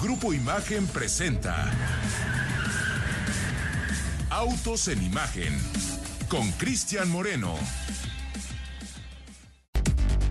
Grupo 0.00 0.34
Imagen 0.34 0.86
presenta 0.88 1.72
Autos 4.28 4.88
en 4.88 5.02
Imagen 5.02 5.58
con 6.28 6.52
Cristian 6.52 7.10
Moreno. 7.10 7.54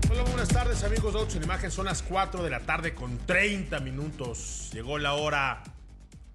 Hola, 0.08 0.22
buenas 0.22 0.48
tardes 0.48 0.84
amigos 0.84 1.12
de 1.12 1.18
Autos 1.18 1.34
en 1.34 1.42
Imagen. 1.42 1.72
Son 1.72 1.86
las 1.86 2.02
4 2.02 2.44
de 2.44 2.50
la 2.50 2.60
tarde 2.60 2.94
con 2.94 3.18
30 3.18 3.80
minutos. 3.80 4.70
Llegó 4.72 4.98
la 4.98 5.14
hora 5.14 5.64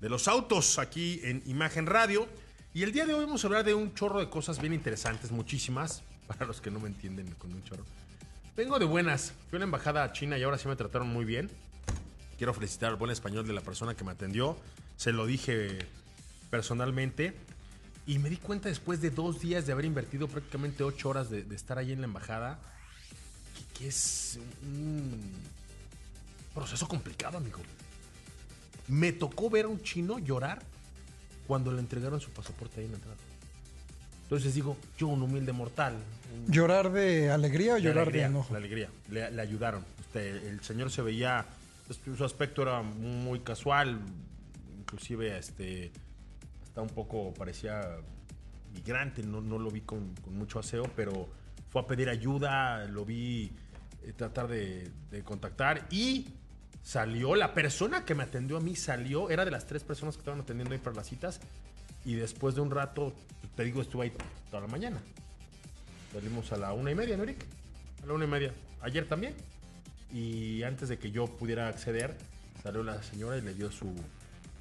de 0.01 0.09
los 0.09 0.27
autos 0.27 0.77
aquí 0.77 1.21
en 1.23 1.41
Imagen 1.45 1.85
Radio. 1.85 2.27
Y 2.73 2.83
el 2.83 2.91
día 2.91 3.05
de 3.05 3.13
hoy 3.13 3.23
vamos 3.23 3.45
a 3.45 3.47
hablar 3.47 3.63
de 3.63 3.73
un 3.73 3.93
chorro 3.93 4.19
de 4.19 4.29
cosas 4.29 4.59
bien 4.59 4.73
interesantes, 4.73 5.31
muchísimas, 5.31 6.03
para 6.27 6.45
los 6.45 6.59
que 6.59 6.69
no 6.69 6.81
me 6.81 6.89
entienden 6.89 7.33
con 7.35 7.53
un 7.53 7.63
chorro. 7.63 7.85
Vengo 8.57 8.77
de 8.77 8.85
buenas. 8.85 9.33
Fui 9.49 9.55
a 9.55 9.57
una 9.57 9.65
embajada 9.65 10.03
a 10.03 10.11
China 10.11 10.37
y 10.37 10.43
ahora 10.43 10.57
sí 10.57 10.67
me 10.67 10.75
trataron 10.75 11.07
muy 11.07 11.23
bien. 11.23 11.49
Quiero 12.41 12.55
felicitar 12.55 12.89
al 12.89 12.95
buen 12.95 13.11
español 13.11 13.45
de 13.45 13.53
la 13.53 13.61
persona 13.61 13.93
que 13.93 14.03
me 14.03 14.13
atendió. 14.13 14.57
Se 14.97 15.11
lo 15.11 15.27
dije 15.27 15.77
personalmente. 16.49 17.35
Y 18.07 18.17
me 18.17 18.31
di 18.31 18.37
cuenta 18.37 18.67
después 18.67 18.99
de 18.99 19.11
dos 19.11 19.39
días 19.41 19.67
de 19.67 19.73
haber 19.73 19.85
invertido 19.85 20.27
prácticamente 20.27 20.83
ocho 20.83 21.09
horas 21.09 21.29
de, 21.29 21.43
de 21.43 21.55
estar 21.55 21.77
ahí 21.77 21.91
en 21.91 22.01
la 22.01 22.05
embajada 22.07 22.57
que, 23.75 23.77
que 23.77 23.87
es 23.89 24.39
un 24.63 25.21
proceso 26.55 26.87
complicado, 26.87 27.37
amigo. 27.37 27.59
Me 28.87 29.11
tocó 29.11 29.47
ver 29.51 29.65
a 29.65 29.67
un 29.67 29.83
chino 29.83 30.17
llorar 30.17 30.63
cuando 31.45 31.71
le 31.71 31.77
entregaron 31.79 32.19
su 32.19 32.31
pasaporte 32.31 32.79
ahí 32.79 32.85
en 32.87 32.93
la 32.93 32.97
entrada. 32.97 33.17
Entonces 34.23 34.55
digo, 34.55 34.77
yo, 34.97 35.09
un 35.09 35.21
humilde 35.21 35.51
mortal. 35.51 35.93
un- 36.47 36.51
¿Llorar 36.51 36.91
de 36.91 37.29
alegría 37.29 37.75
o 37.75 37.77
llorar 37.77 37.99
alegría, 38.05 38.23
de 38.23 38.29
enojo? 38.29 38.51
La 38.51 38.57
alegría. 38.57 38.89
Le, 39.11 39.29
le 39.29 39.41
ayudaron. 39.43 39.85
Este, 39.99 40.49
el 40.49 40.63
señor 40.63 40.89
se 40.89 41.03
veía, 41.03 41.45
su 41.93 42.23
aspecto 42.23 42.61
era 42.61 42.81
muy 42.81 43.39
casual, 43.41 44.01
inclusive 44.79 45.37
este, 45.37 45.91
hasta 46.63 46.81
un 46.81 46.89
poco 46.89 47.33
parecía 47.33 47.81
migrante, 48.73 49.23
no, 49.23 49.41
no 49.41 49.59
lo 49.59 49.69
vi 49.69 49.81
con, 49.81 50.13
mucho 50.27 50.59
aseo, 50.59 50.83
pero 50.95 51.29
fue 51.69 51.81
a 51.81 51.87
pedir 51.87 52.09
ayuda, 52.09 52.85
lo 52.85 53.05
vi 53.05 53.51
eh, 54.03 54.13
tratar 54.15 54.47
de, 54.47 54.89
de 55.09 55.23
contactar 55.23 55.87
y 55.89 56.27
salió, 56.81 57.35
la 57.35 57.53
persona 57.53 58.05
que 58.05 58.15
me 58.15 58.23
atendió 58.23 58.57
a 58.57 58.61
mí 58.61 58.75
salió, 58.75 59.29
era 59.29 59.45
de 59.45 59.51
las 59.51 59.67
tres 59.67 59.83
personas 59.83 60.15
que 60.15 60.21
estaban 60.21 60.41
atendiendo 60.41 60.73
ahí 60.73 60.79
para 60.79 60.95
las 60.95 61.07
citas 61.07 61.39
y 62.05 62.15
después 62.15 62.55
de 62.55 62.61
un 62.61 62.71
rato, 62.71 63.13
te 63.55 63.63
digo, 63.63 63.81
estuve 63.81 64.05
ahí 64.05 64.13
toda 64.49 64.61
la 64.61 64.67
mañana. 64.67 65.01
Salimos 66.11 66.51
a 66.51 66.57
la 66.57 66.73
una 66.73 66.91
y 66.91 66.95
media, 66.95 67.15
¿no, 67.15 67.23
Eric? 67.23 67.45
A 68.03 68.05
la 68.07 68.13
una 68.13 68.25
y 68.25 68.27
media. 68.27 68.53
Ayer 68.81 69.07
también. 69.07 69.35
Y 70.13 70.63
antes 70.63 70.89
de 70.89 70.97
que 70.97 71.11
yo 71.11 71.25
pudiera 71.27 71.67
acceder, 71.67 72.15
salió 72.63 72.83
la 72.83 73.01
señora 73.03 73.37
y 73.37 73.41
le 73.41 73.53
dio 73.53 73.71
su, 73.71 73.93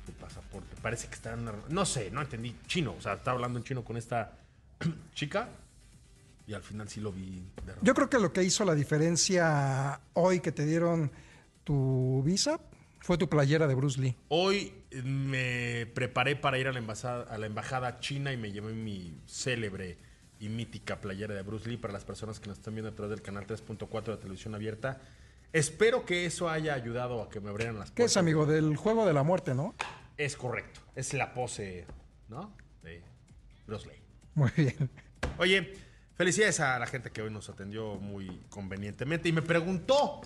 su 0.07 0.13
pasaporte. 0.21 0.77
Parece 0.83 1.09
que 1.09 1.15
está 1.15 1.33
en 1.33 1.41
una- 1.41 1.55
No 1.69 1.85
sé, 1.85 2.11
no 2.11 2.21
entendí. 2.23 2.55
Chino. 2.67 2.95
O 2.97 3.01
sea, 3.01 3.15
estaba 3.15 3.35
hablando 3.37 3.59
en 3.59 3.65
chino 3.65 3.85
con 3.85 3.97
esta 3.97 4.33
chica. 5.15 5.49
Y 6.47 6.53
al 6.55 6.63
final 6.63 6.89
sí 6.89 7.01
lo 7.01 7.13
vi 7.13 7.43
de 7.65 7.75
Yo 7.83 7.95
creo 7.95 8.11
que 8.11 8.19
lo 8.19 8.33
que 8.33 8.43
hizo 8.43 8.65
la 8.65 8.75
diferencia 8.75 10.01
hoy 10.15 10.41
que 10.41 10.51
te 10.51 10.65
dieron 10.67 11.11
tu 11.65 12.23
visa 12.25 12.61
fue 13.01 13.17
tu 13.19 13.29
playera 13.29 13.67
de 13.69 13.75
Bruce 13.75 14.01
Lee. 14.01 14.17
Hoy 14.29 14.73
me 15.05 15.87
preparé 15.95 16.35
para 16.37 16.59
ir 16.59 16.67
a 16.67 16.73
la, 16.73 16.79
embajada, 16.81 17.23
a 17.33 17.39
la 17.39 17.47
embajada 17.47 18.01
china 18.01 18.33
y 18.33 18.37
me 18.37 18.51
llevé 18.51 18.73
mi 18.73 19.15
célebre 19.27 19.97
y 20.41 20.49
mítica 20.49 21.01
playera 21.01 21.35
de 21.35 21.43
Bruce 21.43 21.69
Lee 21.69 21.77
para 21.77 21.93
las 21.93 22.05
personas 22.05 22.41
que 22.41 22.49
nos 22.49 22.59
están 22.59 22.75
viendo 22.75 22.91
a 22.91 22.95
través 22.95 23.11
del 23.11 23.23
canal 23.23 23.47
3.4 23.47 24.03
de 24.05 24.11
la 24.13 24.19
televisión 24.19 24.55
abierta. 24.55 25.01
Espero 25.53 26.05
que 26.05 26.27
eso 26.27 26.49
haya 26.49 26.75
ayudado 26.75 27.23
a 27.23 27.29
que 27.29 27.41
me 27.41 27.51
abrieran 27.51 27.79
las 27.79 27.91
¿Qué 27.91 28.05
es, 28.05 28.13
puertas. 28.13 28.17
amigo? 28.19 28.47
Del 28.47 28.77
juego 28.77 29.05
de 29.07 29.13
la 29.13 29.23
muerte, 29.23 29.55
¿no? 29.55 29.75
Es 30.17 30.37
correcto. 30.37 30.81
Es 30.95 31.13
la 31.15 31.35
pose, 31.35 31.87
¿no? 32.29 32.53
De 32.83 33.03
Bruce 33.67 33.89
Lee. 33.89 34.03
Muy 34.35 34.51
bien. 34.57 34.91
Oye, 35.39 35.75
felicidades 36.15 36.61
a 36.61 36.79
la 36.79 36.87
gente 36.87 37.11
que 37.11 37.23
hoy 37.23 37.31
nos 37.31 37.49
atendió 37.49 37.97
muy 37.97 38.43
convenientemente 38.49 39.29
y 39.29 39.33
me 39.33 39.43
preguntó, 39.43 40.21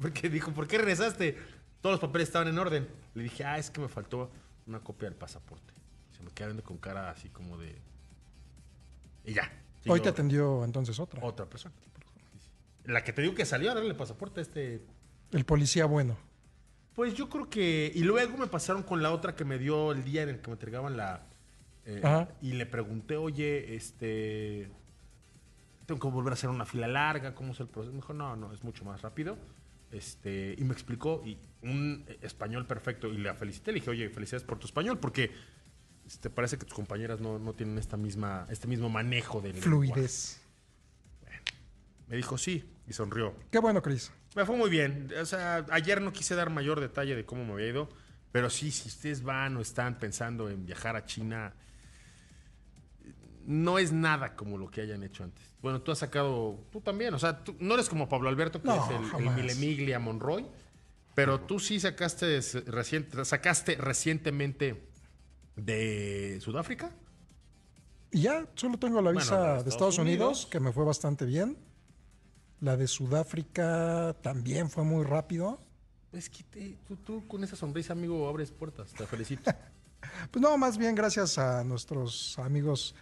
porque 0.00 0.28
dijo, 0.28 0.52
¿por 0.52 0.68
qué 0.68 0.78
regresaste? 0.78 1.36
Todos 1.80 1.94
los 1.94 2.00
papeles 2.00 2.28
estaban 2.28 2.48
en 2.48 2.58
orden. 2.58 2.88
Le 3.14 3.22
dije, 3.24 3.44
ah, 3.44 3.58
es 3.58 3.70
que 3.70 3.80
me 3.80 3.88
faltó 3.88 4.30
una 4.66 4.80
copia 4.80 5.08
del 5.08 5.18
pasaporte. 5.18 5.72
Se 6.16 6.22
me 6.22 6.30
queda 6.30 6.48
viendo 6.48 6.62
con 6.62 6.78
cara 6.78 7.10
así 7.10 7.28
como 7.28 7.56
de... 7.58 7.76
Y 9.24 9.34
ya. 9.34 9.50
Hoy 9.86 10.00
te 10.00 10.08
atendió 10.10 10.64
entonces 10.64 10.98
otra. 11.00 11.24
Otra 11.24 11.46
persona. 11.46 11.74
La 12.88 13.04
que 13.04 13.12
te 13.12 13.20
digo 13.20 13.34
que 13.34 13.44
salió 13.44 13.70
a 13.70 13.74
darle 13.74 13.94
pasaporte 13.94 14.40
a 14.40 14.42
este... 14.42 14.80
El 15.32 15.44
policía 15.44 15.84
bueno. 15.84 16.16
Pues 16.94 17.12
yo 17.12 17.28
creo 17.28 17.50
que... 17.50 17.92
Y 17.94 18.00
luego 18.00 18.38
me 18.38 18.46
pasaron 18.46 18.82
con 18.82 19.02
la 19.02 19.12
otra 19.12 19.36
que 19.36 19.44
me 19.44 19.58
dio 19.58 19.92
el 19.92 20.04
día 20.04 20.22
en 20.22 20.30
el 20.30 20.40
que 20.40 20.48
me 20.48 20.54
entregaban 20.54 20.96
la... 20.96 21.26
eh, 21.84 22.26
y 22.40 22.52
le 22.52 22.64
pregunté, 22.64 23.18
oye, 23.18 23.76
este... 23.76 24.70
Tengo 25.84 26.00
que 26.00 26.08
volver 26.08 26.32
a 26.32 26.34
hacer 26.34 26.48
una 26.48 26.64
fila 26.64 26.88
larga, 26.88 27.34
¿cómo 27.34 27.52
es 27.52 27.60
el 27.60 27.68
proceso? 27.68 27.92
Me 27.92 27.98
dijo, 27.98 28.14
no, 28.14 28.36
no, 28.36 28.54
es 28.54 28.64
mucho 28.64 28.86
más 28.86 29.02
rápido. 29.02 29.36
Este, 29.92 30.54
y 30.56 30.64
me 30.64 30.72
explicó, 30.72 31.22
y 31.26 31.36
un 31.62 32.06
español 32.22 32.66
perfecto, 32.66 33.08
y 33.08 33.18
la 33.18 33.34
felicité. 33.34 33.70
Le 33.72 33.80
dije, 33.80 33.90
oye, 33.90 34.08
felicidades 34.08 34.44
por 34.44 34.58
tu 34.58 34.66
español, 34.66 34.98
porque 34.98 35.30
este, 36.06 36.30
parece 36.30 36.56
que 36.56 36.64
tus 36.64 36.74
compañeras 36.74 37.20
no, 37.20 37.38
no 37.38 37.52
tienen 37.52 37.76
esta 37.76 37.98
misma, 37.98 38.46
este 38.48 38.66
mismo 38.66 38.88
manejo 38.88 39.42
del 39.42 39.60
lenguaje". 39.60 39.92
Fluidez. 39.92 40.40
Me 42.08 42.16
dijo, 42.16 42.38
sí, 42.38 42.64
y 42.88 42.92
sonrió. 42.92 43.34
Qué 43.50 43.58
bueno, 43.58 43.82
Chris. 43.82 44.10
Me 44.34 44.44
fue 44.46 44.56
muy 44.56 44.70
bien. 44.70 45.10
O 45.20 45.26
sea, 45.26 45.66
ayer 45.70 46.00
no 46.00 46.12
quise 46.12 46.34
dar 46.34 46.50
mayor 46.50 46.80
detalle 46.80 47.14
de 47.14 47.24
cómo 47.24 47.44
me 47.44 47.52
había 47.52 47.68
ido, 47.68 47.88
pero 48.32 48.50
sí, 48.50 48.70
si 48.70 48.88
ustedes 48.88 49.22
van 49.22 49.56
o 49.56 49.60
están 49.60 49.98
pensando 49.98 50.48
en 50.48 50.64
viajar 50.64 50.96
a 50.96 51.04
China, 51.04 51.54
no 53.46 53.78
es 53.78 53.92
nada 53.92 54.36
como 54.36 54.58
lo 54.58 54.70
que 54.70 54.80
hayan 54.82 55.02
hecho 55.02 55.24
antes. 55.24 55.44
Bueno, 55.62 55.80
tú 55.82 55.90
has 55.90 55.98
sacado, 55.98 56.64
tú 56.70 56.80
también, 56.80 57.14
o 57.14 57.18
sea, 57.18 57.42
tú 57.42 57.56
no 57.60 57.74
eres 57.74 57.88
como 57.88 58.08
Pablo 58.08 58.28
Alberto, 58.28 58.60
que 58.60 58.68
No, 58.68 58.74
es 58.84 58.90
el, 59.18 59.26
el. 59.26 59.30
Milemiglia 59.34 59.98
Monroy, 59.98 60.46
pero 61.14 61.40
tú 61.40 61.58
sí 61.58 61.80
sacaste, 61.80 62.40
reciente, 62.66 63.24
sacaste 63.24 63.76
recientemente 63.76 64.88
de 65.56 66.38
Sudáfrica. 66.40 66.90
Y 68.12 68.22
ya, 68.22 68.46
solo 68.54 68.78
tengo 68.78 69.02
la 69.02 69.10
visa 69.10 69.36
de 69.36 69.40
de 69.40 69.48
Estados 69.48 69.66
Estados 69.74 69.98
Unidos, 69.98 70.26
Unidos. 70.28 70.46
que 70.46 70.60
me 70.60 70.72
fue 70.72 70.84
bastante 70.84 71.24
bien. 71.24 71.58
La 72.60 72.76
de 72.76 72.86
Sudáfrica 72.88 74.16
también 74.22 74.68
fue 74.70 74.84
muy 74.84 75.04
rápido. 75.04 75.60
Es 76.12 76.28
que 76.28 76.42
te- 76.44 76.76
tú, 76.86 76.96
tú 76.96 77.26
con 77.28 77.44
esa 77.44 77.54
sonrisa, 77.56 77.92
amigo, 77.92 78.28
abres 78.28 78.50
puertas. 78.50 78.92
Te 78.92 79.06
felicito. 79.06 79.50
Pues 80.30 80.40
no, 80.40 80.56
más 80.56 80.78
bien 80.78 80.94
gracias 80.94 81.38
a 81.38 81.64
nuestros 81.64 82.38
amigos 82.38 82.94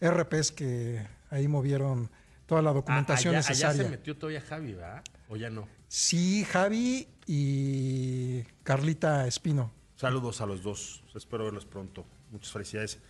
RPs 0.00 0.52
que 0.52 1.04
ahí 1.28 1.48
movieron 1.48 2.08
toda 2.46 2.62
la 2.62 2.72
documentación 2.72 3.34
Ah, 3.34 3.38
allá, 3.38 3.48
allá 3.48 3.68
necesaria. 3.68 3.82
se 3.84 3.90
metió 3.90 4.16
todavía 4.16 4.40
Javi, 4.40 4.74
¿verdad? 4.74 5.02
¿O 5.28 5.34
ya 5.36 5.50
no? 5.50 5.66
Sí, 5.88 6.44
Javi 6.44 7.08
y 7.26 8.42
Carlita 8.62 9.26
Espino. 9.26 9.72
Saludos 9.96 10.40
a 10.40 10.46
los 10.46 10.62
dos. 10.62 11.02
Espero 11.16 11.44
verlos 11.44 11.66
pronto. 11.66 12.06
Muchas 12.30 12.52
felicidades. 12.52 13.00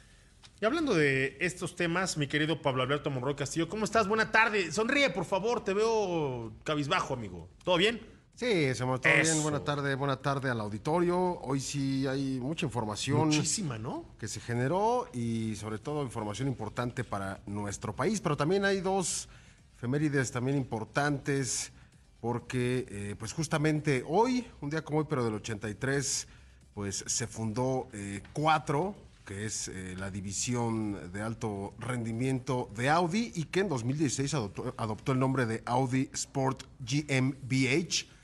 Y 0.64 0.66
hablando 0.66 0.94
de 0.94 1.36
estos 1.40 1.76
temas, 1.76 2.16
mi 2.16 2.26
querido 2.26 2.62
Pablo 2.62 2.82
Alberto 2.82 3.10
Monroy 3.10 3.34
Castillo, 3.34 3.68
¿cómo 3.68 3.84
estás? 3.84 4.08
Buena 4.08 4.32
tarde. 4.32 4.72
Sonríe, 4.72 5.10
por 5.10 5.26
favor. 5.26 5.62
Te 5.62 5.74
veo 5.74 6.54
cabizbajo, 6.64 7.12
amigo. 7.12 7.50
¿Todo 7.62 7.76
bien? 7.76 8.00
Sí, 8.32 8.74
se 8.74 8.86
me 8.86 8.98
todo 8.98 9.12
Eso. 9.12 9.30
bien. 9.30 9.42
Buena 9.42 9.62
tarde, 9.62 9.94
buena 9.94 10.16
tarde 10.16 10.48
al 10.48 10.58
auditorio. 10.62 11.38
Hoy 11.42 11.60
sí 11.60 12.06
hay 12.06 12.40
mucha 12.40 12.64
información 12.64 13.26
Muchísima, 13.26 13.76
¿no? 13.76 14.06
que 14.18 14.26
se 14.26 14.40
generó 14.40 15.06
y 15.12 15.54
sobre 15.56 15.76
todo 15.76 16.02
información 16.02 16.48
importante 16.48 17.04
para 17.04 17.42
nuestro 17.44 17.94
país. 17.94 18.22
Pero 18.22 18.34
también 18.34 18.64
hay 18.64 18.80
dos 18.80 19.28
efemérides 19.76 20.32
también 20.32 20.56
importantes 20.56 21.72
porque 22.22 22.86
eh, 22.88 23.16
pues 23.18 23.34
justamente 23.34 24.02
hoy, 24.08 24.46
un 24.62 24.70
día 24.70 24.82
como 24.82 25.00
hoy, 25.00 25.06
pero 25.10 25.26
del 25.26 25.34
83, 25.34 26.26
pues 26.72 27.04
se 27.06 27.26
fundó 27.26 27.88
eh, 27.92 28.22
Cuatro, 28.32 28.94
que 29.24 29.46
es 29.46 29.68
eh, 29.68 29.94
la 29.98 30.10
división 30.10 31.12
de 31.12 31.22
alto 31.22 31.74
rendimiento 31.78 32.70
de 32.76 32.90
Audi 32.90 33.32
y 33.34 33.44
que 33.44 33.60
en 33.60 33.68
2016 33.68 34.34
adoptó, 34.34 35.12
el 35.12 35.18
nombre 35.18 35.46
de 35.46 35.62
Audi 35.66 36.10
Sport 36.12 36.64
GmbH 36.80 38.14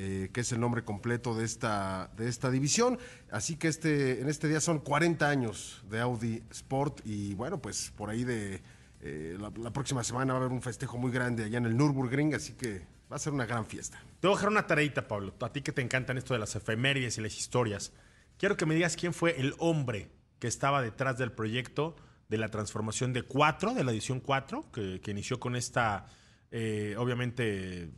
eh, 0.00 0.30
que 0.32 0.42
es 0.42 0.52
el 0.52 0.60
nombre 0.60 0.84
completo 0.84 1.34
de 1.34 1.44
esta, 1.44 2.12
de 2.16 2.28
esta 2.28 2.52
división. 2.52 3.00
Así 3.32 3.56
que 3.56 3.66
este, 3.66 4.20
en 4.20 4.28
este 4.28 4.46
día 4.46 4.60
son 4.60 4.78
40 4.78 5.28
años 5.28 5.82
de 5.90 5.98
Audi 5.98 6.44
Sport 6.52 7.00
y 7.04 7.34
bueno, 7.34 7.60
pues 7.60 7.92
por 7.96 8.08
ahí 8.08 8.22
de 8.22 8.62
eh, 9.00 9.36
la, 9.40 9.52
la 9.56 9.72
próxima 9.72 10.04
semana 10.04 10.34
va 10.34 10.38
a 10.38 10.42
haber 10.42 10.52
un 10.52 10.62
festejo 10.62 10.98
muy 10.98 11.10
grande 11.10 11.42
allá 11.42 11.58
en 11.58 11.66
el 11.66 11.76
Nürburgring, 11.76 12.32
así 12.32 12.52
que 12.52 12.86
va 13.10 13.16
a 13.16 13.18
ser 13.18 13.32
una 13.32 13.44
gran 13.44 13.66
fiesta. 13.66 14.00
Te 14.20 14.28
voy 14.28 14.34
a 14.34 14.38
dejar 14.38 14.50
una 14.50 14.68
tareita, 14.68 15.08
Pablo. 15.08 15.34
A 15.40 15.52
ti 15.52 15.62
que 15.62 15.72
te 15.72 15.82
encantan 15.82 16.16
esto 16.16 16.32
de 16.32 16.38
las 16.38 16.54
efemérides 16.54 17.18
y 17.18 17.20
las 17.20 17.36
historias. 17.36 17.92
Quiero 18.38 18.56
que 18.56 18.66
me 18.66 18.76
digas 18.76 18.94
quién 18.94 19.12
fue 19.12 19.40
el 19.40 19.54
hombre 19.58 20.12
que 20.38 20.48
estaba 20.48 20.82
detrás 20.82 21.18
del 21.18 21.32
proyecto 21.32 21.96
de 22.28 22.38
la 22.38 22.48
transformación 22.48 23.12
de 23.12 23.22
4, 23.22 23.74
de 23.74 23.84
la 23.84 23.92
edición 23.92 24.20
4, 24.20 24.70
que, 24.72 25.00
inició 25.10 25.40
con 25.40 25.56
esta, 25.56 26.06
eh, 26.50 26.94
obviamente, 26.98 27.90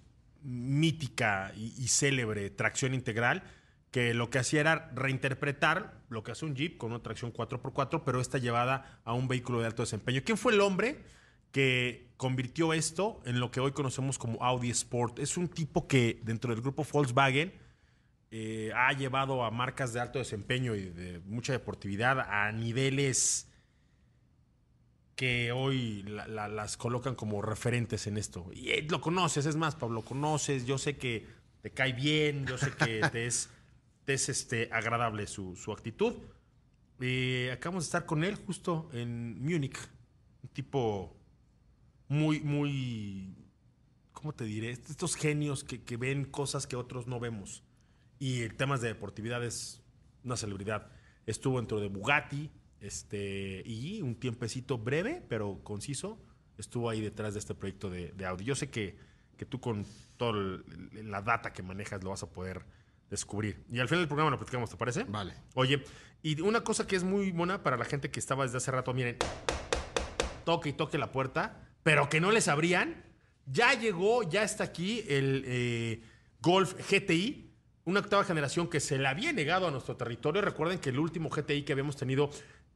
mítica 0.43 1.53
y, 1.57 1.75
y 1.77 1.89
célebre 1.89 2.51
tracción 2.51 2.95
integral, 2.95 3.43
que 3.91 4.15
lo 4.15 4.31
que 4.31 4.39
hacía 4.39 4.61
era 4.61 4.91
reinterpretar 4.95 6.01
lo 6.09 6.23
que 6.23 6.33
hace 6.33 6.45
un 6.45 6.55
Jeep 6.55 6.79
con 6.79 6.93
una 6.93 7.03
tracción 7.03 7.33
4x4, 7.33 8.03
pero 8.05 8.21
esta 8.21 8.39
llevada 8.39 9.01
a 9.05 9.15
un 9.15 9.27
vehículo 9.27 9.61
de 9.61 9.67
alto 9.67 9.83
desempeño. 9.83 10.23
¿Quién 10.25 10.39
fue 10.39 10.53
el 10.53 10.61
hombre 10.61 11.03
que 11.51 12.13
convirtió 12.17 12.73
esto 12.73 13.21
en 13.25 13.41
lo 13.41 13.51
que 13.51 13.61
hoy 13.61 13.73
conocemos 13.73 14.19
como 14.19 14.43
Audi 14.43 14.71
Sport? 14.71 15.19
Es 15.19 15.37
un 15.37 15.49
tipo 15.49 15.89
que 15.89 16.21
dentro 16.23 16.53
del 16.55 16.63
grupo 16.63 16.87
Volkswagen 16.91 17.53
eh, 18.31 18.71
ha 18.75 18.93
llevado 18.93 19.45
a 19.45 19.51
marcas 19.51 19.93
de 19.93 20.01
alto 20.01 20.19
desempeño 20.19 20.75
y 20.77 20.89
de 20.91 21.21
mucha 21.27 21.53
deportividad 21.53 22.21
a 22.21 22.53
niveles 22.53 23.49
que 25.17 25.53
hoy 25.53 26.03
la- 26.05 26.27
la- 26.27 26.49
las 26.49 26.77
colocan 26.77 27.15
como 27.15 27.43
referentes 27.43 28.07
en 28.07 28.17
esto. 28.17 28.51
Y 28.55 28.71
eh, 28.71 28.87
lo 28.89 29.01
conoces, 29.01 29.47
es 29.47 29.57
más, 29.57 29.75
Pablo, 29.77 29.97
lo 29.97 30.03
conoces, 30.05 30.65
yo 30.67 30.79
sé 30.79 30.97
que 30.97 31.27
te 31.63 31.71
cae 31.73 31.93
bien, 31.93 32.47
yo 32.47 32.57
sé 32.57 32.71
que 32.73 33.01
te 33.13 33.27
es, 33.27 33.51
te 34.07 34.15
es, 34.15 34.29
este, 34.29 34.69
agradable 34.73 35.27
su, 35.27 35.57
su 35.57 35.73
actitud. 35.73 36.15
Eh, 37.01 37.51
acabamos 37.53 37.85
de 37.85 37.89
estar 37.89 38.07
con 38.07 38.25
él 38.25 38.35
justo 38.37 38.89
en 38.93 39.43
Múnich, 39.43 39.77
un 40.43 40.49
tipo 40.51 41.17
muy, 42.09 42.41
muy, 42.41 43.35
¿cómo 44.13 44.33
te 44.33 44.45
diré? 44.45 44.71
Estos 44.71 45.17
genios 45.17 45.65
que, 45.65 45.83
que 45.83 45.97
ven 45.97 46.25
cosas 46.25 46.67
que 46.67 46.77
otros 46.77 47.07
no 47.07 47.21
vemos. 47.21 47.63
Y 48.21 48.43
en 48.43 48.57
temas 48.57 48.81
de 48.81 48.89
deportividad 48.89 49.43
es 49.43 49.83
una 50.23 50.37
celebridad. 50.37 50.93
Estuvo 51.27 51.57
dentro 51.57 51.81
de 51.81 51.89
Bugatti, 51.89 52.51
este, 52.81 53.63
y 53.67 54.01
un 54.03 54.15
tiempecito 54.15 54.79
breve, 54.79 55.25
pero 55.29 55.61
conciso, 55.65 56.23
estuvo 56.59 56.89
ahí 56.89 57.01
detrás 57.01 57.33
de 57.33 57.41
este 57.41 57.55
proyecto 57.55 57.91
de, 57.91 58.13
de 58.13 58.27
Audi. 58.27 58.45
Yo 58.45 58.55
sé 58.55 58.71
que, 58.71 58.97
que 59.37 59.47
tú 59.47 59.59
con 59.59 59.85
toda 60.17 60.61
la 60.93 61.23
data 61.23 61.53
que 61.53 61.63
manejas 61.63 62.05
lo 62.05 62.11
vas 62.11 62.23
a 62.23 62.31
poder 62.31 62.65
descubrir. 63.09 63.65
Y 63.73 63.81
al 63.81 63.89
final 63.89 64.03
del 64.03 64.09
programa 64.09 64.31
lo 64.31 64.39
platicamos, 64.39 64.71
¿te 64.71 64.77
parece? 64.77 65.05
Vale. 65.05 65.35
Oye, 65.55 65.83
y 66.23 66.41
una 66.43 66.63
cosa 66.63 66.87
que 66.87 66.97
es 66.97 67.05
muy 67.05 67.33
buena 67.33 67.63
para 67.63 67.77
la 67.77 67.85
gente 67.85 68.11
que 68.11 68.21
estaba 68.21 68.45
desde 68.45 68.59
hace 68.59 68.71
rato, 68.71 68.93
miren, 68.93 69.17
toque 70.45 70.69
y 70.69 70.73
toque 70.75 70.99
la 70.99 71.11
puerta, 71.11 71.69
pero 71.83 72.09
que 72.09 72.21
no 72.21 72.31
les 72.31 72.49
abrían. 72.49 73.03
Ya 73.47 73.73
llegó, 73.75 74.23
ya 74.23 74.43
está 74.43 74.65
aquí 74.65 75.03
el 75.09 75.43
eh, 75.47 76.03
Golf 76.41 76.75
GTI, 76.91 77.50
una 77.91 78.01
octava 78.01 78.25
generación 78.25 78.69
que 78.69 78.81
se 78.81 78.99
le 78.99 79.09
había 79.09 79.33
negado 79.33 79.67
a 79.67 79.71
nuestro 79.71 79.97
territorio. 79.97 80.41
Recuerden 80.41 80.79
que 80.79 80.91
el 80.91 80.99
último 80.99 81.29
GTI 81.29 81.63
que 81.63 81.73
habíamos 81.73 81.97
tenido 81.97 82.31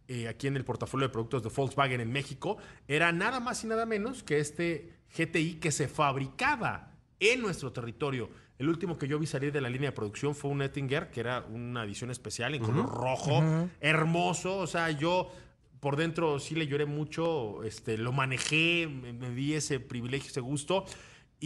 eh, 0.09 0.29
aquí 0.29 0.49
en 0.49 0.57
el 0.57 0.65
portafolio 0.65 1.07
de 1.07 1.13
productos 1.13 1.43
de 1.43 1.49
Volkswagen 1.49 2.01
en 2.01 2.13
México 2.13 2.59
era 2.89 3.13
nada 3.13 3.41
más 3.41 3.63
y 3.65 3.69
nada 3.69 3.87
menos 3.87 4.23
que 4.23 4.39
este 4.41 4.93
GTI 5.17 5.55
que 5.55 5.71
se 5.71 5.89
fabricaba 5.89 6.91
en 7.21 7.41
nuestro 7.41 7.73
territorio. 7.73 8.29
El 8.59 8.69
último 8.69 8.99
que 8.99 9.09
yo 9.09 9.19
vi 9.19 9.27
salir 9.27 9.53
de 9.53 9.61
la 9.61 9.71
línea 9.71 9.91
de 9.91 9.97
producción 9.97 10.35
fue 10.35 10.51
un 10.51 10.63
Ettinger, 10.63 11.11
que 11.11 11.21
era 11.21 11.45
una 11.49 11.85
edición 11.85 12.11
especial 12.11 12.55
en 12.55 12.63
color 12.63 12.87
rojo, 12.87 13.43
hermoso. 13.81 14.59
O 14.59 14.67
sea, 14.67 14.91
yo 14.91 15.31
por 15.81 15.97
dentro 15.97 16.39
sí 16.39 16.55
le 16.55 16.67
lloré 16.67 16.87
mucho, 16.87 17.63
este, 17.63 17.99
lo 17.99 18.13
manejé, 18.13 18.89
me, 18.89 19.13
me 19.13 19.31
di 19.31 19.55
ese 19.55 19.81
privilegio, 19.81 20.31
ese 20.31 20.41
gusto. 20.41 20.85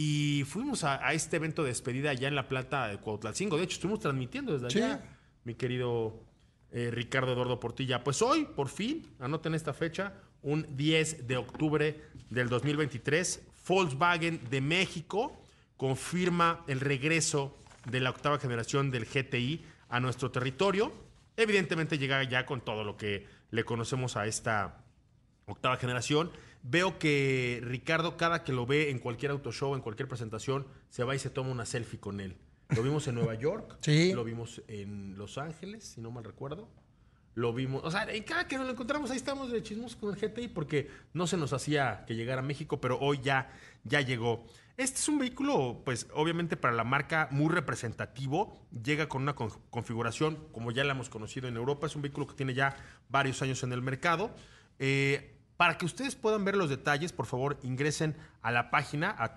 Y 0.01 0.45
fuimos 0.45 0.85
a, 0.85 1.05
a 1.05 1.11
este 1.13 1.35
evento 1.35 1.61
de 1.63 1.69
despedida 1.71 2.11
allá 2.11 2.29
en 2.29 2.35
La 2.35 2.47
Plata 2.47 2.87
de 2.87 2.99
Cuautlalcingo. 2.99 3.57
De 3.57 3.63
hecho, 3.63 3.73
estuvimos 3.73 3.99
transmitiendo 3.99 4.53
desde 4.57 4.69
Sí. 4.69 4.81
allá, 4.81 5.03
mi 5.43 5.55
querido 5.55 6.23
eh, 6.71 6.89
Ricardo 6.89 7.33
Eduardo 7.33 7.59
Portilla. 7.59 8.01
Pues 8.01 8.21
hoy, 8.21 8.45
por 8.55 8.69
fin, 8.69 9.05
anoten 9.19 9.55
esta 9.55 9.73
fecha, 9.73 10.13
un 10.41 10.65
10 10.77 11.27
de 11.27 11.35
octubre 11.35 12.01
del 12.29 12.47
2023, 12.47 13.41
Volkswagen 13.67 14.39
de 14.49 14.61
México 14.61 15.37
confirma 15.75 16.63
el 16.69 16.79
regreso 16.79 17.57
de 17.85 17.99
la 17.99 18.11
octava 18.11 18.39
generación 18.39 18.91
del 18.91 19.03
GTI 19.05 19.65
a 19.89 19.99
nuestro 19.99 20.31
territorio. 20.31 20.93
Evidentemente 21.35 21.97
llega 21.97 22.23
ya 22.23 22.45
con 22.45 22.61
todo 22.61 22.85
lo 22.85 22.95
que 22.95 23.27
le 23.51 23.65
conocemos 23.65 24.15
a 24.15 24.27
esta 24.27 24.81
octava 25.45 25.75
generación. 25.75 26.31
Veo 26.61 26.99
que 26.99 27.61
Ricardo, 27.63 28.17
cada 28.17 28.43
que 28.43 28.51
lo 28.53 28.65
ve 28.65 28.89
en 28.89 28.99
cualquier 28.99 29.31
auto 29.31 29.51
show, 29.51 29.75
en 29.75 29.81
cualquier 29.81 30.07
presentación, 30.07 30.67
se 30.89 31.03
va 31.03 31.15
y 31.15 31.19
se 31.19 31.29
toma 31.29 31.51
una 31.51 31.65
selfie 31.65 31.99
con 31.99 32.19
él. 32.19 32.35
Lo 32.69 32.83
vimos 32.83 33.07
en 33.07 33.15
Nueva 33.15 33.33
York, 33.35 33.77
Sí. 33.81 34.13
lo 34.13 34.23
vimos 34.23 34.61
en 34.67 35.17
Los 35.17 35.37
Ángeles, 35.37 35.83
si 35.85 36.01
no 36.01 36.11
mal 36.11 36.23
recuerdo. 36.23 36.69
Lo 37.35 37.53
vimos, 37.53 37.81
o 37.85 37.91
sea, 37.91 38.03
en 38.11 38.23
cada 38.23 38.47
que 38.47 38.57
nos 38.57 38.65
lo 38.65 38.73
encontramos 38.73 39.09
ahí 39.11 39.17
estamos 39.17 39.49
de 39.51 39.63
chismos 39.63 39.95
con 39.95 40.13
el 40.13 40.19
GTI 40.19 40.49
porque 40.49 40.89
no 41.13 41.25
se 41.27 41.37
nos 41.37 41.53
hacía 41.53 42.03
que 42.05 42.15
llegara 42.15 42.41
a 42.41 42.43
México, 42.43 42.81
pero 42.81 42.99
hoy 42.99 43.19
ya, 43.23 43.49
ya 43.85 44.01
llegó. 44.01 44.45
Este 44.75 44.97
es 44.99 45.07
un 45.07 45.19
vehículo, 45.19 45.81
pues 45.85 46.07
obviamente 46.13 46.57
para 46.57 46.73
la 46.73 46.83
marca 46.83 47.27
muy 47.31 47.49
representativo, 47.53 48.59
llega 48.83 49.07
con 49.07 49.21
una 49.21 49.35
con- 49.35 49.51
configuración 49.69 50.37
como 50.51 50.71
ya 50.71 50.83
la 50.83 50.91
hemos 50.93 51.09
conocido 51.09 51.47
en 51.47 51.55
Europa, 51.55 51.87
es 51.87 51.95
un 51.95 52.01
vehículo 52.01 52.27
que 52.27 52.33
tiene 52.35 52.53
ya 52.53 52.75
varios 53.09 53.41
años 53.41 53.63
en 53.63 53.71
el 53.73 53.81
mercado. 53.81 54.31
Eh, 54.79 55.38
para 55.59 55.77
que 55.77 55.85
ustedes 55.85 56.15
puedan 56.15 56.45
ver 56.45 56.55
los 56.55 56.69
detalles, 56.69 57.11
por 57.11 57.25
favor, 57.25 57.59
ingresen 57.63 58.15
a 58.41 58.49
la 58.49 58.71
página 58.71 59.09
a 59.09 59.35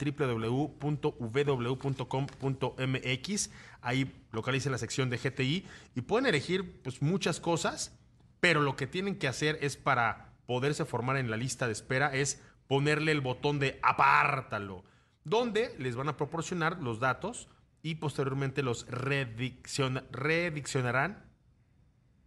www.vw.com.mx. 2.23 3.51
Ahí 3.81 4.25
localicen 4.31 4.71
la 4.71 4.79
sección 4.79 5.11
de 5.11 5.19
GTI 5.19 5.67
y 5.97 6.01
pueden 6.03 6.27
elegir 6.27 6.81
pues, 6.83 7.03
muchas 7.03 7.41
cosas, 7.41 7.99
pero 8.39 8.61
lo 8.63 8.77
que 8.77 8.87
tienen 8.87 9.17
que 9.19 9.27
hacer 9.27 9.59
es 9.63 9.77
para 9.77 10.33
poderse 10.47 10.85
formar 10.85 11.17
en 11.17 11.29
la 11.29 11.37
lista 11.37 11.67
de 11.67 11.73
espera 11.73 12.15
es 12.15 12.41
ponerle 12.69 13.11
el 13.11 13.21
botón 13.21 13.59
de 13.59 13.81
apártalo, 13.83 14.85
donde 15.25 15.75
les 15.81 15.97
van 15.97 16.09
a 16.09 16.17
proporcionar 16.17 16.79
los 16.81 17.01
datos 17.01 17.49
y 17.83 17.97
posteriormente 17.97 18.63
los 18.63 18.87
redicciona- 18.87 20.05
rediccionarán. 20.13 21.25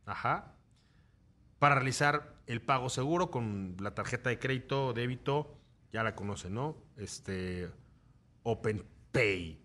Ajá, 0.05 0.51
para 1.59 1.75
realizar 1.75 2.34
el 2.47 2.61
pago 2.61 2.89
seguro 2.89 3.31
con 3.31 3.77
la 3.79 3.95
tarjeta 3.95 4.29
de 4.29 4.39
crédito 4.39 4.93
débito, 4.93 5.57
ya 5.91 6.03
la 6.03 6.15
conocen, 6.15 6.53
¿no? 6.53 6.77
Este 6.97 7.69
OpenPay. 8.43 9.59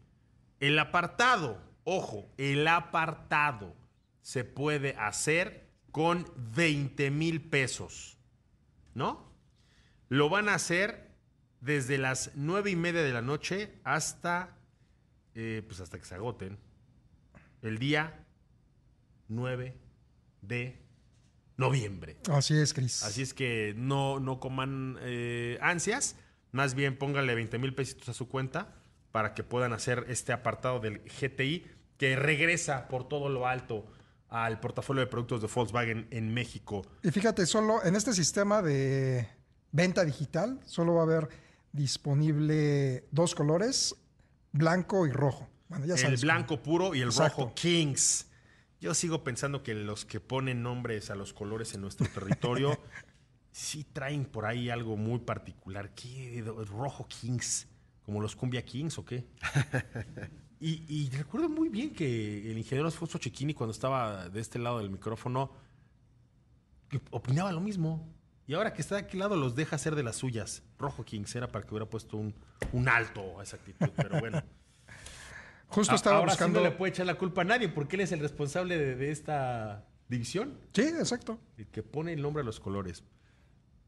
El 0.61 0.79
apartado, 0.79 1.61
ojo, 1.85 2.31
el 2.37 2.67
apartado 2.69 3.75
se 4.23 4.45
puede 4.45 4.95
hacer 4.97 5.71
con 5.91 6.31
20 6.55 7.11
mil 7.11 7.41
pesos, 7.41 8.19
¿no? 8.95 9.31
Lo 10.09 10.29
van 10.29 10.49
a 10.49 10.55
hacer 10.55 11.11
desde 11.61 11.99
las 11.99 12.33
nueve 12.35 12.71
y 12.71 12.77
media 12.77 13.03
de 13.03 13.13
la 13.13 13.23
noche 13.23 13.81
hasta, 13.85 14.57
eh, 15.35 15.63
pues 15.67 15.81
hasta 15.81 15.99
que 15.99 16.05
se 16.05 16.15
agoten. 16.15 16.59
El 17.63 17.79
día 17.79 18.27
9 19.29 19.77
de 20.43 20.81
noviembre. 21.61 22.17
Así 22.31 22.57
es, 22.57 22.75
Cris. 22.75 23.05
Así 23.05 23.23
es 23.23 23.35
que 23.35 23.75
no, 23.77 24.19
no 24.19 24.41
coman 24.41 24.99
eh, 25.03 25.59
ansias, 25.61 26.17
más 26.51 26.75
bien 26.75 26.99
pónganle 26.99 27.35
20 27.35 27.59
mil 27.59 27.75
pesitos 27.75 28.09
a 28.09 28.15
su 28.15 28.29
cuenta 28.29 28.75
para 29.13 29.35
que 29.35 29.45
puedan 29.45 29.73
hacer 29.73 30.07
este 30.09 30.33
apartado 30.33 30.81
del 30.81 31.01
GTI 31.01 31.67
que 31.97 32.17
regresa 32.17 32.89
por 32.89 33.07
todo 33.09 33.29
lo 33.29 33.47
alto 33.47 33.87
al 34.29 34.59
portafolio 34.59 35.01
de 35.01 35.07
productos 35.07 35.43
de 35.43 35.49
Volkswagen 35.53 36.07
en 36.11 36.33
México. 36.33 36.83
Y 37.03 37.11
fíjate, 37.11 37.47
solo 37.47 37.85
en 37.85 37.95
este 37.95 38.15
sistema 38.15 38.63
de 38.63 39.29
venta 39.73 40.05
digital, 40.05 40.61
solo 40.65 40.95
va 40.95 41.01
a 41.01 41.05
haber 41.05 41.29
disponible 41.73 43.05
dos 43.11 43.35
colores, 43.35 43.95
blanco 44.53 45.07
y 45.07 45.11
rojo. 45.13 45.49
Bueno, 45.69 45.87
ya 45.87 45.95
el 45.95 46.17
blanco 46.17 46.63
puro 46.63 46.95
y 46.95 47.01
el 47.01 47.09
Exacto. 47.09 47.43
rojo 47.43 47.55
Kings. 47.55 48.27
Yo 48.81 48.95
sigo 48.95 49.23
pensando 49.23 49.63
que 49.63 49.75
los 49.75 50.05
que 50.05 50.21
ponen 50.21 50.63
nombres 50.63 51.11
a 51.11 51.15
los 51.15 51.33
colores 51.33 51.75
en 51.75 51.83
nuestro 51.83 52.07
territorio 52.09 52.79
sí 53.53 53.85
traen 53.85 54.25
por 54.25 54.47
ahí 54.47 54.71
algo 54.71 54.97
muy 54.97 55.19
particular. 55.19 55.95
¿Qué? 55.95 56.43
¿Rojo 56.67 57.07
Kings? 57.07 57.69
¿Como 58.05 58.21
los 58.21 58.35
Cumbia 58.35 58.65
Kings 58.65 58.99
o 58.99 59.05
qué? 59.05 59.27
Y, 60.63 60.85
y 60.95 61.09
recuerdo 61.17 61.49
muy 61.49 61.71
bien 61.71 61.95
que 61.95 62.51
el 62.51 62.59
ingeniero 62.59 62.85
Alfonso 62.85 63.17
Chiquini, 63.17 63.55
cuando 63.55 63.73
estaba 63.73 64.29
de 64.29 64.41
este 64.43 64.59
lado 64.59 64.77
del 64.77 64.91
micrófono, 64.91 65.51
opinaba 67.11 67.51
lo 67.51 67.63
mismo. 67.63 68.07
Y 68.47 68.53
ahora 68.53 68.75
que 68.75 68.83
está 68.83 68.97
de 68.97 69.03
aquel 69.03 69.21
lado, 69.21 69.37
los 69.37 69.55
deja 69.55 69.77
hacer 69.77 69.95
de 69.95 70.03
las 70.03 70.17
suyas. 70.17 70.63
Rojo 70.79 71.03
Kings 71.03 71.35
era 71.35 71.49
para 71.49 71.65
que 71.65 71.71
hubiera 71.71 71.89
puesto 71.89 72.19
un, 72.19 72.35
un 72.73 72.91
alto 72.91 73.41
a 73.41 73.43
esa 73.43 73.57
actitud, 73.57 73.89
pero 73.97 74.21
bueno. 74.21 74.43
Justo 75.71 75.95
estaba 75.95 76.17
Ahora 76.19 76.33
buscando. 76.33 76.59
sí 76.59 76.65
no 76.65 76.71
le 76.71 76.77
puede 76.77 76.91
echar 76.91 77.07
la 77.07 77.15
culpa 77.17 77.41
a 77.43 77.45
nadie 77.45 77.69
porque 77.69 77.95
él 77.97 78.03
es 78.03 78.13
el 78.13 78.21
responsable 78.21 78.77
de, 78.77 78.97
de 78.97 79.11
esta 79.11 79.87
división. 80.09 80.59
Sí, 80.73 80.83
exacto. 80.83 81.39
El 81.57 81.67
que 81.69 81.83
pone 81.83 82.13
el 82.13 82.21
nombre 82.23 82.43
a 82.43 82.45
los 82.45 82.61
colores. 82.61 83.03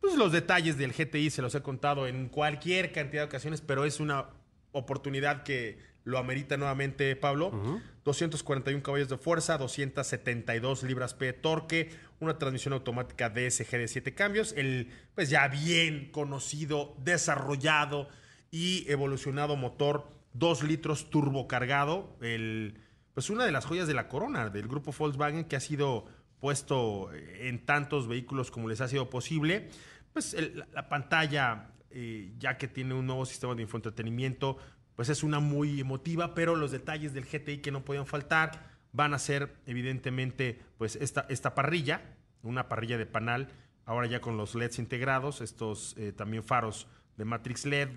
Pues 0.00 0.16
los 0.16 0.32
detalles 0.32 0.78
del 0.78 0.92
GTI 0.92 1.30
se 1.30 1.42
los 1.42 1.54
he 1.54 1.62
contado 1.62 2.06
en 2.06 2.28
cualquier 2.28 2.92
cantidad 2.92 3.22
de 3.22 3.26
ocasiones, 3.26 3.60
pero 3.60 3.84
es 3.84 4.00
una 4.00 4.26
oportunidad 4.72 5.42
que 5.42 5.78
lo 6.04 6.18
amerita 6.18 6.56
nuevamente 6.56 7.16
Pablo. 7.16 7.80
241 8.04 8.82
caballos 8.82 9.08
de 9.08 9.18
fuerza, 9.18 9.58
272 9.58 10.84
libras 10.84 11.14
P 11.14 11.26
de 11.26 11.32
torque, 11.32 11.90
una 12.20 12.38
transmisión 12.38 12.74
automática 12.74 13.28
DSG 13.28 13.70
de 13.70 13.88
7 13.88 14.14
cambios, 14.14 14.54
el 14.56 14.92
pues 15.16 15.28
ya 15.28 15.48
bien 15.48 16.10
conocido, 16.12 16.94
desarrollado 17.02 18.08
y 18.52 18.84
evolucionado 18.88 19.56
motor 19.56 20.08
2 20.34 20.62
litros 20.62 21.10
turbocargado, 21.10 22.16
el 22.20 22.78
pues 23.12 23.30
una 23.30 23.44
de 23.44 23.50
las 23.50 23.64
joyas 23.64 23.88
de 23.88 23.94
la 23.94 24.08
corona 24.08 24.50
del 24.50 24.68
grupo 24.68 24.92
Volkswagen 24.96 25.46
que 25.46 25.56
ha 25.56 25.60
sido 25.60 26.04
puesto 26.40 27.10
en 27.14 27.64
tantos 27.64 28.08
vehículos 28.08 28.50
como 28.50 28.68
les 28.68 28.80
ha 28.80 28.88
sido 28.88 29.08
posible. 29.10 29.68
Pues 30.12 30.34
el- 30.34 30.58
la, 30.58 30.68
la 30.72 30.88
pantalla, 30.88 31.70
eh, 31.90 32.32
ya 32.38 32.56
que 32.58 32.68
tiene 32.68 32.94
un 32.94 33.06
nuevo 33.06 33.24
sistema 33.26 33.54
de 33.54 33.62
infoentretenimiento, 33.62 34.58
pues 34.94 35.08
es 35.08 35.22
una 35.22 35.40
muy 35.40 35.80
emotiva, 35.80 36.34
pero 36.34 36.56
los 36.56 36.70
detalles 36.70 37.12
del 37.12 37.24
GTI 37.26 37.58
que 37.58 37.70
no 37.70 37.84
podían 37.84 38.06
faltar 38.06 38.74
van 38.92 39.12
a 39.12 39.18
ser 39.18 39.56
evidentemente 39.66 40.60
pues 40.78 40.96
esta, 40.96 41.26
esta 41.28 41.54
parrilla, 41.54 42.00
una 42.42 42.68
parrilla 42.68 42.96
de 42.96 43.04
panal, 43.06 43.48
ahora 43.84 44.06
ya 44.06 44.20
con 44.22 44.36
los 44.38 44.54
LEDs 44.54 44.78
integrados, 44.78 45.40
estos 45.42 45.94
eh, 45.98 46.12
también 46.12 46.42
faros 46.42 46.86
de 47.18 47.24
Matrix 47.26 47.66
LED, 47.66 47.88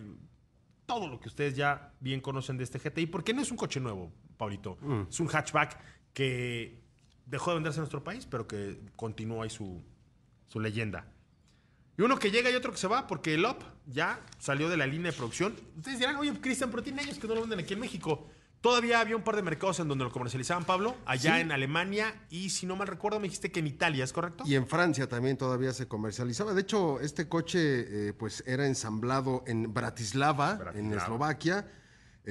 todo 0.86 1.08
lo 1.08 1.20
que 1.20 1.30
ustedes 1.30 1.56
ya 1.56 1.94
bien 2.00 2.20
conocen 2.20 2.58
de 2.58 2.64
este 2.66 2.80
GTI, 2.80 3.06
porque 3.06 3.34
no 3.34 3.42
es 3.42 3.52
un 3.52 3.58
coche 3.58 3.80
nuevo, 3.80 4.12
Paulito. 4.38 4.78
Es 5.10 5.20
un 5.20 5.28
hatchback 5.28 5.80
que 6.14 6.79
dejó 7.30 7.52
de 7.52 7.56
venderse 7.56 7.78
en 7.78 7.82
nuestro 7.82 8.04
país, 8.04 8.26
pero 8.26 8.48
que 8.48 8.80
continúa 8.96 9.44
ahí 9.44 9.50
su, 9.50 9.82
su 10.48 10.60
leyenda. 10.60 11.06
Y 11.98 12.02
uno 12.02 12.18
que 12.18 12.32
llega 12.32 12.50
y 12.50 12.56
otro 12.56 12.72
que 12.72 12.78
se 12.78 12.88
va, 12.88 13.08
porque 13.08 13.34
el 13.34 13.46
UP 13.46 13.62
ya 13.86 14.22
salió 14.38 14.70
de 14.70 14.78
la 14.78 14.88
línea 14.88 15.12
de 15.12 15.18
producción. 15.18 15.54
Ustedes 15.78 16.00
dirán, 16.00 16.16
oye, 16.16 16.32
Cristian, 16.40 16.70
pero 16.72 16.82
tiene 16.82 17.02
años 17.02 17.20
que 17.20 17.28
no 17.28 17.36
lo 17.36 17.42
venden 17.42 17.60
aquí 17.60 17.74
en 17.74 17.82
México. 17.82 18.28
Todavía 18.62 19.00
había 19.00 19.16
un 19.16 19.24
par 19.24 19.36
de 19.38 19.42
mercados 19.42 19.80
en 19.80 19.88
donde 19.88 20.04
lo 20.04 20.12
comercializaban, 20.12 20.66
Pablo, 20.66 20.96
allá 21.06 21.36
Sí. 21.36 21.42
en 21.42 21.52
Alemania 21.54 22.14
y, 22.30 22.50
si 22.50 22.66
no 22.66 22.76
mal 22.76 22.88
recuerdo, 22.88 23.18
me 23.20 23.24
dijiste 23.28 23.52
que 23.52 23.60
en 23.62 23.68
Italia, 23.68 24.04
¿es 24.04 24.12
correcto? 24.12 24.44
Y 24.46 24.56
en 24.56 24.68
Francia 24.68 25.08
también 25.08 25.38
todavía 25.38 25.72
se 25.72 25.88
comercializaba. 25.88 26.54
De 26.54 26.62
hecho, 26.62 27.00
este 27.00 27.30
coche 27.30 28.10
eh, 28.10 28.14
pues 28.14 28.44
era 28.46 28.66
ensamblado 28.66 29.44
en 29.48 29.74
Bratislava, 29.74 30.52
en 30.52 30.58
Bratislava. 30.60 31.02
Eslovaquia. 31.04 31.72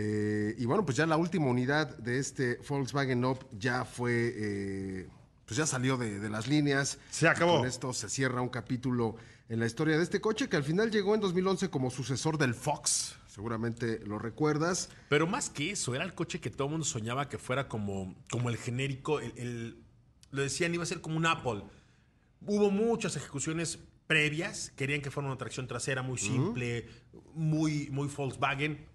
Eh, 0.01 0.55
y 0.59 0.65
bueno, 0.65 0.85
pues 0.85 0.97
ya 0.97 1.07
la 1.07 1.17
última 1.17 1.47
unidad 1.47 1.97
de 1.99 2.19
este 2.21 2.61
Volkswagen 2.69 3.25
Up 3.25 3.45
ya 3.59 3.85
fue, 3.85 4.33
eh, 4.37 5.09
pues 5.45 5.57
ya 5.59 5.67
salió 5.67 5.97
de, 5.97 6.21
de 6.21 6.31
las 6.31 6.47
líneas. 6.47 6.99
Se 7.11 7.27
acabó. 7.27 7.55
Y 7.55 7.59
con 7.59 7.67
esto 7.67 7.93
se 7.93 8.09
cierra 8.09 8.41
un 8.41 8.49
capítulo 8.49 9.17
en 9.49 9.59
la 9.59 9.67
historia 9.67 9.97
de 9.97 10.05
este 10.05 10.21
coche 10.21 10.49
que 10.49 10.57
al 10.57 10.63
final 10.63 10.93
llegó 10.93 11.17
en 11.17 11.21
2011 11.21 11.69
como 11.71 11.91
sucesor 11.91 12.39
del 12.39 12.55
Fox. 12.55 13.17
Seguramente 13.27 13.99
lo 14.07 14.19
recuerdas. 14.21 14.89
Pero 15.09 15.27
más 15.27 15.51
que 15.51 15.73
eso, 15.73 15.95
era 15.97 16.05
el 16.05 16.15
coche 16.15 16.41
que 16.41 16.51
todo 16.51 16.67
el 16.69 16.73
mundo 16.73 16.85
soñaba 16.87 17.29
que 17.29 17.39
fuera 17.39 17.67
como, 17.69 18.15
como 18.31 18.51
el 18.51 18.57
genérico. 18.57 19.19
El, 19.21 19.33
el- 19.37 19.83
lo 20.31 20.43
decían, 20.43 20.75
iba 20.75 20.83
a 20.83 20.87
ser 20.87 21.01
como 21.01 21.17
un 21.17 21.27
Apple. 21.27 21.63
Hubo 22.47 22.71
muchas 22.71 23.17
ejecuciones 23.17 23.79
previas. 24.07 24.71
Querían 24.77 25.01
que 25.01 25.11
fuera 25.11 25.27
una 25.29 25.39
tracción 25.39 25.67
trasera 25.67 26.03
muy 26.03 26.19
simple, 26.19 26.87
muy, 27.35 27.89
muy 27.91 28.09
Volkswagen. 28.09 28.87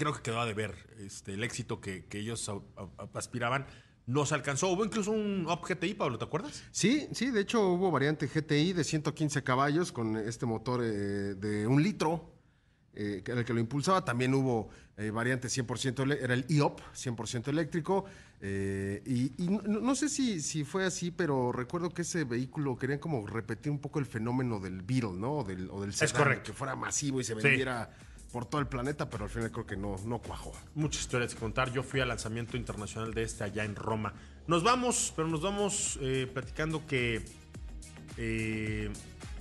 Creo 0.00 0.14
que 0.14 0.22
quedó 0.22 0.40
a 0.40 0.46
deber 0.46 0.74
este, 0.98 1.34
el 1.34 1.44
éxito 1.44 1.78
que, 1.82 2.06
que 2.06 2.18
ellos 2.20 2.48
a- 2.48 2.54
a- 2.54 3.08
aspiraban. 3.18 3.66
No 4.06 4.24
se 4.24 4.34
alcanzó. 4.34 4.68
Hubo 4.68 4.82
incluso 4.84 5.10
un 5.10 5.46
Up 5.46 5.60
GTI, 5.68 5.92
Pablo, 5.92 6.16
¿te 6.16 6.24
acuerdas? 6.24 6.64
Sí, 6.70 7.06
sí, 7.12 7.30
de 7.30 7.42
hecho 7.42 7.68
hubo 7.68 7.90
variante 7.90 8.26
GTI 8.26 8.72
de 8.72 8.82
115 8.82 9.42
caballos 9.44 9.92
con 9.92 10.16
este 10.16 10.46
motor 10.46 10.80
eh, 10.82 11.34
de 11.36 11.66
un 11.66 11.82
litro, 11.82 12.32
eh, 12.94 13.20
que 13.22 13.30
era 13.32 13.40
el 13.40 13.46
que 13.46 13.52
lo 13.52 13.60
impulsaba. 13.60 14.02
También 14.02 14.32
hubo 14.32 14.70
eh, 14.96 15.10
variante 15.10 15.48
100%, 15.48 16.02
ele- 16.02 16.18
era 16.24 16.32
el 16.32 16.46
IOP, 16.48 16.80
100% 16.94 17.48
eléctrico. 17.48 18.06
eh, 18.40 19.02
y 19.04 19.34
y 19.44 19.48
no, 19.50 19.60
no 19.80 19.94
sé 19.94 20.08
si, 20.08 20.40
si 20.40 20.64
fue 20.64 20.86
así, 20.86 21.10
pero 21.10 21.52
recuerdo 21.52 21.90
que 21.90 22.02
ese 22.02 22.24
vehículo 22.24 22.76
querían 22.78 22.98
como 23.00 23.26
repetir 23.26 23.70
un 23.70 23.78
poco 23.80 23.98
el 23.98 24.06
fenómeno 24.06 24.58
del 24.60 24.80
Beetle, 24.80 25.12
¿no? 25.12 25.34
O 25.40 25.44
del, 25.44 25.68
o 25.70 25.82
del 25.82 25.92
sedán, 25.92 26.16
correcto. 26.16 26.52
que 26.52 26.56
fuera 26.56 26.74
masivo 26.74 27.20
y 27.20 27.24
se 27.24 27.34
Sí. 27.34 27.40
Por 28.32 28.46
todo 28.46 28.60
el 28.60 28.66
planeta, 28.66 29.10
pero 29.10 29.24
al 29.24 29.30
final 29.30 29.50
creo 29.50 29.66
que 29.66 29.76
no, 29.76 29.96
no 30.04 30.18
cuajó. 30.18 30.52
Muchas 30.74 31.02
historias 31.02 31.34
que 31.34 31.40
contar. 31.40 31.72
Yo 31.72 31.82
fui 31.82 32.00
al 32.00 32.08
lanzamiento 32.08 32.56
internacional 32.56 33.12
de 33.12 33.22
este 33.22 33.44
allá 33.44 33.64
en 33.64 33.74
Roma. 33.74 34.12
Nos 34.46 34.62
vamos, 34.62 35.12
pero 35.16 35.28
nos 35.28 35.42
vamos 35.42 35.98
eh, 36.00 36.30
platicando 36.32 36.86
que 36.86 37.24
eh, 38.16 38.90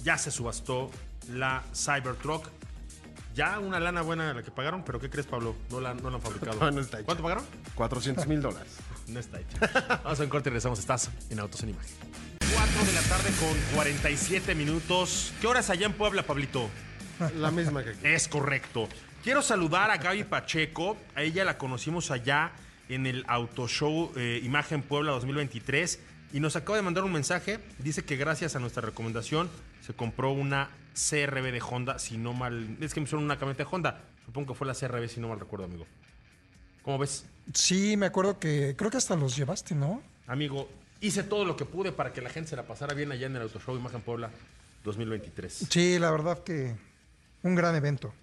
ya 0.04 0.18
se 0.18 0.32
subastó 0.32 0.90
la 1.32 1.64
Cybertruck. 1.74 2.50
Ya 3.36 3.60
una 3.60 3.80
lana 3.80 4.02
buena 4.02 4.34
la 4.34 4.44
que 4.44 4.52
pagaron, 4.52 4.84
pero 4.84 5.00
¿qué 5.00 5.10
crees, 5.10 5.28
Pablo? 5.28 5.56
No 5.70 5.80
la, 5.80 5.94
no 5.94 6.10
la 6.10 6.16
han 6.18 6.22
fabricado. 6.22 6.60
No, 6.60 6.72
no 6.72 6.82
está 6.82 6.98
hecha. 6.98 7.06
¿Cuánto 7.06 7.24
pagaron? 7.24 7.46
400 7.76 8.28
mil 8.28 8.42
dólares. 8.42 8.78
No 9.10 9.20
está 9.20 9.40
hecho. 9.40 9.58
Vamos 10.04 10.20
a 10.20 10.24
un 10.24 10.30
corte 10.30 10.50
y 10.50 10.52
regresamos. 10.52 10.78
Estás 10.78 11.10
en 11.32 11.40
Autos 11.40 11.64
en 11.64 11.70
Imagen. 11.70 11.96
4 12.54 12.86
de 12.86 12.94
la 12.94 13.02
tarde 13.02 13.32
con 13.40 13.58
47 13.74 14.54
minutos. 14.54 15.34
¿Qué 15.42 15.48
horas 15.48 15.72
allá 15.72 15.88
en 15.88 15.94
Puebla, 15.94 16.22
Pablito? 16.22 16.70
La 17.36 17.52
misma 17.52 17.84
que 17.84 17.92
aquí. 17.92 18.00
Es 18.04 18.28
correcto. 18.28 18.88
Quiero 19.24 19.42
saludar 19.42 19.92
a 19.92 19.98
Gaby 19.98 20.24
Pacheco. 20.24 20.98
A 21.16 21.24
ella 21.24 21.44
la 21.44 21.58
conocimos 21.58 22.12
allá 22.12 22.52
en 22.88 23.06
el 23.06 23.26
Auto 23.28 23.68
Show 23.68 24.12
eh, 24.16 24.42
Imagen 24.44 24.82
Puebla 24.82 25.12
2023 25.12 26.00
y 26.34 26.40
nos 26.40 26.56
acaba 26.56 26.78
de 26.78 26.84
mandar 26.84 27.04
un 27.04 27.12
mensaje. 27.12 27.60
Dice 27.80 28.04
que 28.04 28.16
gracias 28.16 28.56
a 28.56 28.60
nuestra 28.60 28.82
recomendación 28.82 29.50
se 29.86 29.94
compró 29.94 30.32
una 30.32 30.70
CRB 30.94 31.52
de 31.52 31.62
Honda, 31.62 32.00
si 32.00 32.18
no 32.18 32.34
mal. 32.34 32.78
Es 32.82 32.94
que 32.94 33.00
me 33.00 33.06
hicieron 33.06 33.24
una 33.24 33.38
camioneta 33.38 33.64
de 33.64 33.70
Honda. 33.72 34.02
Supongo 34.26 34.54
que 34.54 34.58
fue 34.58 34.68
la 34.68 34.74
CRB, 34.74 35.08
si 35.08 35.20
no 35.20 35.28
mal 35.28 35.40
recuerdo, 35.40 35.66
amigo. 35.66 35.86
¿Cómo 36.84 36.98
ves? 36.98 37.26
Sí, 37.54 37.98
me 37.98 38.06
acuerdo 38.06 38.40
que 38.40 38.76
creo 38.78 38.90
que 38.90 38.98
hasta 38.98 39.16
los 39.16 39.36
llevaste, 39.36 39.76
¿no? 39.76 40.02
Amigo, 40.28 40.70
hice 41.02 41.24
todo 41.24 41.46
lo 41.46 41.56
que 41.56 41.66
pude 41.66 41.92
para 41.92 42.14
que 42.14 42.22
la 42.22 42.30
gente 42.30 42.50
se 42.50 42.56
la 42.56 42.64
pasara 42.64 42.94
bien 42.94 43.12
allá 43.12 43.28
en 43.28 43.36
el 43.36 43.42
Auto 43.42 43.60
Show 43.60 43.76
Imagen 43.76 44.02
Puebla 44.02 44.30
2023. 44.84 45.68
Sí, 45.70 46.00
la 46.00 46.12
verdad 46.12 46.44
que 46.44 46.76
un 47.44 47.56
gran 47.56 47.76
evento. 47.76 48.14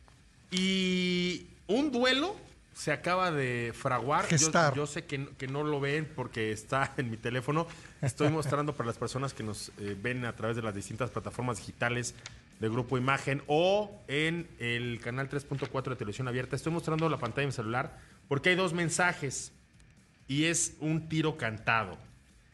Y 0.50 1.46
un 1.66 1.90
duelo 1.90 2.36
se 2.74 2.92
acaba 2.92 3.30
de 3.30 3.72
fraguar. 3.74 4.26
Yo, 4.28 4.74
yo 4.74 4.86
sé 4.86 5.04
que, 5.04 5.18
no- 5.18 5.36
que 5.36 5.46
no 5.48 5.62
lo 5.64 5.80
ven 5.80 6.06
porque 6.14 6.52
está 6.52 6.92
en 6.98 7.10
mi 7.10 7.16
teléfono. 7.16 7.66
Estoy 8.02 8.28
mostrando 8.28 8.74
para 8.74 8.86
las 8.88 8.98
personas 8.98 9.32
que 9.34 9.42
nos 9.42 9.70
eh, 9.78 9.96
ven 10.00 10.24
a 10.24 10.36
través 10.36 10.56
de 10.56 10.62
las 10.62 10.74
distintas 10.74 11.10
plataformas 11.10 11.58
digitales 11.58 12.14
de 12.60 12.68
Grupo 12.68 12.96
Imagen 12.96 13.42
o 13.46 13.90
en 14.08 14.46
el 14.58 15.00
canal 15.00 15.28
3.4 15.28 15.90
de 15.90 15.96
televisión 15.96 16.28
abierta. 16.28 16.56
Estoy 16.56 16.72
mostrando 16.72 17.08
la 17.08 17.18
pantalla 17.18 17.42
de 17.42 17.46
mi 17.46 17.52
celular 17.52 17.98
porque 18.28 18.50
hay 18.50 18.56
dos 18.56 18.72
mensajes 18.72 19.52
y 20.28 20.44
es 20.44 20.74
un 20.80 21.08
tiro 21.08 21.36
cantado. 21.36 21.98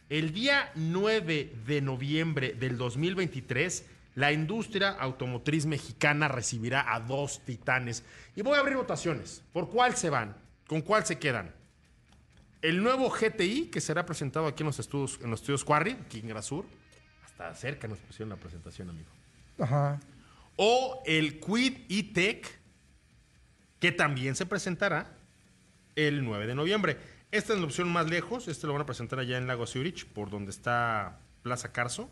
El 0.08 0.32
día 0.32 0.70
9 0.74 1.52
de 1.66 1.80
noviembre 1.80 2.52
del 2.52 2.76
2023, 2.76 3.84
la 4.14 4.32
industria 4.32 4.90
automotriz 4.90 5.66
mexicana 5.66 6.28
recibirá 6.28 6.92
a 6.92 7.00
dos 7.00 7.40
titanes. 7.44 8.04
Y 8.36 8.42
voy 8.42 8.56
a 8.56 8.60
abrir 8.60 8.76
votaciones. 8.76 9.42
¿Por 9.52 9.70
cuál 9.70 9.96
se 9.96 10.10
van? 10.10 10.36
¿Con 10.66 10.82
cuál 10.82 11.06
se 11.06 11.18
quedan? 11.18 11.54
El 12.60 12.82
nuevo 12.82 13.10
GTI, 13.10 13.66
que 13.66 13.80
será 13.80 14.06
presentado 14.06 14.46
aquí 14.46 14.62
en 14.62 14.68
los 14.68 14.78
estudios, 14.78 15.18
en 15.22 15.30
los 15.30 15.40
estudios 15.40 15.64
Quarry, 15.64 15.92
aquí 15.92 16.20
en 16.20 16.28
Grasur. 16.28 16.66
Hasta 17.24 17.54
cerca 17.54 17.88
nos 17.88 17.98
pusieron 17.98 18.28
la 18.28 18.36
presentación, 18.36 18.90
amigo. 18.90 19.08
Ajá. 19.58 19.98
O 20.56 21.02
el 21.06 21.40
Quid 21.40 21.86
E-Tech, 21.88 22.60
que 23.80 23.90
también 23.90 24.36
se 24.36 24.46
presentará 24.46 25.16
el 25.96 26.24
9 26.24 26.46
de 26.46 26.54
noviembre. 26.54 26.98
Esta 27.32 27.54
es 27.54 27.58
la 27.58 27.64
opción 27.64 27.90
más 27.90 28.08
lejos. 28.08 28.46
Este 28.46 28.66
lo 28.66 28.74
van 28.74 28.82
a 28.82 28.86
presentar 28.86 29.18
allá 29.18 29.38
en 29.38 29.46
Lago 29.46 29.66
Zurich, 29.66 30.06
por 30.06 30.30
donde 30.30 30.50
está 30.50 31.18
Plaza 31.42 31.72
Carso. 31.72 32.10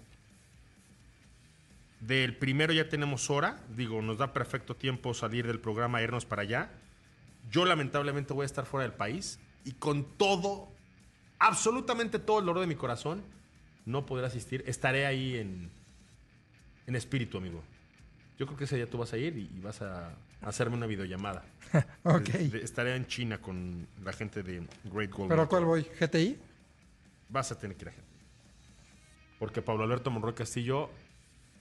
Del 2.00 2.36
primero 2.36 2.72
ya 2.72 2.88
tenemos 2.88 3.28
hora. 3.30 3.60
Digo, 3.76 4.00
nos 4.02 4.18
da 4.18 4.32
perfecto 4.32 4.74
tiempo 4.74 5.12
salir 5.14 5.46
del 5.46 5.60
programa 5.60 6.00
irnos 6.02 6.24
para 6.24 6.42
allá. 6.42 6.70
Yo 7.50 7.64
lamentablemente 7.64 8.32
voy 8.32 8.44
a 8.44 8.46
estar 8.46 8.64
fuera 8.64 8.82
del 8.84 8.92
país 8.96 9.38
y 9.64 9.72
con 9.72 10.04
todo, 10.16 10.68
absolutamente 11.38 12.18
todo 12.18 12.38
el 12.40 12.46
dolor 12.46 12.60
de 12.60 12.66
mi 12.66 12.74
corazón, 12.76 13.22
no 13.84 14.06
podré 14.06 14.26
asistir. 14.26 14.62
Estaré 14.66 15.04
ahí 15.06 15.36
en, 15.36 15.70
en 16.86 16.96
espíritu, 16.96 17.38
amigo. 17.38 17.62
Yo 18.38 18.46
creo 18.46 18.56
que 18.56 18.64
ese 18.64 18.76
día 18.76 18.88
tú 18.88 18.96
vas 18.98 19.12
a 19.12 19.18
ir 19.18 19.36
y, 19.36 19.50
y 19.54 19.60
vas 19.60 19.82
a 19.82 20.14
hacerme 20.42 20.76
una 20.76 20.86
videollamada. 20.86 21.44
Ok. 22.04 22.28
De- 22.30 22.62
Estaré 22.62 22.96
en 22.96 23.06
China 23.06 23.38
con 23.38 23.86
la 24.02 24.12
gente 24.12 24.42
de 24.42 24.66
Great 24.84 25.10
Gold. 25.10 25.28
¿Pero 25.28 25.42
a 25.42 25.48
cuál 25.48 25.64
voy? 25.66 25.82
¿GTI? 26.00 26.38
Vas 27.28 27.52
a 27.52 27.58
tener 27.58 27.76
que 27.76 27.84
ir 27.84 27.88
a 27.90 27.92
gente. 27.92 28.08
Porque 29.38 29.60
Pablo 29.62 29.84
Alberto 29.84 30.10
Monroy 30.10 30.34
Castillo 30.34 30.90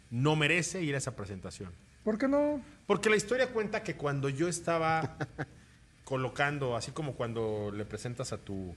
no 0.10 0.36
merece 0.36 0.82
ir 0.84 0.96
a 0.96 0.98
esa 0.98 1.16
presentación. 1.16 1.72
¿Por 2.04 2.18
qué 2.18 2.28
no? 2.28 2.62
Porque 2.88 3.10
la 3.10 3.16
historia 3.16 3.52
cuenta 3.52 3.84
que 3.84 3.96
cuando 3.96 4.30
yo 4.30 4.48
estaba 4.48 5.18
colocando, 6.04 6.76
así 6.76 6.92
como 6.92 7.14
cuando 7.14 7.72
le 7.74 7.86
presentas 7.86 8.34
a 8.34 8.38
tu 8.38 8.76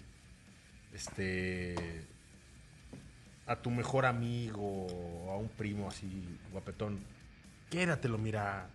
este 0.93 2.07
a 3.47 3.57
tu 3.57 3.71
mejor 3.71 4.07
amigo 4.07 4.87
o 4.87 5.33
a 5.33 5.37
un 5.37 5.49
primo 5.49 5.89
así 5.89 6.39
guapetón, 6.53 7.01
quédatelo, 7.71 8.19
mira, 8.19 8.69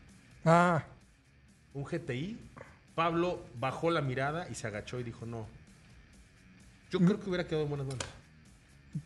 Ah, 0.45 0.83
un 1.73 1.83
GTI 1.83 2.37
Pablo 2.97 3.45
bajó 3.59 3.91
la 3.91 4.01
mirada 4.01 4.49
y 4.49 4.55
se 4.55 4.65
agachó 4.65 4.99
y 4.99 5.03
dijo, 5.03 5.27
no. 5.27 5.45
Yo 6.89 6.97
creo 6.97 7.19
que 7.19 7.29
hubiera 7.29 7.45
quedado 7.45 7.65
en 7.65 7.69
buenas 7.69 7.85
manos. 7.85 8.03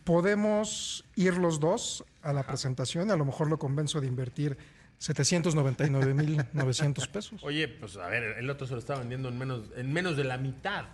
Podemos 0.04 1.04
ir 1.16 1.36
los 1.38 1.58
dos 1.60 2.04
a 2.22 2.32
la 2.32 2.44
presentación 2.44 3.08
y 3.08 3.12
a 3.12 3.16
lo 3.16 3.24
mejor 3.24 3.48
lo 3.48 3.58
convenzo 3.58 4.00
de 4.00 4.06
invertir 4.06 4.56
799.900 5.00 7.08
pesos. 7.08 7.42
Oye, 7.42 7.68
pues 7.68 7.96
a 7.96 8.06
ver, 8.08 8.38
el 8.38 8.48
otro 8.50 8.66
se 8.66 8.74
lo 8.74 8.78
estaba 8.78 9.00
vendiendo 9.00 9.28
en 9.28 9.38
menos, 9.38 9.64
en 9.76 9.92
menos 9.92 10.16
de 10.16 10.24
la 10.24 10.38
mitad. 10.38 10.84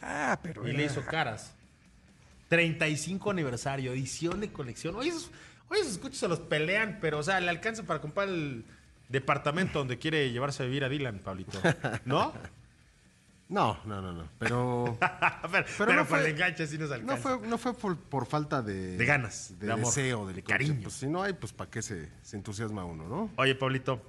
Ah, 0.00 0.38
pero 0.42 0.66
Y 0.66 0.70
era- 0.70 0.78
le 0.78 0.84
hizo 0.86 1.04
caras. 1.04 1.54
35 2.48 3.30
aniversario, 3.30 3.92
edición 3.92 4.40
de 4.40 4.50
colección. 4.52 4.96
Oye, 4.96 5.10
esos, 5.10 5.30
oye, 5.68 5.80
esos 5.82 5.98
coches 5.98 6.18
se 6.18 6.28
los 6.28 6.40
pelean, 6.40 6.98
pero, 7.00 7.18
o 7.18 7.22
sea, 7.22 7.40
le 7.40 7.48
alcanza 7.50 7.84
para 7.84 8.00
comprar 8.00 8.28
el 8.28 8.64
departamento 9.08 9.78
donde 9.78 9.98
quiere 9.98 10.30
llevarse 10.32 10.62
a 10.62 10.66
vivir 10.66 10.84
a 10.84 10.88
Dylan, 10.88 11.18
Pablito. 11.20 11.60
¿No? 12.04 12.32
No, 13.50 13.78
no, 13.84 14.00
no, 14.00 14.12
no. 14.12 14.28
Pero 14.38 14.96
pero 15.50 15.64
pero, 15.76 15.94
no 15.94 16.04
fue- 16.04 16.20
el 16.20 16.26
enganche 16.26 16.66
sí 16.66 16.78
nos 16.78 16.90
alcanza. 16.90 17.14
no 17.14 17.38
fue, 17.38 17.48
no 17.48 17.58
fue 17.58 17.74
por, 17.74 17.96
por 17.98 18.26
falta 18.26 18.62
de, 18.62 18.96
De 18.96 19.04
ganas, 19.04 19.52
de, 19.58 19.66
de 19.66 19.72
amor, 19.72 19.86
deseo, 19.86 20.26
de, 20.26 20.42
cariño. 20.42 20.80
Pues 20.84 20.94
si 20.94 21.08
no 21.08 21.22
hay, 21.22 21.32
pues 21.32 21.52
para 21.52 21.68
qué 21.68 21.82
se, 21.82 22.08
se 22.22 22.36
entusiasma 22.36 22.84
uno, 22.84 23.08
¿no? 23.08 23.30
Oye, 23.36 23.54
Pablito. 23.56 24.00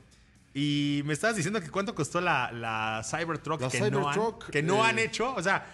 Y 0.53 1.01
me 1.05 1.13
estabas 1.13 1.35
diciendo 1.35 1.59
que 1.59 1.69
cuánto 1.69 1.95
costó 1.95 2.21
la, 2.21 2.51
la 2.51 3.01
Cybertruck 3.03 3.61
La 3.61 3.69
que, 3.69 3.79
no 3.79 4.07
han, 4.07 4.13
Cybertruck, 4.13 4.49
que 4.49 4.61
no 4.61 4.85
eh, 4.85 4.89
han 4.89 4.99
hecho. 4.99 5.33
O 5.33 5.41
sea, 5.41 5.65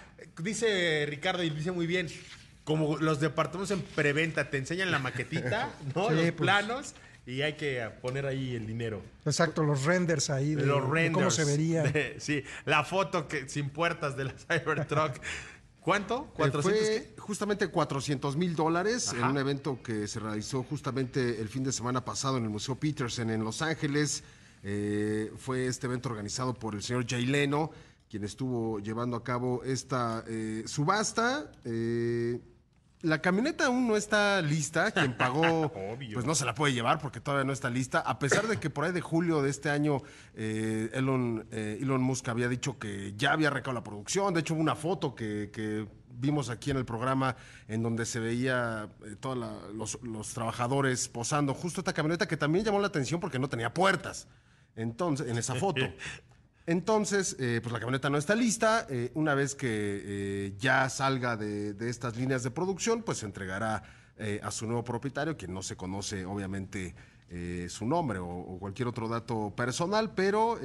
dice 0.42 1.06
Ricardo 1.10 1.44
y 1.44 1.50
dice 1.50 1.72
muy 1.72 1.88
bien, 1.88 2.08
como 2.64 2.98
los 2.98 3.20
departamentos 3.20 3.72
en 3.72 3.82
preventa 3.82 4.50
te 4.50 4.58
enseñan 4.58 4.92
la 4.92 5.00
maquetita, 5.00 5.72
¿no? 5.96 6.08
Sí, 6.10 6.14
los 6.14 6.22
pues. 6.22 6.32
planos 6.34 6.94
y 7.28 7.42
hay 7.42 7.54
que 7.58 7.88
poner 8.02 8.26
ahí 8.26 8.56
el 8.56 8.66
dinero. 8.66 9.02
Exacto, 9.26 9.62
los 9.62 9.84
renders 9.84 10.30
ahí 10.30 10.56
de, 10.56 10.66
los 10.66 10.82
de 10.84 10.90
renders. 10.90 11.14
cómo 11.14 11.30
se 11.30 11.44
vería. 11.44 11.84
de- 11.84 12.16
sí, 12.20 12.42
la 12.66 12.86
foto 12.86 13.28
que, 13.28 13.50
sin 13.50 13.70
puertas 13.70 14.16
de 14.16 14.24
la 14.24 14.32
Cybertruck. 14.38 15.18
¿Cuánto? 15.82 16.34
Eh, 16.38 16.42
¿400 16.42 16.62
fue 16.62 16.74
qué? 16.74 17.14
justamente 17.18 17.68
400 17.68 18.36
mil 18.38 18.56
dólares 18.56 19.14
en 19.14 19.24
un 19.24 19.38
evento 19.38 19.82
que 19.84 20.08
se 20.08 20.20
realizó 20.20 20.64
justamente 20.64 21.40
el 21.42 21.50
fin 21.50 21.64
de 21.64 21.72
semana 21.74 22.04
pasado 22.04 22.38
en 22.38 22.44
el 22.46 22.50
Museo 22.50 22.76
Peterson 22.76 23.30
en 23.30 23.44
Los 23.44 23.62
Ángeles. 23.62 24.24
Eh, 24.64 25.32
fue 25.38 25.68
este 25.68 25.88
evento 25.88 26.10
organizado 26.10 26.54
por 26.54 26.76
el 26.76 26.82
señor 26.84 27.06
Jay 27.08 27.26
Leno, 27.26 27.72
quien 28.10 28.24
estuvo 28.24 28.80
llevando 28.80 29.16
a 29.18 29.24
cabo 29.24 29.64
esta 29.64 30.24
eh, 30.28 30.64
subasta. 30.66 31.52
La 33.02 33.22
camioneta 33.22 33.68
aún 33.68 33.88
no 33.88 33.96
está 33.96 34.42
lista. 34.42 34.92
Quien 34.92 35.16
pagó, 35.16 35.72
pues 36.14 36.26
no 36.26 36.34
se 36.34 36.46
la 36.46 36.56
puede 36.56 36.74
llevar 36.74 37.00
porque 37.00 37.20
todavía 37.20 37.46
no 37.46 37.54
está 37.54 37.70
lista. 37.70 38.00
A 38.00 38.18
pesar 38.18 38.48
de 38.48 38.58
que 38.58 38.70
por 38.70 38.86
ahí 38.86 38.92
de 38.92 39.02
julio 39.02 39.42
de 39.42 39.52
este 39.52 39.70
año 39.70 40.02
eh, 40.34 40.90
Elon, 40.94 41.46
eh, 41.52 41.78
Elon 41.82 42.02
Musk 42.02 42.28
había 42.30 42.48
dicho 42.48 42.80
que 42.80 43.14
ya 43.16 43.34
había 43.34 43.50
arrancado 43.50 43.74
la 43.74 43.84
producción. 43.84 44.34
De 44.34 44.40
hecho, 44.40 44.56
hubo 44.56 44.62
una 44.62 44.76
foto 44.76 45.14
que, 45.14 45.52
que 45.54 45.88
vimos 46.10 46.50
aquí 46.50 46.72
en 46.72 46.78
el 46.78 46.86
programa 46.86 47.36
en 47.68 47.84
donde 47.84 48.06
se 48.06 48.20
veía 48.20 48.90
eh, 49.06 49.16
todos 49.20 49.38
los, 49.76 50.02
los 50.02 50.34
trabajadores 50.34 51.08
posando 51.08 51.54
justo 51.54 51.82
esta 51.82 51.94
camioneta 51.94 52.28
que 52.28 52.38
también 52.38 52.66
llamó 52.66 52.80
la 52.80 52.88
atención 52.88 53.20
porque 53.20 53.38
no 53.38 53.48
tenía 53.48 53.74
puertas. 53.74 54.28
Entonces, 54.76 55.28
en 55.28 55.38
esa 55.38 55.54
foto. 55.56 55.82
Entonces, 56.68 57.38
eh, 57.40 57.62
pues 57.64 57.72
la 57.72 57.80
camioneta 57.80 58.10
no 58.10 58.18
está 58.18 58.36
lista. 58.36 58.86
Eh, 58.90 59.10
una 59.14 59.34
vez 59.34 59.56
que 59.56 59.68
eh, 59.70 60.54
ya 60.60 60.90
salga 60.90 61.38
de, 61.38 61.74
estas 61.90 62.18
líneas 62.18 62.44
de 62.44 62.52
producción, 62.52 63.04
pues 63.04 63.20
se 63.20 63.26
entregará 63.26 63.82
a 64.42 64.50
su 64.50 64.66
nuevo 64.66 64.84
propietario, 64.84 65.38
quien 65.38 65.54
no 65.54 65.62
se 65.62 65.76
conoce 65.76 66.26
obviamente 66.26 66.96
su 67.70 67.86
nombre 67.86 68.18
o, 68.18 68.28
o 68.28 68.58
cualquier 68.58 68.88
otro 68.88 69.08
dato 69.08 69.54
personal, 69.56 70.16
pero 70.16 70.58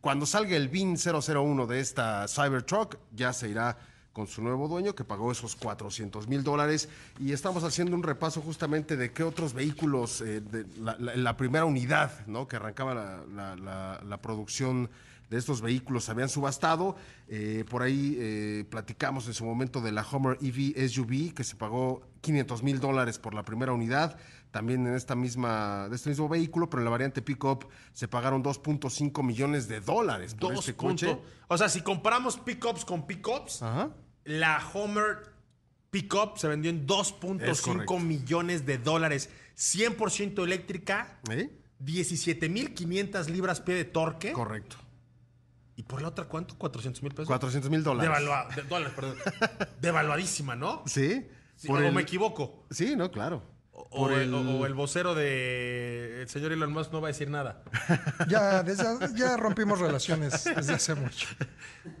cuando 0.00 0.26
salga 0.26 0.56
el 0.56 0.68
BIN 0.68 0.96
001 0.96 1.66
de 1.66 1.80
esta 1.80 2.28
Cybertruck, 2.28 2.98
ya 3.10 3.32
se 3.32 3.48
irá 3.48 3.76
con 4.12 4.26
su 4.26 4.42
nuevo 4.42 4.68
dueño 4.68 4.94
que 4.94 5.04
pagó 5.04 5.32
esos 5.32 5.56
400 5.56 6.28
mil 6.28 6.42
dólares 6.44 6.88
y 7.18 7.32
estamos 7.32 7.64
haciendo 7.64 7.96
un 7.96 8.02
repaso 8.02 8.40
justamente 8.40 8.96
de 8.96 9.12
qué 9.12 9.22
otros 9.22 9.54
vehículos, 9.54 10.20
eh, 10.20 10.42
la, 10.78 11.36
primera 11.36 11.64
unidad 11.64 12.26
¿no? 12.26 12.46
que 12.46 12.56
arrancaba 12.56 13.24
la 13.24 14.18
producción 14.22 14.90
de 15.32 15.38
estos 15.38 15.62
vehículos 15.62 16.10
habían 16.10 16.28
subastado. 16.28 16.94
Eh, 17.26 17.64
por 17.70 17.82
ahí 17.82 18.16
eh, 18.20 18.66
platicamos 18.68 19.26
en 19.26 19.32
su 19.32 19.46
momento 19.46 19.80
de 19.80 19.90
la 19.90 20.02
Homer 20.02 20.36
EV 20.42 20.86
SUV 20.88 21.32
que 21.32 21.42
se 21.42 21.56
pagó 21.56 22.02
500 22.20 22.62
mil 22.62 22.78
dólares 22.80 23.18
por 23.18 23.32
la 23.32 23.42
primera 23.42 23.72
unidad. 23.72 24.18
También 24.52 24.86
en 24.86 24.94
esta 24.94 25.14
misma, 25.16 25.88
de 25.88 25.96
este 25.96 26.10
mismo 26.10 26.28
vehículo, 26.28 26.68
pero 26.70 26.82
en 26.82 26.84
la 26.84 26.90
variante 26.90 27.22
Pickup 27.22 27.66
se 27.92 28.06
pagaron 28.06 28.44
2.5 28.44 29.24
millones 29.24 29.66
de 29.66 29.80
dólares 29.80 30.34
por 30.34 30.52
este 30.54 30.76
coche. 30.76 31.18
O 31.48 31.58
sea, 31.58 31.68
si 31.68 31.80
comparamos 31.80 32.36
pickups 32.36 32.84
con 32.84 33.06
pickups, 33.06 33.64
la 34.24 34.62
Homer 34.74 35.32
Pickup 35.90 36.36
se 36.38 36.48
vendió 36.48 36.70
en 36.70 36.76
Es 36.78 36.86
2.5 36.86 37.60
correcto. 37.62 37.98
millones 37.98 38.64
de 38.66 38.78
dólares. 38.78 39.30
100% 39.56 40.44
eléctrica, 40.44 41.18
¿Eh? 41.30 41.50
17.500 41.82 43.26
libras 43.28 43.60
pie 43.60 43.74
de 43.74 43.84
torque. 43.84 44.32
Correcto. 44.32 44.76
¿Y 45.76 45.82
por 45.84 46.02
la 46.02 46.08
otra 46.08 46.26
cuánto? 46.26 46.56
400 46.58 47.02
mil 47.02 47.12
pesos. 47.12 47.26
400 47.26 47.70
mil 47.70 47.82
dólares. 47.82 48.10
Devalua- 48.10 48.54
de- 48.54 48.62
dólares, 48.62 48.94
perdón. 48.94 49.16
Devaluadísima, 49.80 50.54
¿no? 50.56 50.82
Sí. 50.86 51.26
Sí, 51.56 51.68
por 51.68 51.82
o 51.82 51.86
el- 51.88 51.94
me 51.94 52.02
equivoco. 52.02 52.66
Sí, 52.70 52.94
no, 52.96 53.10
claro. 53.10 53.42
O, 53.94 54.04
Por 54.04 54.12
o 54.12 54.16
el, 54.16 54.22
el- 54.22 54.34
o- 54.34 54.58
o 54.60 54.66
el 54.66 54.74
vocero 54.74 55.14
de 55.14 56.22
el 56.22 56.28
señor 56.28 56.52
Elon 56.52 56.72
Musk 56.72 56.92
no 56.92 57.00
va 57.00 57.08
a 57.08 57.12
decir 57.12 57.28
nada. 57.28 57.62
Ya, 58.28 58.62
desde- 58.62 58.84
ya 59.16 59.36
rompimos 59.36 59.78
relaciones 59.80 60.44
desde 60.44 60.72
hace 60.74 60.94
mucho. 60.94 61.26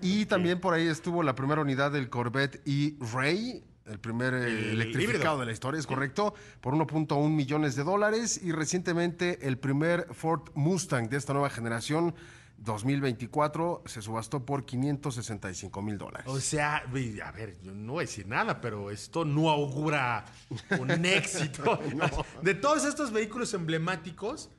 Y 0.00 0.26
también 0.26 0.60
por 0.60 0.74
ahí 0.74 0.86
estuvo 0.86 1.22
la 1.22 1.34
primera 1.34 1.60
unidad 1.60 1.90
del 1.92 2.08
Corvette 2.08 2.62
E-Ray, 2.66 3.62
el 3.86 3.98
primer 3.98 4.32
eh, 4.32 4.46
El 4.46 4.80
electrificado 4.80 5.14
híbrido. 5.18 5.38
de 5.40 5.46
la 5.46 5.52
historia, 5.52 5.80
es 5.80 5.86
correcto, 5.86 6.34
por 6.60 6.74
1.1 6.74 7.28
millones 7.28 7.74
de 7.76 7.82
dólares. 7.84 8.40
Y 8.42 8.52
recientemente 8.52 9.46
el 9.46 9.58
primer 9.58 10.06
Ford 10.12 10.50
Mustang 10.54 11.08
de 11.08 11.16
esta 11.16 11.32
nueva 11.32 11.50
generación, 11.50 12.14
2024, 12.64 13.82
se 13.86 14.02
subastó 14.02 14.44
por 14.44 14.64
565 14.64 15.82
mil 15.82 15.98
dólares. 15.98 16.26
O 16.28 16.38
sea, 16.40 16.76
a 16.76 16.86
ver, 17.32 17.58
yo 17.62 17.72
no 17.72 17.94
voy 17.94 18.04
a 18.04 18.06
decir 18.06 18.26
nada, 18.26 18.60
pero 18.60 18.90
esto 18.90 19.24
no 19.24 19.50
augura 19.50 20.24
un 20.78 20.90
éxito. 21.04 21.78
De 22.42 22.54
todos 22.54 22.84
estos 22.84 23.10
vehículos 23.12 23.52
emblemáticos, 23.54 24.50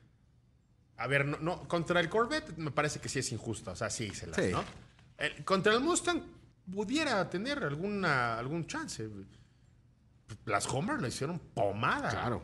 a 0.97 1.07
ver, 1.07 1.25
no, 1.25 1.37
no, 1.39 1.67
contra 1.67 1.99
el 1.99 2.09
Corvette 2.09 2.57
me 2.57 2.71
parece 2.71 2.99
que 2.99 3.09
sí 3.09 3.19
es 3.19 3.31
injusta. 3.31 3.71
O 3.71 3.75
sea, 3.75 3.89
sí, 3.89 4.09
se 4.11 4.27
la, 4.27 4.35
Sí. 4.35 4.49
¿no? 4.51 4.63
El- 5.17 5.43
contra 5.45 5.73
el 5.73 5.79
Mustang 5.79 6.21
pudiera 6.71 7.29
tener 7.29 7.63
alguna, 7.63 8.37
algún 8.37 8.67
chance. 8.67 9.07
Las 10.45 10.67
Homer 10.67 10.99
lo 11.01 11.07
hicieron 11.07 11.39
pomada. 11.39 12.09
Claro. 12.09 12.41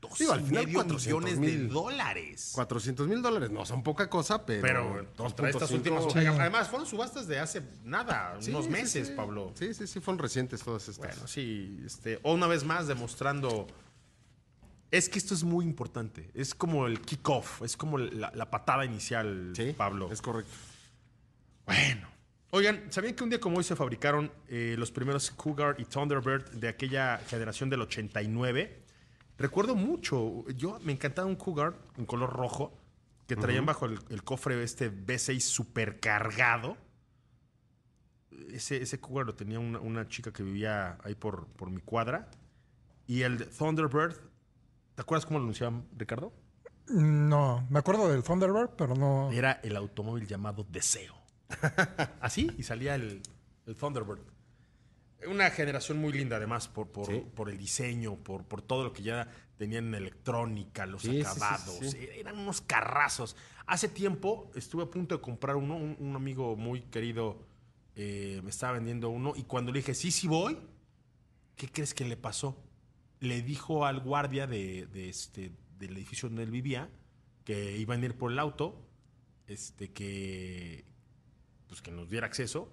Dos 0.00 0.18
Digo, 0.18 0.32
al 0.32 0.40
final 0.40 0.64
medio 0.64 0.78
400 0.78 1.04
millones 1.06 1.40
de 1.40 1.58
mil. 1.58 1.68
dólares. 1.68 2.52
400 2.54 3.06
mil 3.06 3.20
dólares 3.20 3.50
no 3.50 3.66
son 3.66 3.82
poca 3.82 4.08
cosa, 4.08 4.46
pero. 4.46 4.62
Pero 4.62 5.06
contra 5.16 5.50
estas 5.50 5.70
2.5, 5.70 5.74
últimas. 5.74 6.04
Sí. 6.12 6.18
Además, 6.18 6.68
fueron 6.68 6.86
subastas 6.86 7.26
de 7.26 7.38
hace 7.38 7.62
nada, 7.84 8.36
sí, 8.40 8.50
unos 8.50 8.68
meses, 8.68 9.08
sí. 9.08 9.14
Pablo. 9.14 9.52
Sí, 9.54 9.74
sí, 9.74 9.86
sí, 9.86 10.00
fueron 10.00 10.18
recientes 10.18 10.62
todas 10.62 10.88
estas. 10.88 11.14
Bueno, 11.16 11.28
sí, 11.28 11.82
este, 11.84 12.18
o 12.22 12.32
una 12.32 12.46
vez 12.46 12.64
más 12.64 12.86
demostrando. 12.86 13.66
Es 14.90 15.08
que 15.08 15.18
esto 15.18 15.34
es 15.34 15.44
muy 15.44 15.64
importante. 15.64 16.30
Es 16.34 16.54
como 16.54 16.86
el 16.86 17.00
kickoff, 17.00 17.62
es 17.62 17.76
como 17.76 17.98
la, 17.98 18.32
la 18.34 18.50
patada 18.50 18.84
inicial, 18.84 19.52
Pablo. 19.76 20.10
Es 20.10 20.22
correcto. 20.22 20.50
Bueno. 21.66 22.08
Oigan, 22.52 22.86
¿sabían 22.90 23.14
que 23.14 23.22
un 23.22 23.30
día 23.30 23.38
como 23.38 23.58
hoy 23.58 23.64
se 23.64 23.76
fabricaron 23.76 24.32
eh, 24.48 24.74
los 24.76 24.90
primeros 24.90 25.30
Cougar 25.30 25.76
y 25.78 25.84
Thunderbird 25.84 26.50
de 26.50 26.68
aquella 26.68 27.18
generación 27.28 27.70
del 27.70 27.82
89? 27.82 28.82
Recuerdo 29.40 29.74
mucho, 29.74 30.46
yo 30.50 30.78
me 30.80 30.92
encantaba 30.92 31.26
un 31.26 31.34
Cougar 31.34 31.74
en 31.96 32.04
color 32.04 32.30
rojo 32.30 32.74
que 33.26 33.36
traían 33.36 33.64
bajo 33.64 33.86
el, 33.86 33.98
el 34.10 34.22
cofre 34.22 34.62
este 34.62 34.92
V6 34.92 35.40
supercargado. 35.40 36.76
Ese, 38.52 38.82
ese 38.82 39.00
Cougar 39.00 39.24
lo 39.24 39.34
tenía 39.34 39.58
una, 39.58 39.80
una 39.80 40.06
chica 40.08 40.30
que 40.30 40.42
vivía 40.42 40.98
ahí 41.02 41.14
por, 41.14 41.46
por 41.46 41.70
mi 41.70 41.80
cuadra. 41.80 42.28
Y 43.06 43.22
el 43.22 43.48
Thunderbird, 43.48 44.14
¿te 44.94 45.00
acuerdas 45.00 45.24
cómo 45.24 45.38
lo 45.38 45.44
anunciaban, 45.44 45.86
Ricardo? 45.96 46.34
No, 46.88 47.66
me 47.70 47.78
acuerdo 47.78 48.10
del 48.10 48.22
Thunderbird, 48.22 48.70
pero 48.76 48.94
no. 48.94 49.30
Era 49.32 49.52
el 49.62 49.74
automóvil 49.74 50.26
llamado 50.26 50.66
Deseo. 50.68 51.14
Así, 52.20 52.50
y 52.58 52.62
salía 52.62 52.94
el, 52.94 53.22
el 53.64 53.74
Thunderbird. 53.74 54.20
Una 55.28 55.50
generación 55.50 55.98
muy 55.98 56.12
linda, 56.12 56.36
además, 56.36 56.68
por, 56.68 56.88
por, 56.90 57.06
Sí. 57.06 57.22
por 57.34 57.50
el 57.50 57.58
diseño, 57.58 58.16
por, 58.16 58.44
por 58.44 58.62
todo 58.62 58.84
lo 58.84 58.92
que 58.92 59.02
ya 59.02 59.28
tenían 59.58 59.88
en 59.88 59.94
electrónica, 59.96 60.86
los 60.86 61.02
Sí, 61.02 61.20
acabados. 61.20 61.78
sí, 61.80 61.90
sí. 61.90 62.08
Eran 62.16 62.38
unos 62.38 62.60
carrazos. 62.62 63.36
Hace 63.66 63.88
tiempo 63.88 64.50
estuve 64.54 64.84
a 64.84 64.86
punto 64.90 65.14
de 65.16 65.20
comprar 65.20 65.56
uno. 65.56 65.76
Un, 65.76 65.96
un 65.98 66.16
amigo 66.16 66.56
muy 66.56 66.80
querido 66.82 67.38
eh, 67.96 68.40
me 68.42 68.50
estaba 68.50 68.72
vendiendo 68.74 69.10
uno. 69.10 69.34
Y 69.36 69.42
cuando 69.42 69.72
le 69.72 69.80
dije, 69.80 69.94
sí, 69.94 70.10
sí 70.10 70.26
voy, 70.26 70.56
¿qué 71.56 71.68
crees 71.68 71.92
que 71.92 72.04
le 72.04 72.16
pasó? 72.16 72.56
Le 73.20 73.42
dijo 73.42 73.84
al 73.84 74.00
guardia 74.00 74.46
de, 74.46 74.86
de 74.86 75.10
este, 75.10 75.52
del 75.78 75.96
edificio 75.98 76.28
donde 76.30 76.44
él 76.44 76.50
vivía 76.50 76.88
que 77.44 77.76
iban 77.76 78.02
a 78.02 78.06
ir 78.06 78.16
por 78.16 78.32
el 78.32 78.38
auto. 78.38 78.86
este, 79.46 79.90
que, 79.92 80.84
pues, 81.66 81.82
que 81.82 81.90
nos 81.90 82.08
diera 82.08 82.26
acceso. 82.26 82.72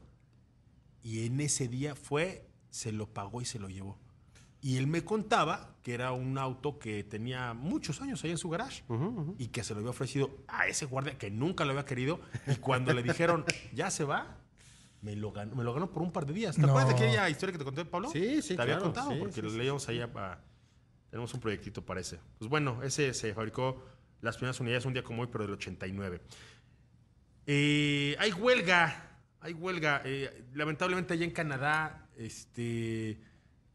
Y 1.07 1.25
en 1.25 1.39
ese 1.39 1.69
día 1.69 1.95
fue, 1.95 2.45
se 2.69 2.91
lo 2.91 3.07
pagó 3.13 3.41
y 3.41 3.45
se 3.45 3.59
lo 3.59 3.69
llevó. 3.69 3.97
Y 4.59 4.75
él 4.75 4.87
me 4.87 5.05
contaba 5.05 5.77
que 5.81 5.93
era 5.93 6.11
un 6.11 6.37
auto 6.37 6.79
que 6.79 7.01
tenía 7.05 7.53
muchos 7.53 8.01
años 8.01 8.21
ahí 8.25 8.31
en 8.31 8.37
su 8.37 8.49
garage 8.49 8.83
y 9.37 9.47
que 9.47 9.63
se 9.63 9.73
lo 9.73 9.79
había 9.79 9.91
ofrecido 9.91 10.31
a 10.49 10.67
ese 10.67 10.85
guardia 10.85 11.17
que 11.17 11.31
nunca 11.31 11.63
lo 11.63 11.71
había 11.71 11.85
querido. 11.85 12.19
Y 12.45 12.55
cuando 12.55 12.91
le 12.93 13.03
dijeron, 13.03 13.45
ya 13.73 13.89
se 13.89 14.03
va, 14.03 14.35
me 15.01 15.15
lo 15.15 15.31
ganó, 15.31 15.55
me 15.55 15.63
lo 15.63 15.73
ganó 15.73 15.89
por 15.91 16.03
un 16.03 16.11
par 16.11 16.25
de 16.25 16.33
días. 16.33 16.55
¿Te 16.57 16.61
No. 16.63 16.67
acuerdas 16.69 16.89
de 16.89 16.95
aquella 17.05 17.29
historia 17.29 17.53
que 17.53 17.59
te 17.59 17.63
conté, 17.63 17.85
Pablo? 17.85 18.09
Sí, 18.11 18.41
sí, 18.41 18.57
Te 18.57 18.61
había 18.63 18.73
claro, 18.73 18.83
contado, 18.91 19.11
sí, 19.11 19.15
porque 19.17 19.41
sí, 19.49 19.57
leíamos 19.57 19.87
ahí 19.87 20.01
a- 20.01 20.41
Tenemos 21.09 21.33
un 21.33 21.39
proyectito 21.39 21.85
para 21.85 22.01
ese. 22.01 22.19
Pues 22.37 22.49
bueno, 22.49 22.83
ese 22.83 23.13
se 23.13 23.33
fabricó 23.33 23.81
las 24.19 24.35
primeras 24.35 24.59
unidades 24.59 24.83
un 24.85 24.91
día 24.91 25.03
como 25.03 25.21
hoy, 25.21 25.29
pero 25.31 25.45
del 25.45 25.53
89. 25.53 26.19
Eh, 27.45 28.15
hay 28.19 28.33
huelga, 28.33 29.06
hay 29.41 29.53
huelga. 29.53 30.01
Eh, 30.05 30.45
lamentablemente 30.53 31.13
allá 31.13 31.25
en 31.25 31.31
Canadá, 31.31 32.07
este, 32.17 33.19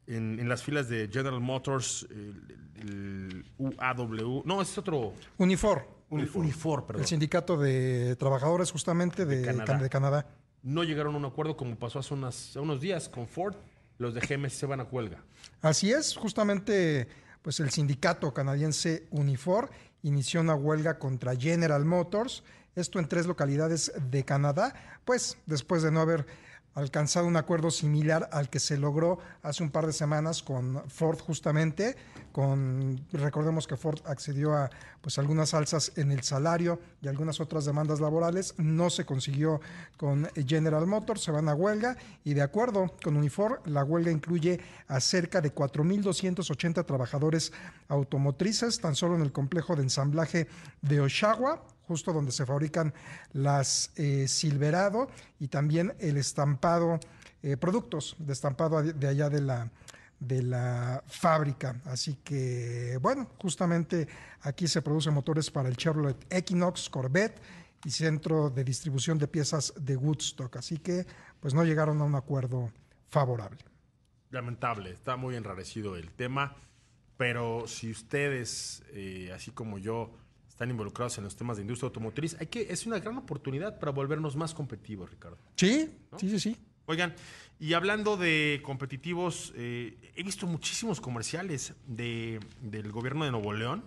en, 0.07 0.38
en 0.40 0.48
las 0.48 0.62
filas 0.62 0.88
de 0.88 1.09
General 1.12 1.40
Motors, 1.40 2.07
el, 2.11 2.59
el 2.77 3.44
UAW, 3.59 4.42
no, 4.44 4.61
es 4.62 4.77
otro, 4.79 5.12
Unifor, 5.38 5.87
Unifor, 6.11 6.42
Unifor, 6.42 6.87
perdón. 6.87 7.03
el 7.03 7.09
sindicato 7.09 7.57
de 7.57 8.16
trabajadores 8.16 8.70
justamente 8.70 9.25
de, 9.25 9.37
De 9.38 9.44
Canadá. 9.46 9.64
Can- 9.64 9.83
de 9.83 9.88
Canadá. 9.90 10.27
No 10.62 10.85
llegaron 10.85 11.14
a 11.14 11.18
un 11.18 11.25
acuerdo 11.25 11.57
como 11.57 11.77
pasó 11.77 11.98
hace, 11.98 12.14
unas- 12.14 12.51
hace 12.51 12.61
unos 12.61 12.81
días 12.81 13.09
con 13.09 13.27
Ford. 13.27 13.55
Los 13.98 14.14
de 14.14 14.20
GMC 14.20 14.51
se 14.51 14.66
van 14.66 14.81
a 14.81 14.85
huelga. 14.85 15.22
Así 15.61 15.92
es, 15.92 16.16
justamente 16.16 17.07
pues 17.42 17.61
el 17.61 17.70
sindicato 17.70 18.33
canadiense 18.33 19.07
Unifor 19.11 19.70
inició 20.03 20.40
una 20.40 20.55
huelga 20.55 20.98
contra 20.98 21.37
General 21.37 21.85
Motors, 21.85 22.42
esto 22.76 22.98
en 22.98 23.08
tres 23.08 23.26
localidades 23.26 23.92
de 24.11 24.24
Canadá, 24.24 24.74
pues 25.04 25.37
después 25.46 25.82
de 25.82 25.90
no 25.90 26.00
haber 26.00 26.26
alcanzado 26.74 27.26
un 27.26 27.37
acuerdo 27.37 27.70
similar 27.70 28.28
al 28.32 28.48
que 28.48 28.58
se 28.58 28.78
logró 28.78 29.18
hace 29.42 29.62
un 29.62 29.70
par 29.70 29.87
de 29.87 29.92
semanas 29.92 30.42
con 30.42 30.82
Ford 30.88 31.18
justamente, 31.18 31.96
con 32.32 33.04
recordemos 33.12 33.66
que 33.66 33.76
Ford 33.76 34.00
accedió 34.06 34.54
a 34.54 34.70
pues 35.02 35.18
algunas 35.18 35.52
alzas 35.52 35.92
en 35.96 36.12
el 36.12 36.22
salario 36.22 36.80
y 37.02 37.08
algunas 37.08 37.40
otras 37.40 37.64
demandas 37.64 38.00
laborales, 38.00 38.54
no 38.56 38.88
se 38.88 39.04
consiguió 39.04 39.61
con 39.96 40.28
General 40.46 40.87
Motors, 40.87 41.22
se 41.22 41.30
van 41.30 41.48
a 41.48 41.54
huelga 41.54 41.96
y 42.24 42.35
de 42.35 42.42
acuerdo 42.42 42.94
con 43.02 43.16
Unifor, 43.16 43.61
la 43.66 43.85
huelga 43.85 44.11
incluye 44.11 44.61
a 44.88 45.00
cerca 45.00 45.40
de 45.40 45.54
4.280 45.54 46.87
trabajadores 46.87 47.52
automotrices, 47.88 48.80
tan 48.80 48.94
solo 48.94 49.16
en 49.16 49.22
el 49.22 49.32
complejo 49.32 49.76
de 49.76 49.82
ensamblaje 49.82 50.46
de 50.80 51.00
Oshawa, 51.00 51.61
justo 51.87 52.12
donde 52.12 52.33
se 52.33 52.47
fabrican 52.47 52.92
las 53.33 53.90
eh, 53.97 54.27
Silverado 54.29 55.09
y 55.38 55.49
también 55.49 55.95
el 55.99 56.16
estampado, 56.16 56.99
eh, 57.42 57.57
productos 57.57 58.16
de 58.18 58.33
estampado 58.33 58.83
de 58.83 59.09
allá 59.09 59.29
de 59.29 59.40
la, 59.40 59.71
de 60.18 60.42
la 60.42 61.03
fábrica. 61.07 61.81
Así 61.85 62.16
que, 62.23 62.99
bueno, 63.01 63.29
justamente 63.40 64.07
aquí 64.42 64.68
se 64.68 64.83
producen 64.83 65.14
motores 65.14 65.51
para 65.51 65.68
el 65.68 65.77
Chevrolet 65.77 66.16
Equinox, 66.31 66.88
Corvette 66.88 67.40
y 67.85 67.90
centro 67.90 68.49
de 68.49 68.62
distribución 68.62 69.18
de 69.18 69.27
piezas 69.27 69.75
de 69.77 69.97
Woodstock. 69.97 70.57
Así 70.57 70.79
que, 70.79 71.07
pues 71.40 71.55
no 71.55 71.64
llegaron 71.64 72.01
a 72.01 72.05
un 72.05 72.14
acuerdo 72.14 72.71
favorable. 73.09 73.59
Lamentable, 74.31 74.90
está 74.92 75.16
muy 75.16 75.37
enrarecido 75.37 75.97
el 75.97 76.11
tema, 76.12 76.57
pero 77.16 77.66
si 77.66 77.90
ustedes, 77.90 78.83
eh, 78.92 79.31
así 79.35 79.51
como 79.51 79.79
yo, 79.79 80.11
están 80.53 80.69
involucrados 80.71 81.17
en 81.17 81.25
los 81.25 81.35
temas 81.35 81.57
de 81.57 81.62
industria 81.62 81.87
automotriz, 81.87 82.37
hay 82.38 82.47
que, 82.47 82.67
es 82.71 82.87
una 82.87 82.99
gran 82.99 83.17
oportunidad 83.17 83.79
para 83.79 83.91
volvernos 83.91 84.37
más 84.37 84.53
competitivos, 84.53 85.11
Ricardo. 85.11 85.38
Sí, 85.57 85.91
sí, 86.19 86.29
sí, 86.29 86.38
sí. 86.38 86.57
Oigan, 86.85 87.15
y 87.59 87.73
hablando 87.73 88.19
de 88.19 88.61
competitivos, 88.62 89.55
eh, 89.57 90.12
he 90.15 90.23
visto 90.23 90.47
muchísimos 90.47 91.01
comerciales 91.01 91.73
de, 91.87 92.38
del 92.61 92.93
gobierno 92.93 93.25
de 93.25 93.31
Nuevo 93.31 93.55
León. 93.55 93.83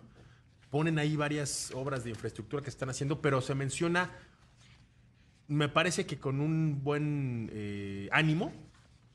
Ponen 0.71 0.97
ahí 0.97 1.15
varias 1.15 1.71
obras 1.75 2.04
de 2.04 2.10
infraestructura 2.10 2.63
que 2.63 2.71
están 2.71 2.89
haciendo, 2.89 3.21
pero 3.21 3.41
se 3.41 3.54
menciona, 3.54 4.12
me 5.47 5.69
parece 5.69 6.08
que 6.08 6.17
con 6.17 6.41
un 6.41 6.84
buen 6.84 7.51
eh, 7.54 8.10
ánimo, 8.12 8.51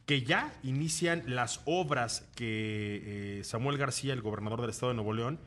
que 0.06 0.22
ya 0.22 0.54
inician 0.62 1.24
las 1.26 1.62
obras 1.64 2.28
que 2.36 3.38
eh, 3.40 3.44
Samuel 3.44 3.76
García, 3.76 4.12
el 4.12 4.22
gobernador 4.22 4.60
del 4.60 4.70
estado 4.70 4.90
de 4.90 4.96
Nuevo 4.96 5.14
León, 5.14 5.40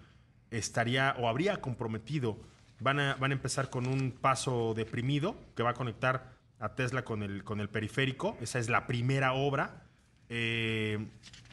estaría 0.53 1.15
o 1.19 1.27
habría 1.27 1.57
comprometido. 1.61 2.37
Van 2.79 2.99
a, 2.99 3.15
van 3.15 3.31
a 3.31 3.33
empezar 3.33 3.69
con 3.69 3.87
un 3.87 4.11
paso 4.11 4.73
deprimido 4.75 5.35
que 5.55 5.63
va 5.63 5.71
a 5.71 5.73
conectar 5.73 6.33
a 6.59 6.75
Tesla 6.75 7.03
con 7.03 7.23
el, 7.23 7.43
con 7.43 7.59
el 7.59 7.69
periférico. 7.69 8.37
Esa 8.41 8.59
es 8.59 8.69
la 8.69 8.87
primera 8.87 9.33
obra. 9.33 9.83
Eh, 10.29 11.05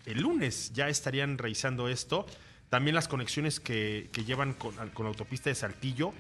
el 0.07 0.21
lunes 0.21 0.73
ya 0.73 0.89
estarían 0.89 1.39
realizando 1.39 1.89
esto. 1.89 2.27
También 2.69 2.95
las 2.95 3.09
conexiones 3.09 3.59
que, 3.59 4.09
que 4.13 4.25
llevan 4.25 4.55
con, 4.55 4.75
con 4.91 5.05
la 5.05 5.11
autopista 5.11 5.51
de 5.51 5.55
Saltillo 5.55 6.13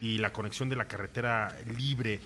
y 0.00 0.18
la 0.18 0.32
conexión 0.32 0.68
de 0.68 0.76
la 0.76 0.86
carretera 0.86 1.56
libre. 1.78 2.20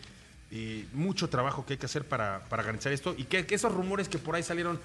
Eh, 0.51 0.87
mucho 0.93 1.29
trabajo 1.29 1.67
que 1.67 1.75
hay 1.75 1.79
que 1.79 1.87
hacer 1.87 2.05
para, 2.05 2.41
para 2.49 2.69
esto. 2.71 3.15
Y 3.17 3.25
que 3.25 3.47
esos 3.51 3.73
rumores 3.73 4.09
que 4.09 4.19
por 4.19 4.35
ahí 4.35 4.43
salieron 4.43 4.81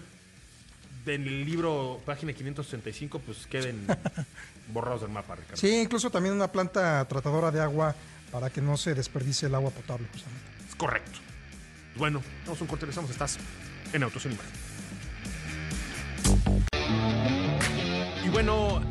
en 1.06 1.28
el 1.28 1.46
libro, 1.46 2.02
página 2.06 2.34
565, 2.34 3.20
pues 3.20 3.46
queden 3.48 3.86
borrados 4.74 5.02
del 5.02 5.10
mapa, 5.12 5.36
Ricardo. 5.36 5.58
Sí, 5.58 5.82
incluso 5.82 6.10
también 6.10 6.36
una 6.36 6.52
planta 6.52 7.06
tratadora 7.08 7.52
de 7.52 7.62
agua 7.62 7.96
para 8.32 8.50
que 8.50 8.62
no 8.62 8.78
se 8.78 8.96
desperdicie 8.96 9.48
el 9.48 9.56
agua 9.56 9.72
potable. 9.72 10.08
justamente. 10.12 10.46
Es 10.68 10.76
correcto. 10.76 11.20
Bueno, 11.96 12.22
vamos 12.46 12.60
a 12.60 12.64
un 12.64 12.68
corte, 12.68 12.86
regresamos. 12.86 13.12
Estás 13.12 13.38
en 13.92 14.04
Autos 14.04 14.26
en 14.26 14.34
Imagen. 14.34 14.52
Y 18.26 18.30
bueno, 18.30 18.82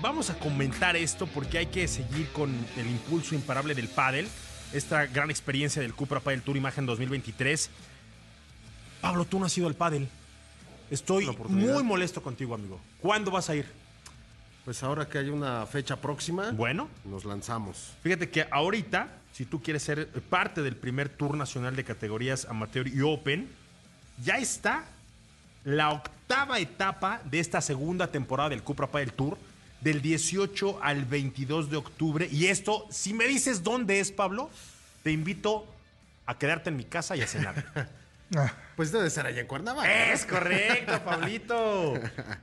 vamos 0.00 0.30
a 0.30 0.38
comentar 0.38 0.94
esto 0.96 1.26
porque 1.26 1.58
hay 1.58 1.66
que 1.66 1.88
seguir 1.88 2.28
con 2.32 2.54
el 2.76 2.86
impulso 2.86 3.34
imparable 3.34 3.74
del 3.74 3.88
pádel. 3.88 4.28
Esta 4.72 5.06
gran 5.06 5.30
experiencia 5.30 5.82
del 5.82 5.94
Cupra 5.94 6.20
Padel 6.20 6.42
Tour 6.42 6.56
Imagen 6.56 6.86
2023. 6.86 7.70
Pablo, 9.00 9.24
tú 9.24 9.40
no 9.40 9.46
has 9.46 9.58
ido 9.58 9.66
al 9.66 9.74
pádel. 9.74 10.08
Estoy 10.92 11.26
muy 11.48 11.82
molesto 11.82 12.22
contigo, 12.22 12.54
amigo. 12.54 12.78
¿Cuándo 13.00 13.30
vas 13.30 13.48
a 13.48 13.54
ir? 13.54 13.64
Pues 14.66 14.82
ahora 14.82 15.08
que 15.08 15.16
hay 15.16 15.30
una 15.30 15.64
fecha 15.64 15.96
próxima, 15.96 16.50
Bueno, 16.50 16.86
nos 17.06 17.24
lanzamos. 17.24 17.94
Fíjate 18.02 18.28
que 18.28 18.46
ahorita, 18.50 19.08
si 19.32 19.46
tú 19.46 19.62
quieres 19.62 19.82
ser 19.82 20.08
parte 20.28 20.60
del 20.60 20.76
primer 20.76 21.08
tour 21.08 21.34
nacional 21.34 21.74
de 21.76 21.84
categorías 21.84 22.44
amateur 22.44 22.86
y 22.86 23.00
open, 23.00 23.48
ya 24.22 24.36
está 24.36 24.84
la 25.64 25.92
octava 25.92 26.58
etapa 26.58 27.22
de 27.24 27.40
esta 27.40 27.62
segunda 27.62 28.08
temporada 28.08 28.50
del 28.50 28.62
Cupra 28.62 28.86
Padel 28.86 29.14
Tour, 29.14 29.38
del 29.80 30.02
18 30.02 30.78
al 30.82 31.06
22 31.06 31.70
de 31.70 31.78
octubre. 31.78 32.28
Y 32.30 32.48
esto, 32.48 32.86
si 32.90 33.14
me 33.14 33.26
dices 33.26 33.62
dónde 33.62 33.98
es, 33.98 34.12
Pablo, 34.12 34.50
te 35.02 35.10
invito 35.10 35.66
a 36.26 36.36
quedarte 36.36 36.68
en 36.68 36.76
mi 36.76 36.84
casa 36.84 37.16
y 37.16 37.22
a 37.22 37.26
cenar. 37.26 37.64
Ah, 38.36 38.52
Pues 38.76 38.92
debe 38.92 39.10
ser 39.10 39.26
allá 39.26 39.40
en 39.40 39.46
Cuernavaca. 39.46 40.12
Es 40.12 40.24
correcto, 40.24 41.04
Pablito. 41.04 41.94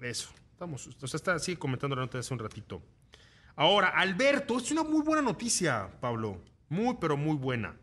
Eso. 0.00 0.30
Estamos, 0.52 0.86
o 0.86 1.06
sea, 1.06 1.16
está, 1.16 1.38
sigue 1.38 1.58
comentando 1.58 1.96
la 1.96 2.02
nota 2.02 2.18
hace 2.18 2.32
un 2.32 2.40
ratito. 2.40 2.82
Ahora, 3.56 3.88
Alberto, 3.88 4.58
es 4.58 4.70
una 4.70 4.82
muy 4.82 5.02
buena 5.02 5.22
noticia, 5.22 5.90
Pablo. 6.00 6.40
Muy, 6.68 6.96
pero 7.00 7.16
muy 7.16 7.36
buena. 7.36 7.76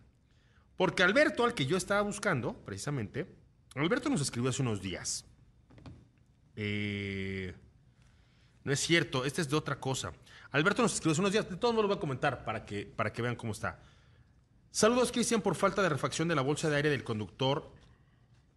Porque 0.77 1.03
Alberto, 1.03 1.43
al 1.43 1.53
que 1.53 1.65
yo 1.65 1.75
estaba 1.75 2.01
buscando, 2.01 2.53
precisamente, 2.65 3.35
Alberto 3.75 4.09
nos 4.09 4.21
escribió 4.21 4.49
hace 4.49 4.61
unos 4.61 4.81
días. 4.81 5.25
Eh, 6.55 7.53
no 8.63 8.71
es 8.71 8.79
cierto, 8.79 9.25
este 9.25 9.41
es 9.41 9.49
de 9.49 9.55
otra 9.55 9.79
cosa. 9.79 10.13
Alberto 10.51 10.81
nos 10.81 10.93
escribió 10.93 11.11
hace 11.13 11.21
unos 11.21 11.33
días, 11.33 11.49
de 11.49 11.57
todos 11.57 11.73
modos 11.73 11.83
lo 11.83 11.89
voy 11.89 11.97
a 11.97 11.99
comentar 11.99 12.43
para 12.43 12.65
que, 12.65 12.85
para 12.85 13.11
que 13.11 13.21
vean 13.21 13.35
cómo 13.35 13.51
está. 13.51 13.79
Saludos, 14.71 15.11
Cristian, 15.11 15.41
por 15.41 15.55
falta 15.55 15.81
de 15.81 15.89
refacción 15.89 16.27
de 16.27 16.35
la 16.35 16.41
bolsa 16.41 16.69
de 16.69 16.75
aire 16.77 16.89
del 16.89 17.03
conductor 17.03 17.71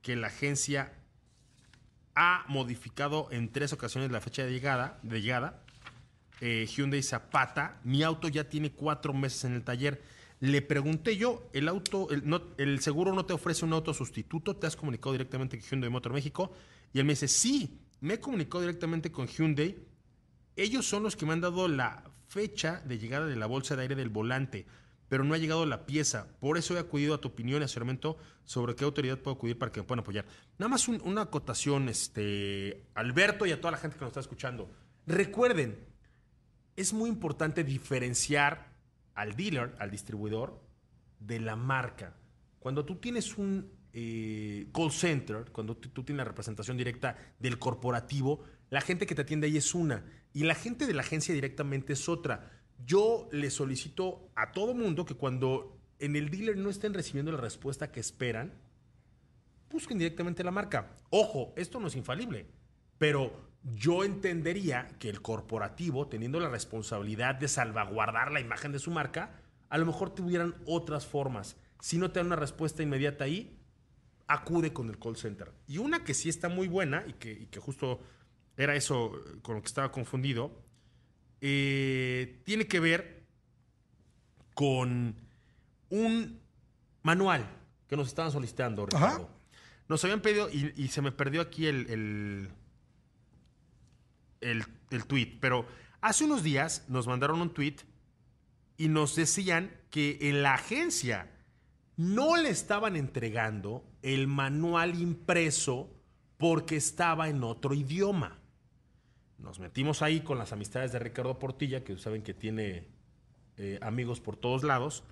que 0.02 0.16
la 0.16 0.26
agencia 0.28 0.92
ha 2.14 2.44
modificado 2.48 3.28
en 3.30 3.50
tres 3.50 3.72
ocasiones 3.72 4.10
la 4.10 4.20
fecha 4.20 4.44
de 4.44 4.50
llegada. 4.52 4.98
Llegada. 5.02 5.62
Eh, 6.40 6.66
Hyundai 6.66 7.02
Zapata, 7.02 7.80
mi 7.84 8.02
auto 8.02 8.28
ya 8.28 8.48
tiene 8.48 8.72
cuatro 8.72 9.12
meses 9.14 9.44
en 9.44 9.54
el 9.54 9.62
taller. 9.62 10.02
Le 10.40 10.60
pregunté 10.60 11.16
yo, 11.16 11.48
el 11.52 11.68
auto, 11.68 12.10
el, 12.10 12.28
no- 12.28 12.42
el 12.58 12.80
seguro 12.80 13.14
no 13.14 13.24
te 13.24 13.32
ofrece 13.32 13.64
un 13.64 13.72
auto 13.72 13.94
sustituto, 13.94 14.56
te 14.56 14.66
has 14.66 14.74
comunicado 14.74 15.12
directamente 15.12 15.56
con 15.58 15.68
Hyundai 15.68 15.88
Motor 15.90 16.12
México. 16.12 16.52
Y 16.92 16.98
él 16.98 17.04
me 17.04 17.12
dice, 17.12 17.28
sí, 17.28 17.78
me 18.00 18.14
he 18.14 18.20
comunicado 18.20 18.60
directamente 18.60 19.12
con 19.12 19.28
Hyundai. 19.28 19.78
Ellos 20.56 20.84
son 20.84 21.04
los 21.04 21.14
que 21.14 21.24
me 21.26 21.32
han 21.32 21.40
dado 21.40 21.68
la 21.68 22.02
fecha 22.26 22.82
de 22.86 22.98
llegada 22.98 23.26
de 23.26 23.36
la 23.36 23.46
bolsa 23.46 23.76
de 23.76 23.82
aire 23.82 23.94
del 23.94 24.08
volante, 24.08 24.66
pero 25.12 25.24
no 25.24 25.34
ha 25.34 25.38
llegado 25.38 25.66
la 25.66 25.84
pieza. 25.84 26.26
Por 26.40 26.56
eso 26.56 26.74
he 26.74 26.78
acudido 26.80 27.12
a 27.12 27.20
tu 27.20 27.28
opinión 27.28 27.60
y 27.60 27.66
asesoramiento 27.66 28.16
sobre 28.44 28.74
qué 28.74 28.84
autoridad 28.84 29.18
puedo 29.18 29.36
acudir 29.36 29.58
para 29.58 29.70
que 29.70 29.80
me 29.80 29.86
puedan 29.86 30.00
apoyar. 30.00 30.24
Nada 30.56 30.70
más 30.70 30.88
un- 30.88 31.02
una 31.04 31.20
acotación, 31.20 31.90
este, 31.90 32.86
Alberto 32.94 33.44
y 33.44 33.52
a 33.52 33.60
toda 33.60 33.72
la 33.72 33.76
gente 33.76 33.98
que 33.98 34.00
nos 34.00 34.08
está 34.12 34.20
escuchando. 34.20 34.70
Recuerden, 35.06 35.76
es 36.76 36.94
muy 36.94 37.10
importante 37.10 37.62
diferenciar 37.62 38.72
al 39.14 39.36
dealer, 39.36 39.74
al 39.78 39.90
distribuidor, 39.90 40.58
de 41.20 41.40
la 41.40 41.56
marca. 41.56 42.16
Cuando 42.58 42.86
tú 42.86 42.94
tienes 42.96 43.36
un 43.36 43.70
eh, 43.92 44.68
call 44.72 44.90
center, 44.92 45.44
cuando 45.52 45.76
tú 45.76 46.02
tienes 46.04 46.16
la 46.24 46.24
representación 46.24 46.78
directa 46.78 47.18
del 47.38 47.58
corporativo, 47.58 48.42
la 48.70 48.80
gente 48.80 49.04
que 49.04 49.14
te 49.14 49.20
atiende 49.20 49.46
ahí 49.48 49.58
es 49.58 49.74
una 49.74 50.06
y 50.32 50.44
la 50.44 50.54
gente 50.54 50.86
de 50.86 50.94
la 50.94 51.02
agencia 51.02 51.34
directamente 51.34 51.92
es 51.92 52.08
otra. 52.08 52.61
Yo 52.84 53.28
le 53.32 53.50
solicito 53.50 54.30
a 54.34 54.52
todo 54.52 54.74
mundo 54.74 55.04
que 55.04 55.14
cuando 55.14 55.78
en 55.98 56.16
el 56.16 56.30
dealer 56.30 56.56
no 56.56 56.70
estén 56.70 56.94
recibiendo 56.94 57.32
la 57.32 57.40
respuesta 57.40 57.92
que 57.92 58.00
esperan, 58.00 58.52
busquen 59.70 59.98
directamente 59.98 60.44
la 60.44 60.50
marca. 60.50 60.96
Ojo, 61.10 61.52
esto 61.56 61.80
no 61.80 61.88
es 61.88 61.96
infalible, 61.96 62.46
pero 62.98 63.32
yo 63.62 64.04
entendería 64.04 64.88
que 64.98 65.08
el 65.08 65.22
corporativo, 65.22 66.08
teniendo 66.08 66.40
la 66.40 66.48
responsabilidad 66.48 67.36
de 67.36 67.48
salvaguardar 67.48 68.32
la 68.32 68.40
imagen 68.40 68.72
de 68.72 68.78
su 68.78 68.90
marca, 68.90 69.40
a 69.68 69.78
lo 69.78 69.86
mejor 69.86 70.10
tuvieran 70.14 70.54
otras 70.66 71.06
formas. 71.06 71.56
Si 71.80 71.98
no 71.98 72.10
te 72.10 72.18
dan 72.18 72.26
una 72.26 72.36
respuesta 72.36 72.82
inmediata 72.82 73.24
ahí, 73.24 73.58
acude 74.26 74.72
con 74.72 74.88
el 74.88 74.98
call 74.98 75.16
center. 75.16 75.52
Y 75.66 75.78
una 75.78 76.04
que 76.04 76.14
sí 76.14 76.28
está 76.28 76.48
muy 76.48 76.68
buena 76.68 77.04
y 77.06 77.12
que, 77.14 77.48
justo 77.60 78.00
era 78.56 78.74
eso 78.74 79.12
con 79.42 79.56
lo 79.56 79.62
que 79.62 79.68
estaba 79.68 79.92
confundido, 79.92 80.62
eh, 81.42 82.40
tiene 82.44 82.66
que 82.66 82.80
ver 82.80 83.26
con 84.54 85.16
un 85.90 86.40
manual 87.02 87.44
que 87.88 87.96
nos 87.96 88.08
estaban 88.08 88.30
solicitando, 88.30 88.86
Ajá. 88.94 89.10
Ricardo. 89.10 89.30
Nos 89.88 90.04
habían 90.04 90.20
pedido, 90.22 90.48
y, 90.48 90.72
y 90.76 90.88
se 90.88 91.02
me 91.02 91.10
perdió 91.12 91.40
aquí 91.42 91.66
el, 91.66 91.90
el, 91.90 92.48
el, 94.40 94.64
el 94.90 95.06
tweet, 95.06 95.36
pero 95.40 95.66
hace 96.00 96.24
unos 96.24 96.42
días 96.42 96.84
nos 96.88 97.06
mandaron 97.06 97.42
un 97.42 97.52
tweet 97.52 97.76
y 98.78 98.88
nos 98.88 99.16
decían 99.16 99.72
que 99.90 100.18
en 100.22 100.42
la 100.42 100.54
agencia 100.54 101.28
no 101.96 102.36
le 102.36 102.50
estaban 102.50 102.96
entregando 102.96 103.84
el 104.00 104.28
manual 104.28 105.00
impreso 105.00 105.90
porque 106.38 106.76
estaba 106.76 107.28
en 107.28 107.42
otro 107.44 107.74
idioma. 107.74 108.38
Nos 109.42 109.58
metimos 109.58 110.02
ahí 110.02 110.20
con 110.20 110.38
las 110.38 110.52
amistades 110.52 110.92
de 110.92 111.00
Ricardo 111.00 111.38
Portilla, 111.38 111.82
que 111.82 111.98
saben 111.98 112.22
que 112.22 112.32
tiene 112.32 112.86
eh, 113.56 113.78
amigos 113.82 114.20
por 114.20 114.36
todos 114.36 114.62
lados, 114.62 115.02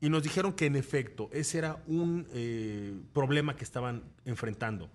y 0.00 0.10
nos 0.10 0.22
dijeron 0.22 0.52
que 0.52 0.66
en 0.66 0.76
efecto 0.76 1.30
ese 1.32 1.58
era 1.58 1.82
un 1.86 2.26
eh, 2.32 3.00
problema 3.12 3.56
que 3.56 3.64
estaban 3.64 4.04
enfrentando. 4.24 4.90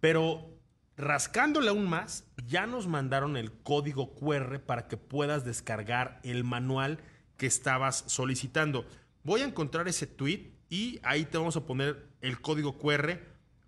Pero 0.00 0.48
rascándole 0.96 1.70
aún 1.70 1.88
más, 1.88 2.24
ya 2.46 2.66
nos 2.66 2.86
mandaron 2.86 3.36
el 3.36 3.52
código 3.52 4.14
QR 4.14 4.60
para 4.60 4.86
que 4.86 4.96
puedas 4.96 5.44
descargar 5.44 6.20
el 6.22 6.44
manual 6.44 6.98
que 7.36 7.46
estabas 7.46 8.04
solicitando. 8.06 8.86
Voy 9.24 9.40
a 9.40 9.46
encontrar 9.46 9.88
ese 9.88 10.06
tweet 10.06 10.52
y 10.68 11.00
ahí 11.02 11.24
te 11.24 11.36
vamos 11.36 11.56
a 11.56 11.66
poner 11.66 12.06
el 12.20 12.40
código 12.40 12.78
QR 12.78 13.18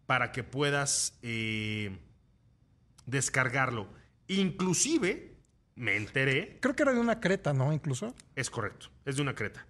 para 0.06 0.30
que 0.30 0.44
puedas 0.44 1.18
eh, 1.22 1.98
descargarlo. 3.06 3.88
Inclusive, 4.40 5.36
me 5.74 5.96
enteré 5.96 6.58
Creo 6.60 6.74
que 6.74 6.82
era 6.82 6.92
de 6.92 7.00
una 7.00 7.20
creta, 7.20 7.52
¿no? 7.52 7.72
Incluso. 7.72 8.14
es 8.36 8.50
correcto, 8.50 8.88
es 9.04 9.16
de 9.16 9.22
una 9.22 9.34
creta. 9.34 9.66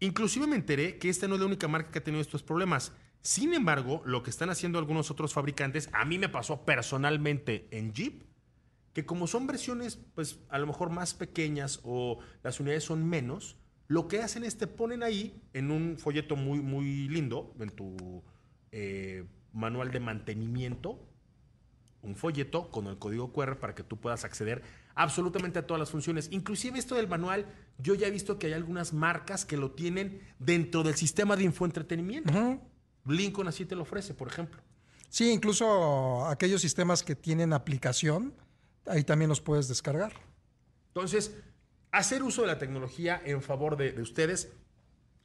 Inclusive 0.00 0.46
me 0.46 0.56
enteré 0.56 0.98
que 0.98 1.08
esta 1.08 1.26
no 1.26 1.34
es 1.34 1.40
la 1.40 1.46
única 1.46 1.68
marca 1.68 1.90
que 1.90 1.98
ha 1.98 2.04
tenido 2.04 2.20
estos 2.20 2.42
problemas. 2.42 2.92
Sin 3.22 3.54
embargo, 3.54 4.02
lo 4.04 4.22
que 4.22 4.30
están 4.30 4.50
haciendo 4.50 4.78
algunos 4.78 5.10
otros 5.10 5.32
fabricantes, 5.32 5.88
a 5.92 6.04
mí 6.04 6.18
me 6.18 6.28
pasó 6.28 6.64
personalmente 6.64 7.66
en 7.70 7.92
Jeep, 7.92 8.22
que 8.92 9.04
como 9.04 9.26
son 9.26 9.46
versiones, 9.46 9.98
pues 10.14 10.38
a 10.48 10.58
lo 10.58 10.66
mejor 10.66 10.90
más 10.90 11.14
pequeñas 11.14 11.80
o 11.82 12.18
las 12.42 12.60
unidades 12.60 12.84
son 12.84 13.08
menos, 13.08 13.56
lo 13.88 14.08
que 14.08 14.20
hacen 14.20 14.44
es 14.44 14.58
te 14.58 14.66
ponen 14.66 15.02
ahí 15.02 15.42
en 15.52 15.70
un 15.70 15.96
folleto 15.98 16.36
muy, 16.36 16.60
muy 16.60 17.08
lindo, 17.08 17.54
en 17.58 17.70
tu 17.70 18.22
eh, 18.72 19.24
manual 19.52 19.90
de 19.90 20.00
mantenimiento, 20.00 21.06
un 22.06 22.16
folleto 22.16 22.70
con 22.70 22.86
el 22.86 22.98
código 22.98 23.32
QR 23.32 23.58
para 23.58 23.74
que 23.74 23.82
tú 23.82 23.96
puedas 23.96 24.24
acceder 24.24 24.62
absolutamente 24.94 25.58
a 25.58 25.66
todas 25.66 25.78
las 25.78 25.90
funciones. 25.90 26.28
Inclusive 26.30 26.78
esto 26.78 26.94
del 26.94 27.08
manual, 27.08 27.46
yo 27.78 27.94
ya 27.94 28.06
he 28.06 28.10
visto 28.10 28.38
que 28.38 28.46
hay 28.46 28.52
algunas 28.54 28.92
marcas 28.92 29.44
que 29.44 29.56
lo 29.56 29.72
tienen 29.72 30.22
dentro 30.38 30.82
del 30.82 30.94
sistema 30.94 31.36
de 31.36 31.44
infoentretenimiento. 31.44 32.60
Lincoln 33.04 33.48
así 33.48 33.66
te 33.66 33.74
lo 33.74 33.82
ofrece, 33.82 34.14
por 34.14 34.28
ejemplo. 34.28 34.60
Sí, 35.08 35.30
incluso 35.32 36.26
aquellos 36.26 36.60
sistemas 36.60 37.02
que 37.02 37.14
tienen 37.14 37.52
aplicación, 37.52 38.34
ahí 38.86 39.04
también 39.04 39.28
los 39.28 39.40
puedes 39.40 39.68
descargar. 39.68 40.12
Entonces, 40.88 41.36
hacer 41.92 42.22
uso 42.22 42.42
de 42.42 42.48
la 42.48 42.58
tecnología 42.58 43.20
en 43.24 43.42
favor 43.42 43.76
de, 43.76 43.92
de 43.92 44.02
ustedes. 44.02 44.52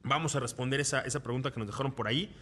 Vamos 0.02 0.34
a 0.34 0.40
responder 0.40 0.80
esa, 0.80 1.00
esa 1.02 1.22
pregunta 1.22 1.52
que 1.52 1.60
nos 1.60 1.68
dejaron 1.68 1.92
por 1.92 2.08
ahí. 2.08 2.34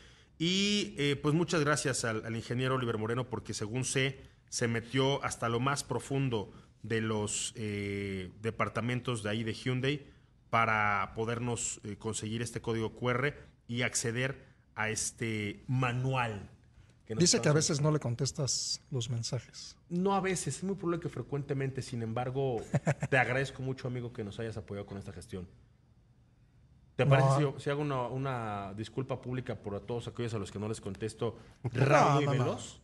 Y 0.43 0.95
eh, 0.97 1.17
pues 1.21 1.35
muchas 1.35 1.61
gracias 1.61 2.07
al, 2.07 2.25
al 2.25 2.35
ingeniero 2.35 2.77
Oliver 2.77 2.97
Moreno 2.97 3.29
porque 3.29 3.53
según 3.53 3.85
sé, 3.85 4.21
se 4.49 4.69
metió 4.69 5.23
hasta 5.23 5.51
lo 5.51 5.61
más 5.61 5.85
profundo 5.85 6.51
de 6.83 7.03
los 7.03 7.53
eh, 7.57 8.31
departamentos 8.41 9.23
de 9.23 9.29
ahí 9.29 9.45
de 9.45 9.53
Hyundai 9.53 10.07
para 10.49 11.13
podernos 11.15 11.81
eh, 11.85 11.97
conseguir 11.97 12.41
este 12.41 12.63
código 12.63 12.95
QR 12.95 13.35
y 13.69 13.83
acceder 13.83 14.47
a 14.75 14.89
este 14.89 15.63
manual. 15.69 16.49
que 17.05 17.15
Dice 17.17 17.43
que 17.43 17.49
a 17.51 17.53
veces 17.53 17.83
no 17.83 17.91
le 17.93 18.01
contestas 18.01 18.81
los 18.91 19.11
mensajes. 19.11 19.77
no 19.91 20.15
a 20.15 20.21
veces, 20.21 20.57
es 20.57 20.65
muy 20.65 20.75
probable 20.75 21.01
que 21.01 21.11
frecuentemente. 21.11 21.83
Sin 21.83 22.03
embargo, 22.03 22.63
te 23.11 23.19
agradezco 23.19 23.63
mucho, 23.63 23.89
amigo, 23.89 24.13
que 24.13 24.25
nos 24.25 24.41
hayas 24.41 24.57
apoyado 24.57 24.87
con 24.87 24.97
esta 24.97 25.13
gestión. 25.13 25.47
¿Te 26.97 27.05
No. 27.05 27.11
parece 27.11 27.53
si, 27.57 27.65
si 27.65 27.71
hago 27.71 27.83
una, 27.83 28.09
una 28.09 28.75
disculpa 28.75 29.21
pública 29.21 29.55
por 29.57 29.75
a 29.75 29.81
todos 29.81 30.09
aquellos 30.09 30.35
a 30.35 30.39
los 30.39 30.51
que 30.51 30.59
no 30.59 30.69
les 30.69 30.81
contesto 30.81 31.39
rápido 31.73 32.33
no, 32.35 32.45
veloz? 32.45 32.81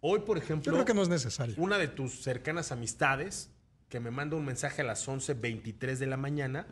Hoy, 0.00 0.20
por 0.20 0.38
ejemplo, 0.38 0.64
Yo 0.64 0.72
creo 0.72 0.84
que 0.84 0.94
no 0.94 1.02
es 1.02 1.08
necesario. 1.08 1.54
una 1.58 1.78
de 1.78 1.88
tus 1.88 2.22
cercanas 2.22 2.72
amistades 2.72 3.50
que 3.88 4.00
me 4.00 4.10
manda 4.10 4.36
un 4.36 4.44
mensaje 4.44 4.82
a 4.82 4.84
las 4.84 5.08
11.23 5.08 5.96
de 5.96 6.06
la 6.06 6.16
mañana. 6.16 6.66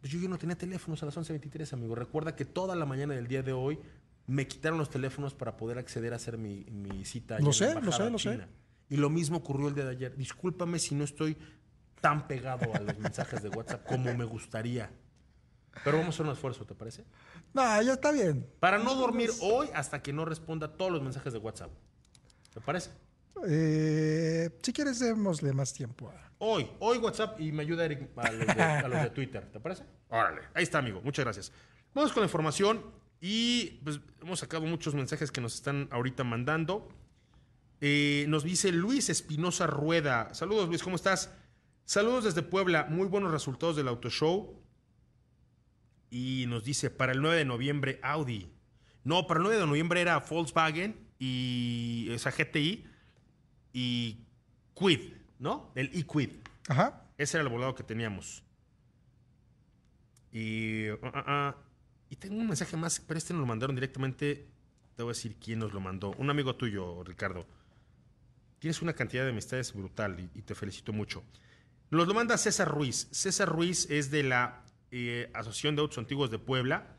Pues 0.00 0.12
yo, 0.12 0.18
yo 0.18 0.28
no 0.28 0.38
tenía 0.38 0.56
teléfonos 0.56 1.02
a 1.02 1.06
las 1.06 1.16
11.23, 1.16 1.72
amigo. 1.72 1.94
Recuerda 1.94 2.34
que 2.34 2.44
toda 2.44 2.74
la 2.74 2.86
mañana 2.86 3.14
del 3.14 3.26
día 3.28 3.42
de 3.42 3.52
hoy 3.52 3.78
me 4.26 4.46
quitaron 4.46 4.78
los 4.78 4.90
teléfonos 4.90 5.34
para 5.34 5.56
poder 5.56 5.78
acceder 5.78 6.12
a 6.12 6.16
hacer 6.16 6.38
mi, 6.38 6.64
mi 6.70 7.04
cita. 7.04 7.38
Lo 7.38 7.46
en 7.48 7.52
sé, 7.52 7.72
lo 7.74 7.80
embajada 7.80 8.04
sé, 8.06 8.10
lo 8.10 8.18
sé. 8.18 8.40
Y 8.88 8.96
lo 8.96 9.08
mismo 9.10 9.38
ocurrió 9.38 9.68
el 9.68 9.74
día 9.74 9.84
de 9.84 9.90
ayer. 9.90 10.16
Discúlpame 10.16 10.78
si 10.78 10.94
no 10.94 11.04
estoy 11.04 11.36
tan 12.00 12.26
pegado 12.26 12.72
a 12.74 12.80
los 12.80 12.98
mensajes 12.98 13.42
de 13.42 13.48
WhatsApp 13.50 13.84
como 13.86 14.14
me 14.14 14.24
gustaría. 14.24 14.90
Pero 15.84 15.98
vamos 15.98 16.14
a 16.14 16.16
hacer 16.16 16.26
un 16.26 16.32
esfuerzo, 16.32 16.64
¿te 16.64 16.74
parece? 16.74 17.04
No, 17.54 17.82
ya 17.82 17.92
está 17.92 18.12
bien. 18.12 18.46
Para 18.60 18.78
no 18.78 18.94
dormir 18.94 19.30
hoy 19.40 19.68
hasta 19.74 20.02
que 20.02 20.12
no 20.12 20.24
responda 20.24 20.76
todos 20.76 20.90
los 20.90 21.02
mensajes 21.02 21.32
de 21.32 21.38
WhatsApp. 21.38 21.70
¿Te 22.52 22.60
parece? 22.60 22.90
Eh, 23.46 24.50
si 24.62 24.72
quieres, 24.72 24.98
démosle 24.98 25.52
más 25.52 25.72
tiempo. 25.72 26.12
Hoy, 26.38 26.70
hoy 26.80 26.98
WhatsApp 26.98 27.40
y 27.40 27.52
me 27.52 27.62
ayuda 27.62 27.84
Eric 27.84 28.08
a 28.16 28.32
los 28.32 28.46
de, 28.46 28.62
a 28.62 28.88
los 28.88 29.02
de 29.02 29.10
Twitter, 29.10 29.50
¿te 29.52 29.60
parece? 29.60 29.84
Órale, 30.08 30.42
ahí 30.54 30.62
está, 30.62 30.78
amigo. 30.78 31.00
Muchas 31.02 31.24
gracias. 31.24 31.52
Vamos 31.94 32.12
con 32.12 32.22
la 32.22 32.26
información 32.26 32.82
y 33.20 33.80
pues 33.84 34.00
hemos 34.22 34.40
sacado 34.40 34.64
muchos 34.64 34.94
mensajes 34.94 35.30
que 35.30 35.40
nos 35.40 35.54
están 35.54 35.88
ahorita 35.90 36.24
mandando. 36.24 36.88
Eh, 37.80 38.26
nos 38.28 38.44
dice 38.44 38.72
Luis 38.72 39.08
Espinosa 39.08 39.66
Rueda. 39.66 40.32
Saludos, 40.34 40.68
Luis, 40.68 40.82
¿cómo 40.82 40.96
estás? 40.96 41.30
Saludos 41.84 42.24
desde 42.24 42.42
Puebla. 42.42 42.86
Muy 42.88 43.08
buenos 43.08 43.32
resultados 43.32 43.76
del 43.76 43.88
Auto 43.88 44.10
Show. 44.10 44.60
Y 46.10 46.46
nos 46.48 46.64
dice, 46.64 46.90
para 46.90 47.12
el 47.12 47.22
9 47.22 47.38
de 47.38 47.44
noviembre, 47.44 48.00
Audi. 48.02 48.50
No, 49.04 49.26
para 49.26 49.38
el 49.38 49.44
9 49.44 49.60
de 49.60 49.66
noviembre 49.66 50.00
era 50.00 50.18
Volkswagen 50.18 51.08
y 51.18 52.08
esa 52.10 52.30
GTI 52.30 52.84
y 53.72 54.26
Quid, 54.74 55.12
¿no? 55.38 55.70
El 55.74 55.90
e-Quid. 55.94 56.30
Ajá. 56.68 57.06
Ese 57.16 57.36
era 57.36 57.44
el 57.44 57.48
volado 57.48 57.74
que 57.74 57.82
teníamos. 57.82 58.42
Y, 60.32 60.88
ah, 60.88 60.96
ah, 61.02 61.24
ah. 61.26 61.56
y 62.08 62.16
tengo 62.16 62.36
un 62.36 62.46
mensaje 62.46 62.76
más, 62.76 63.00
pero 63.00 63.18
este 63.18 63.32
nos 63.32 63.40
lo 63.40 63.46
mandaron 63.46 63.76
directamente. 63.76 64.48
Te 64.96 65.02
voy 65.02 65.10
a 65.10 65.14
decir 65.14 65.36
quién 65.36 65.60
nos 65.60 65.72
lo 65.72 65.80
mandó. 65.80 66.12
Un 66.18 66.30
amigo 66.30 66.56
tuyo, 66.56 67.02
Ricardo. 67.04 67.46
Tienes 68.58 68.82
una 68.82 68.92
cantidad 68.92 69.24
de 69.24 69.30
amistades 69.30 69.72
brutal 69.72 70.18
y, 70.20 70.38
y 70.38 70.42
te 70.42 70.54
felicito 70.54 70.92
mucho. 70.92 71.22
Nos 71.90 72.06
lo 72.06 72.14
manda 72.14 72.36
César 72.36 72.68
Ruiz. 72.68 73.08
César 73.10 73.48
Ruiz 73.48 73.88
es 73.90 74.10
de 74.10 74.22
la 74.22 74.62
eh, 74.90 75.30
Asociación 75.34 75.76
de 75.76 75.82
Autos 75.82 75.98
Antiguos 75.98 76.30
de 76.30 76.38
Puebla 76.38 76.96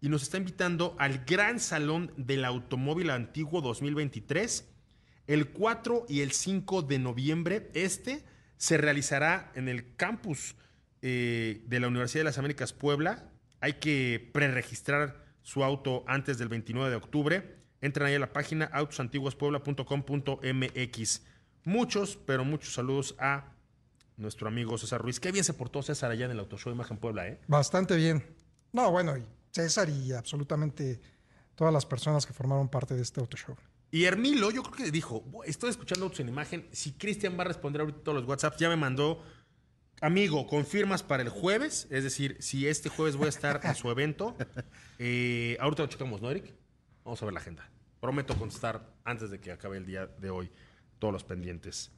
y 0.00 0.08
nos 0.08 0.22
está 0.22 0.36
invitando 0.36 0.94
al 0.98 1.24
Gran 1.24 1.60
Salón 1.60 2.12
del 2.16 2.44
Automóvil 2.44 3.10
Antiguo 3.10 3.60
2023 3.60 4.68
el 5.26 5.50
4 5.50 6.06
y 6.08 6.20
el 6.20 6.30
5 6.32 6.82
de 6.82 6.98
noviembre. 6.98 7.70
Este 7.74 8.24
se 8.56 8.78
realizará 8.78 9.52
en 9.54 9.68
el 9.68 9.94
campus 9.96 10.56
eh, 11.02 11.62
de 11.66 11.80
la 11.80 11.88
Universidad 11.88 12.20
de 12.20 12.26
las 12.26 12.38
Américas 12.38 12.72
Puebla. 12.72 13.28
Hay 13.60 13.74
que 13.74 14.30
preregistrar 14.32 15.26
su 15.42 15.62
auto 15.64 16.04
antes 16.06 16.38
del 16.38 16.48
29 16.48 16.88
de 16.90 16.96
octubre. 16.96 17.56
Entren 17.80 18.06
ahí 18.08 18.14
a 18.14 18.18
la 18.18 18.32
página 18.32 18.64
autosantiguospuebla.com.mx. 18.66 21.26
Muchos, 21.64 22.16
pero 22.16 22.44
muchos 22.44 22.74
saludos 22.74 23.16
a 23.18 23.55
nuestro 24.16 24.48
amigo 24.48 24.78
César 24.78 25.00
Ruiz. 25.00 25.20
Qué 25.20 25.32
bien 25.32 25.44
se 25.44 25.54
portó 25.54 25.82
César 25.82 26.10
allá 26.10 26.26
en 26.26 26.32
el 26.32 26.38
Auto 26.38 26.58
Show 26.58 26.72
Imagen 26.72 26.96
Puebla, 26.96 27.28
¿eh? 27.28 27.40
Bastante 27.46 27.96
bien. 27.96 28.24
No, 28.72 28.90
bueno, 28.90 29.16
y 29.16 29.24
César 29.50 29.88
y 29.88 30.12
absolutamente 30.12 31.00
todas 31.54 31.72
las 31.72 31.86
personas 31.86 32.26
que 32.26 32.32
formaron 32.32 32.68
parte 32.68 32.94
de 32.94 33.02
este 33.02 33.20
auto 33.20 33.36
show. 33.36 33.56
Y 33.90 34.04
Hermilo, 34.04 34.50
yo 34.50 34.62
creo 34.62 34.86
que 34.86 34.90
dijo, 34.90 35.24
estoy 35.44 35.70
escuchando 35.70 36.04
autos 36.04 36.20
en 36.20 36.28
imagen, 36.28 36.68
si 36.72 36.92
Cristian 36.92 37.38
va 37.38 37.42
a 37.42 37.46
responder 37.46 37.80
ahorita 37.80 38.00
todos 38.00 38.18
los 38.18 38.28
WhatsApps, 38.28 38.58
ya 38.58 38.68
me 38.68 38.76
mandó, 38.76 39.22
amigo, 40.00 40.46
confirmas 40.46 41.02
para 41.02 41.22
el 41.22 41.30
jueves, 41.30 41.86
es 41.90 42.04
decir, 42.04 42.36
si 42.40 42.66
este 42.66 42.88
jueves 42.88 43.16
voy 43.16 43.26
a 43.26 43.30
estar 43.30 43.60
en 43.64 43.74
su 43.74 43.90
evento, 43.90 44.36
eh, 44.98 45.56
ahorita 45.60 45.84
lo 45.84 45.88
checamos, 45.88 46.20
¿no, 46.20 46.30
Eric? 46.30 46.52
Vamos 47.04 47.22
a 47.22 47.24
ver 47.24 47.34
la 47.34 47.40
agenda. 47.40 47.70
Prometo 48.00 48.36
contestar 48.36 48.92
antes 49.04 49.30
de 49.30 49.40
que 49.40 49.52
acabe 49.52 49.78
el 49.78 49.86
día 49.86 50.06
de 50.06 50.30
hoy 50.30 50.50
todos 50.98 51.12
los 51.12 51.24
pendientes. 51.24 51.90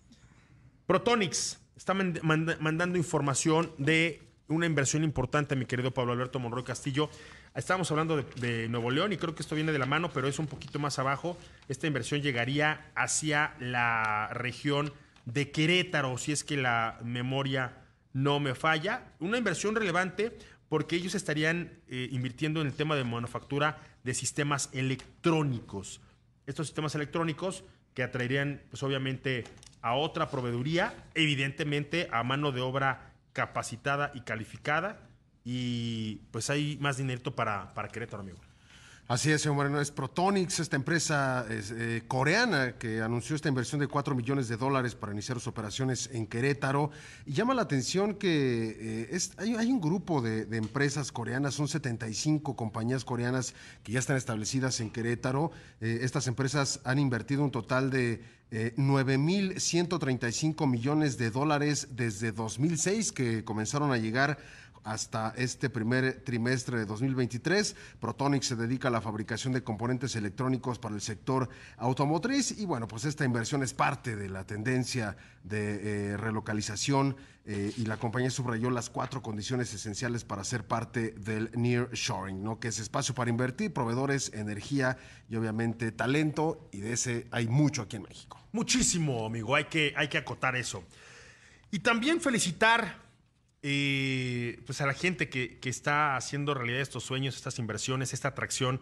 Protonix 0.87 1.59
está 1.79 1.95
mand- 1.95 2.21
mand- 2.23 2.59
mandando 2.59 2.99
información 2.99 3.73
de 3.79 4.21
una 4.49 4.67
inversión 4.67 5.05
importante, 5.05 5.55
mi 5.57 5.65
querido 5.65 5.93
Pablo 5.93 6.13
Alberto 6.13 6.39
Monroy 6.41 6.65
Castillo. 6.65 7.09
Estábamos 7.55 7.91
hablando 7.91 8.17
de, 8.17 8.25
de 8.41 8.69
Nuevo 8.69 8.91
León 8.91 9.13
y 9.13 9.17
creo 9.17 9.35
que 9.35 9.43
esto 9.43 9.55
viene 9.55 9.73
de 9.73 9.79
la 9.79 9.87
mano, 9.87 10.11
pero 10.13 10.27
es 10.27 10.39
un 10.39 10.47
poquito 10.49 10.79
más 10.79 10.99
abajo. 10.99 11.39
Esta 11.69 11.87
inversión 11.87 12.21
llegaría 12.21 12.91
hacia 12.95 13.55
la 13.61 14.29
región 14.33 14.93
de 15.25 15.51
Querétaro, 15.51 16.19
si 16.19 16.33
es 16.33 16.43
que 16.45 16.57
la 16.57 16.99
memoria 17.05 17.77
no 18.13 18.41
me 18.41 18.55
falla. 18.55 19.13
Una 19.21 19.39
inversión 19.39 19.75
relevante 19.77 20.37
porque 20.69 20.97
ellos 20.97 21.15
estarían 21.15 21.71
eh, 21.89 22.09
invirtiendo 22.11 22.61
en 22.61 22.67
el 22.67 22.73
tema 22.73 22.97
de 22.97 23.05
manufactura 23.05 23.79
de 24.03 24.15
sistemas 24.15 24.69
electrónicos. 24.73 26.01
Estos 26.47 26.67
sistemas 26.67 26.95
electrónicos 26.95 27.65
que 27.95 28.03
atraerían, 28.03 28.63
pues 28.71 28.83
obviamente, 28.83 29.45
a 29.83 29.95
otra 29.95 30.31
proveeduría, 30.31 30.95
evidentemente 31.15 32.09
a 32.13 32.23
mano 32.23 32.53
de 32.53 32.61
obra 32.61 33.13
capacitada 33.33 34.11
y 34.15 34.21
calificada. 34.23 35.01
Y 35.45 36.17
pues 36.31 36.51
hay 36.51 36.77
más 36.81 36.97
dinerito 36.97 37.35
para, 37.35 37.73
para 37.75 37.89
Querétaro, 37.89 38.23
amigo. 38.23 38.39
Así 39.09 39.31
es, 39.31 39.41
señor 39.41 39.57
Moreno. 39.57 39.81
Es 39.81 39.91
Protonix, 39.91 40.61
esta 40.61 40.77
empresa 40.77 41.47
es, 41.49 41.71
eh, 41.71 42.03
coreana 42.07 42.77
que 42.77 43.01
anunció 43.01 43.35
esta 43.35 43.49
inversión 43.49 43.81
de 43.81 43.87
4 43.87 44.15
millones 44.15 44.49
de 44.49 44.59
dólares 44.59 44.95
para 44.95 45.15
iniciar 45.15 45.39
sus 45.39 45.47
operaciones 45.47 46.11
en 46.13 46.27
Querétaro. 46.27 46.91
Y 47.25 47.33
llama 47.33 47.55
la 47.55 47.63
atención 47.63 48.17
que 48.17 49.09
eh, 49.11 49.19
hay, 49.39 49.73
un 49.73 49.81
grupo 49.81 50.21
de, 50.21 50.45
de 50.45 50.59
empresas 50.59 51.11
coreanas, 51.11 51.55
son 51.55 51.69
75 51.69 52.55
compañías 52.55 53.07
coreanas 53.07 53.55
que 53.83 53.93
ya 53.93 53.99
están 53.99 54.19
establecidas 54.19 54.79
en 54.81 54.91
Querétaro. 54.91 55.53
Eh, 55.81 56.01
estas 56.03 56.27
empresas 56.27 56.81
han 56.85 56.99
invertido 56.99 57.43
un 57.43 57.51
total 57.51 57.89
de 57.89 58.21
eh, 58.51 58.73
9.135 58.79 60.67
millones 60.67 61.19
de 61.19 61.31
dólares 61.31 61.89
desde 61.91 62.33
2006 62.33 63.13
que 63.13 63.45
comenzaron 63.45 63.93
a 63.93 63.99
llegar 63.99 64.39
hasta 64.89 65.35
este 65.37 65.69
primer 65.69 66.23
trimestre 66.23 66.79
de 66.79 66.87
2023. 66.87 67.77
Protonix 68.01 68.47
se 68.47 68.57
dedica 68.57 68.89
a 68.89 68.91
la 68.91 69.01
fabricación 69.01 69.53
de 69.53 69.63
componentes 69.63 70.17
electrónicos 70.17 70.79
para 70.79 70.95
el 70.95 71.01
sector 71.01 71.49
automotriz 71.77 72.59
y 72.59 72.65
bueno, 72.65 72.89
pues 72.89 73.05
esta 73.05 73.25
inversión 73.25 73.63
es 73.63 73.75
parte 73.75 74.17
de 74.17 74.29
la 74.29 74.45
tendencia 74.45 75.17
de 75.45 76.13
eh, 76.13 76.17
relocalización 76.17 77.17
eh, 77.45 77.73
y 77.77 77.85
la 77.85 77.97
compañía 77.99 78.31
subrayó 78.31 78.71
las 78.71 78.91
cuatro 78.91 79.23
condiciones 79.23 79.73
esenciales 79.73 80.25
para 80.25 80.45
ser 80.45 80.67
parte 80.67 81.13
del 81.13 81.51
nearshoring, 81.55 82.43
¿no? 82.43 82.59
que 82.59 82.69
es 82.69 82.79
espacio 82.79 83.15
para 83.15 83.31
invertir, 83.31 83.73
proveedores, 83.73 84.33
energía 84.35 84.97
y 85.29 85.37
obviamente 85.37 85.93
talento 85.93 86.69
y 86.73 86.81
de 86.81 86.93
ese 86.95 87.27
hay 87.31 87.47
mucho 87.47 87.83
aquí 87.83 87.97
en 87.97 88.03
México. 88.03 88.39
Muchísimo, 88.53 89.27
amigo. 89.27 89.55
Hay 89.55 89.65
que, 89.65 89.93
hay 89.97 90.09
que 90.09 90.19
acotar 90.19 90.57
eso. 90.57 90.83
Y 91.71 91.81
también 91.81 92.21
felicitar 92.21 93.08
eh, 93.63 94.63
pues 94.67 94.81
a 94.81 94.87
la 94.87 94.95
gente 94.95 95.29
que, 95.29 95.59
que 95.59 95.69
está 95.69 96.17
haciendo 96.17 96.55
realidad 96.55 96.81
estos 96.81 97.05
sueños, 97.05 97.37
estas 97.37 97.59
inversiones, 97.59 98.13
esta 98.13 98.29
atracción 98.29 98.81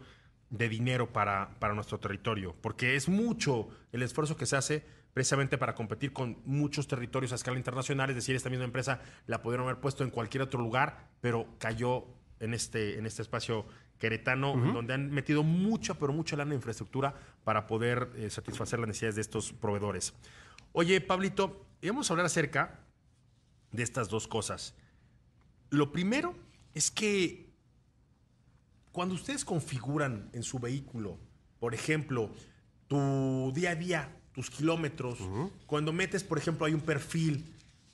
de 0.50 0.68
dinero 0.68 1.12
para, 1.12 1.58
para 1.58 1.74
nuestro 1.74 1.98
territorio. 1.98 2.54
Porque 2.60 2.96
es 2.96 3.08
mucho 3.08 3.68
el 3.92 4.02
esfuerzo 4.02 4.36
que 4.36 4.46
se 4.46 4.56
hace 4.56 4.84
precisamente 5.12 5.56
para 5.56 5.74
competir 5.74 6.12
con 6.12 6.38
muchos 6.44 6.88
territorios 6.88 7.32
a 7.32 7.36
escala 7.36 7.56
internacional. 7.56 8.10
Es 8.10 8.16
decir, 8.16 8.36
esta 8.36 8.50
misma 8.50 8.66
empresa 8.66 9.00
la 9.26 9.40
pudieron 9.42 9.64
haber 9.64 9.80
puesto 9.80 10.04
en 10.04 10.10
cualquier 10.10 10.42
otro 10.42 10.60
lugar, 10.60 11.08
pero 11.20 11.46
cayó 11.58 12.04
en 12.38 12.52
este, 12.52 12.98
en 12.98 13.06
este 13.06 13.22
espacio 13.22 13.64
queretano, 13.98 14.55
donde 14.55 14.92
han 14.92 15.11
metido 15.11 15.42
mucha, 15.42 15.94
pero 15.94 16.12
mucha 16.12 16.36
lana 16.36 16.51
en 16.51 16.57
infraestructura 16.57 17.14
para 17.44 17.66
poder 17.66 18.11
eh, 18.16 18.28
satisfacer 18.28 18.78
las 18.78 18.88
necesidades 18.88 19.14
de 19.14 19.22
estos 19.22 19.55
proveedores. 19.55 20.12
Oye, 20.72 21.01
Pablito, 21.01 21.64
íbamos 21.80 22.11
a 22.11 22.12
hablar 22.12 22.26
acerca 22.26 22.80
de 23.72 23.82
estas 23.82 24.08
dos 24.08 24.26
cosas. 24.26 24.74
Lo 25.70 25.92
primero 25.92 26.34
es 26.74 26.90
que 26.90 27.50
cuando 28.92 29.14
ustedes 29.14 29.44
configuran 29.44 30.30
en 30.32 30.42
su 30.42 30.58
vehículo, 30.58 31.18
por 31.58 31.74
ejemplo, 31.74 32.30
tu 32.88 33.52
día 33.54 33.70
a 33.70 33.74
día, 33.74 34.16
tus 34.32 34.50
kilómetros, 34.50 35.18
cuando 35.66 35.92
metes, 35.92 36.24
por 36.24 36.38
ejemplo, 36.38 36.66
hay 36.66 36.74
un 36.74 36.80
perfil 36.80 37.52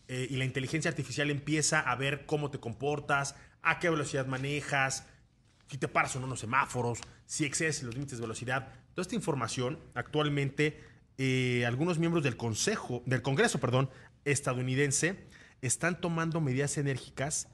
eh, 0.08 0.26
y 0.30 0.36
la 0.36 0.44
inteligencia 0.44 0.90
artificial 0.90 1.30
empieza 1.30 1.80
a 1.80 1.94
ver 1.96 2.26
cómo 2.26 2.50
te 2.50 2.58
comportas, 2.58 3.34
a 3.62 3.78
qué 3.78 3.88
velocidad 3.88 4.26
manejas, 4.26 5.06
si 5.68 5.78
te 5.78 5.88
paras 5.88 6.14
o 6.16 6.18
no 6.18 6.26
en 6.26 6.30
los 6.30 6.40
semáforos, 6.40 6.98
si 7.24 7.44
excedes 7.44 7.82
los 7.82 7.94
límites 7.94 8.18
de 8.18 8.22
velocidad. 8.22 8.68
Toda 8.94 9.02
esta 9.02 9.14
información 9.14 9.78
actualmente 9.94 10.80
eh, 11.18 11.64
algunos 11.66 11.98
miembros 11.98 12.24
del 12.24 12.36
Consejo, 12.36 13.02
del 13.06 13.22
Congreso, 13.22 13.58
perdón, 13.58 13.88
estadounidense 14.24 15.16
están 15.62 16.00
tomando 16.00 16.40
medidas 16.40 16.76
enérgicas 16.76 17.48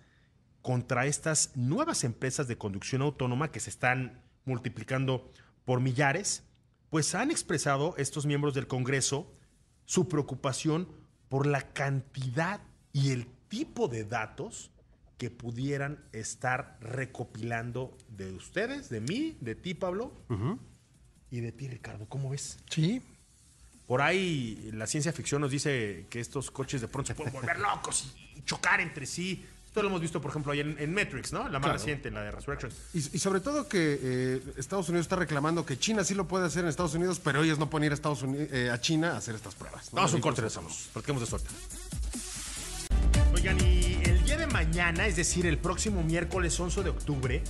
contra 0.63 1.07
estas 1.07 1.57
nuevas 1.57 2.03
empresas 2.03 2.49
de 2.49 2.59
conducción 2.59 3.03
autónoma 3.03 3.53
que 3.53 3.61
se 3.61 3.71
están 3.71 4.21
multiplicando 4.45 5.33
por 5.65 5.81
millares 5.81 6.43
pues 6.91 7.15
han 7.15 7.31
expresado 7.31 7.95
estos 7.97 8.27
miembros 8.27 8.55
del 8.55 8.67
Congreso 8.67 9.33
su 9.85 10.09
preocupación 10.09 10.89
por 11.29 11.47
la 11.47 11.73
cantidad 11.73 12.61
y 12.93 13.11
el 13.11 13.27
tipo 13.49 13.89
de 13.89 14.05
datos 14.05 14.71
que 15.19 15.31
pudieran 15.31 16.05
estar 16.13 16.79
recopilando 16.81 17.97
de 18.09 18.33
ustedes, 18.33 18.89
de 18.89 19.01
mí, 19.01 19.37
de 19.41 19.55
ti, 19.55 19.75
Pablo, 19.75 20.13
y 21.31 21.41
de 21.41 21.53
ti, 21.53 21.69
Ricardo. 21.69 22.09
¿Cómo 22.09 22.31
ves? 22.31 22.59
Sí, 22.71 23.03
Por 23.89 24.03
ahí 24.03 24.71
la 24.75 24.87
ciencia 24.87 25.13
ficción 25.13 25.41
nos 25.41 25.51
dice 25.51 26.07
que 26.11 26.21
estos 26.21 26.51
coches 26.53 26.81
de 26.83 26.89
pronto 26.89 27.09
se 27.09 27.15
pueden 27.15 27.33
volver 27.33 27.59
locos 27.59 28.15
y 28.37 28.43
chocar 28.43 28.81
entre 28.83 29.07
sí. 29.07 29.45
Esto 29.67 29.83
lo 29.83 29.89
hemos 29.89 30.01
visto, 30.01 30.21
por 30.21 30.31
ejemplo, 30.31 30.53
ahí 30.53 30.61
en, 30.61 30.77
en 30.79 30.93
Matrix, 30.95 31.33
¿no? 31.33 31.41
La 31.49 31.59
más 31.59 31.61
Claro. 31.69 31.73
reciente, 31.79 32.11
la 32.11 32.23
de 32.23 32.31
Resurrection. 32.31 32.71
Y, 32.93 32.99
y 32.99 33.19
sobre 33.19 33.41
todo 33.41 33.67
que 33.69 33.99
eh, 34.01 34.43
Estados 34.59 34.89
Unidos 34.91 35.07
está 35.07 35.17
reclamando 35.17 35.65
que 35.65 35.79
China 35.79 36.05
sí 36.05 36.15
lo 36.15 36.29
puede 36.29 36.45
hacer 36.47 36.65
en 36.65 36.69
Estados 36.69 36.95
Unidos, 36.95 37.19
pero 37.23 37.43
ellos 37.43 37.59
no 37.59 37.69
pueden 37.71 37.87
ir 37.87 37.93
a, 37.93 37.95
Estados 37.95 38.23
Unidos, 38.23 38.49
a 38.73 38.81
China 38.81 39.13
a 39.13 39.17
hacer 39.19 39.35
estas 39.35 39.55
pruebas. 39.55 39.87
¿no? 39.93 39.97
Vamos 39.97 40.13
a 40.13 40.17
un 40.17 40.21
corte, 40.23 40.43
pues, 40.43 40.55
regresamos. 40.55 40.89
Practiquemos 40.93 41.23
de 41.23 41.27
suerte. 41.27 41.49
Oigan, 43.35 43.59
y 43.61 44.01
el 44.05 44.23
día 44.25 44.37
de 44.37 44.47
mañana, 44.49 45.07
es 45.07 45.17
decir, 45.17 45.47
el 45.47 45.59
próximo 45.59 46.03
miércoles 46.03 46.59
11 46.59 46.83
de 46.83 46.91
octubre, 46.91 47.43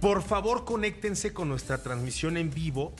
por 0.00 0.22
favor 0.22 0.64
conéctense 0.64 1.32
con 1.32 1.48
nuestra 1.48 1.82
transmisión 1.82 2.36
en 2.36 2.50
vivo, 2.50 2.94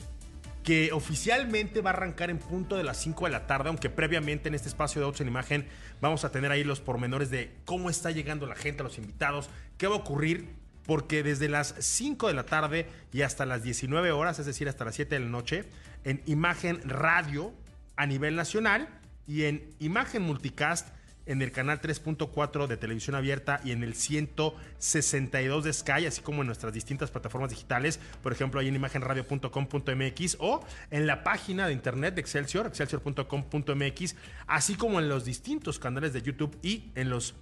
que 0.63 0.91
oficialmente 0.91 1.81
va 1.81 1.91
a 1.91 1.93
arrancar 1.93 2.29
en 2.29 2.37
punto 2.37 2.75
de 2.75 2.83
las 2.83 2.97
5 2.97 3.25
de 3.25 3.31
la 3.31 3.47
tarde, 3.47 3.69
aunque 3.69 3.89
previamente 3.89 4.49
en 4.49 4.55
este 4.55 4.67
espacio 4.67 5.01
de 5.01 5.05
Autos 5.05 5.21
en 5.21 5.27
Imagen 5.27 5.67
vamos 6.01 6.25
a 6.25 6.31
tener 6.31 6.51
ahí 6.51 6.63
los 6.63 6.81
pormenores 6.81 7.29
de 7.29 7.55
cómo 7.65 7.89
está 7.89 8.11
llegando 8.11 8.45
la 8.45 8.55
gente, 8.55 8.83
los 8.83 8.97
invitados, 8.97 9.49
qué 9.77 9.87
va 9.87 9.95
a 9.95 9.99
ocurrir, 9.99 10.49
porque 10.85 11.23
desde 11.23 11.49
las 11.49 11.75
5 11.79 12.27
de 12.27 12.33
la 12.33 12.45
tarde 12.45 12.87
y 13.13 13.21
hasta 13.21 13.45
las 13.45 13.63
19 13.63 14.11
horas, 14.11 14.39
es 14.39 14.45
decir, 14.45 14.67
hasta 14.67 14.85
las 14.85 14.95
7 14.95 15.15
de 15.15 15.21
la 15.21 15.29
noche, 15.29 15.65
en 16.03 16.21
Imagen 16.25 16.81
Radio 16.87 17.53
a 17.95 18.05
nivel 18.05 18.35
nacional 18.35 18.89
y 19.27 19.43
en 19.43 19.69
Imagen 19.79 20.23
Multicast 20.23 20.87
en 21.29 21.43
el 21.43 21.51
canal 21.51 21.79
3.4 21.79 22.65
de 22.65 22.75
televisión 22.75 23.15
abierta 23.15 23.61
y 23.63 23.71
en 23.71 23.83
el 23.83 23.93
162 23.93 25.63
de 25.63 25.71
Sky, 25.71 26.07
así 26.07 26.21
como 26.21 26.41
en 26.41 26.47
nuestras 26.47 26.73
distintas 26.73 27.11
plataformas 27.11 27.51
digitales, 27.51 27.99
por 28.23 28.33
ejemplo, 28.33 28.59
ahí 28.59 28.67
en 28.67 28.75
imagenradio.com.mx 28.75 30.37
o 30.39 30.65
en 30.89 31.05
la 31.05 31.23
página 31.23 31.67
de 31.67 31.73
internet 31.73 32.15
de 32.15 32.21
Excelsior, 32.21 32.65
excelsior.com.mx, 32.65 34.15
así 34.47 34.73
como 34.73 34.99
en 34.99 35.07
los 35.07 35.23
distintos 35.23 35.77
canales 35.77 36.13
de 36.13 36.23
YouTube 36.23 36.57
y 36.63 36.91
en 36.95 37.11
los 37.11 37.35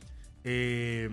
eh, 0.44 1.10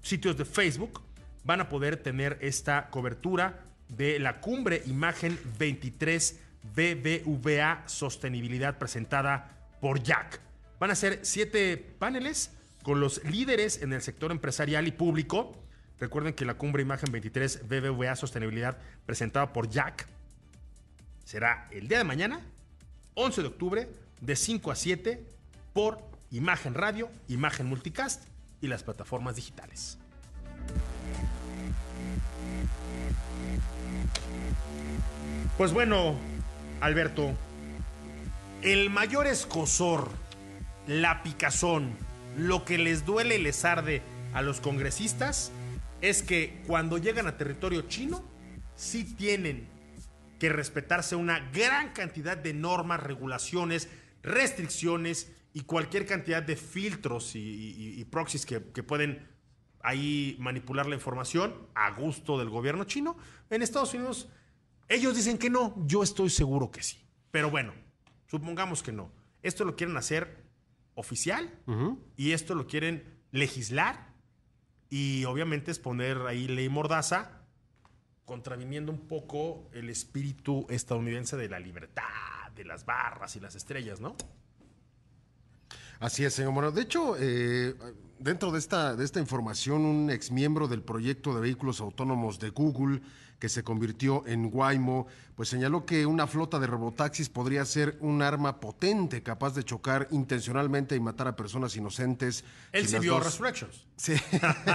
sitios 0.00 0.38
de 0.38 0.46
Facebook, 0.46 1.02
van 1.44 1.60
a 1.60 1.68
poder 1.68 1.98
tener 1.98 2.38
esta 2.40 2.88
cobertura 2.88 3.60
de 3.88 4.18
la 4.18 4.40
cumbre 4.40 4.82
Imagen 4.86 5.38
23 5.58 6.40
BBVA 6.74 7.82
Sostenibilidad 7.84 8.78
presentada 8.78 9.50
por 9.82 10.02
Jack. 10.02 10.40
Van 10.78 10.90
a 10.90 10.94
ser 10.94 11.20
siete 11.22 11.76
paneles 11.98 12.50
con 12.82 13.00
los 13.00 13.22
líderes 13.24 13.82
en 13.82 13.92
el 13.92 14.02
sector 14.02 14.30
empresarial 14.30 14.86
y 14.86 14.92
público. 14.92 15.52
Recuerden 15.98 16.34
que 16.34 16.44
la 16.44 16.54
cumbre 16.54 16.82
Imagen 16.82 17.10
23 17.12 17.68
BBVA 17.68 18.16
Sostenibilidad 18.16 18.78
presentada 19.06 19.52
por 19.52 19.68
Jack 19.68 20.06
será 21.24 21.68
el 21.70 21.88
día 21.88 21.98
de 21.98 22.04
mañana, 22.04 22.40
11 23.14 23.42
de 23.42 23.48
octubre, 23.48 23.88
de 24.20 24.36
5 24.36 24.70
a 24.70 24.74
7 24.74 25.24
por 25.72 25.98
Imagen 26.30 26.74
Radio, 26.74 27.10
Imagen 27.28 27.66
Multicast 27.66 28.24
y 28.60 28.68
las 28.68 28.82
plataformas 28.82 29.36
digitales. 29.36 29.98
Pues 35.56 35.72
bueno, 35.72 36.16
Alberto, 36.80 37.32
el 38.62 38.90
mayor 38.90 39.26
escosor, 39.26 40.10
la 40.86 41.22
picazón, 41.22 41.96
lo 42.36 42.64
que 42.64 42.78
les 42.78 43.04
duele 43.04 43.36
y 43.36 43.42
les 43.42 43.64
arde 43.64 44.02
a 44.32 44.42
los 44.42 44.60
congresistas 44.60 45.52
es 46.00 46.22
que 46.22 46.62
cuando 46.66 46.98
llegan 46.98 47.26
a 47.26 47.36
territorio 47.36 47.82
chino, 47.82 48.24
sí 48.74 49.04
tienen 49.04 49.68
que 50.38 50.48
respetarse 50.48 51.16
una 51.16 51.40
gran 51.50 51.92
cantidad 51.92 52.36
de 52.36 52.52
normas, 52.52 53.02
regulaciones, 53.02 53.88
restricciones 54.22 55.32
y 55.52 55.62
cualquier 55.62 56.06
cantidad 56.06 56.42
de 56.42 56.56
filtros 56.56 57.32
y, 57.34 58.04
proxies 58.10 58.44
que, 58.44 58.62
que 58.72 58.82
pueden 58.82 59.26
ahí 59.80 60.36
manipular 60.40 60.86
la 60.86 60.96
información 60.96 61.54
a 61.74 61.90
gusto 61.92 62.38
del 62.38 62.50
gobierno 62.50 62.84
chino. 62.84 63.16
En 63.48 63.62
Estados 63.62 63.94
Unidos, 63.94 64.28
ellos 64.88 65.16
dicen 65.16 65.38
que 65.38 65.50
no, 65.50 65.74
yo 65.86 66.02
estoy 66.02 66.30
seguro 66.30 66.70
que 66.70 66.82
sí. 66.82 66.98
Pero 67.30 67.50
bueno, 67.50 67.72
supongamos 68.26 68.82
que 68.82 68.92
no. 68.92 69.10
Esto 69.42 69.64
lo 69.64 69.76
quieren 69.76 69.96
hacer 69.96 70.43
oficial 70.94 71.50
y 72.16 72.32
esto 72.32 72.54
lo 72.54 72.66
quieren 72.66 73.04
legislar 73.32 74.12
y 74.90 75.24
obviamente 75.24 75.70
es 75.70 75.78
poner 75.78 76.18
ahí 76.22 76.46
ley 76.46 76.68
mordaza 76.68 77.42
contraviniendo 78.24 78.92
un 78.92 79.06
poco 79.06 79.68
el 79.72 79.90
espíritu 79.90 80.66
estadounidense 80.70 81.36
de 81.36 81.48
la 81.48 81.58
libertad, 81.58 82.04
de 82.54 82.64
las 82.64 82.86
barras 82.86 83.36
y 83.36 83.40
las 83.40 83.54
estrellas, 83.54 84.00
¿no? 84.00 84.16
Así 86.00 86.24
es, 86.24 86.34
señor 86.34 86.52
Moreno. 86.52 86.72
De 86.72 86.82
hecho, 86.82 87.16
eh, 87.18 87.74
dentro 88.18 88.50
de 88.50 88.58
esta, 88.58 88.96
de 88.96 89.04
esta 89.04 89.20
información, 89.20 89.84
un 89.84 90.10
exmiembro 90.10 90.68
del 90.68 90.82
proyecto 90.82 91.34
de 91.34 91.40
vehículos 91.40 91.80
autónomos 91.80 92.38
de 92.38 92.50
Google, 92.50 93.00
que 93.44 93.50
se 93.50 93.62
convirtió 93.62 94.26
en 94.26 94.48
Waymo, 94.50 95.06
pues 95.36 95.50
señaló 95.50 95.84
que 95.84 96.06
una 96.06 96.26
flota 96.26 96.58
de 96.58 96.66
robotaxis 96.66 97.28
podría 97.28 97.62
ser 97.66 97.98
un 98.00 98.22
arma 98.22 98.58
potente 98.58 99.22
capaz 99.22 99.54
de 99.54 99.62
chocar 99.62 100.08
intencionalmente 100.12 100.96
y 100.96 101.00
matar 101.00 101.28
a 101.28 101.36
personas 101.36 101.76
inocentes. 101.76 102.42
Él 102.72 102.86
si 102.86 102.92
sí 102.94 102.98
vio 103.00 103.12
dos- 103.16 103.24
Resurrections. 103.24 103.86
Sí. 103.98 104.14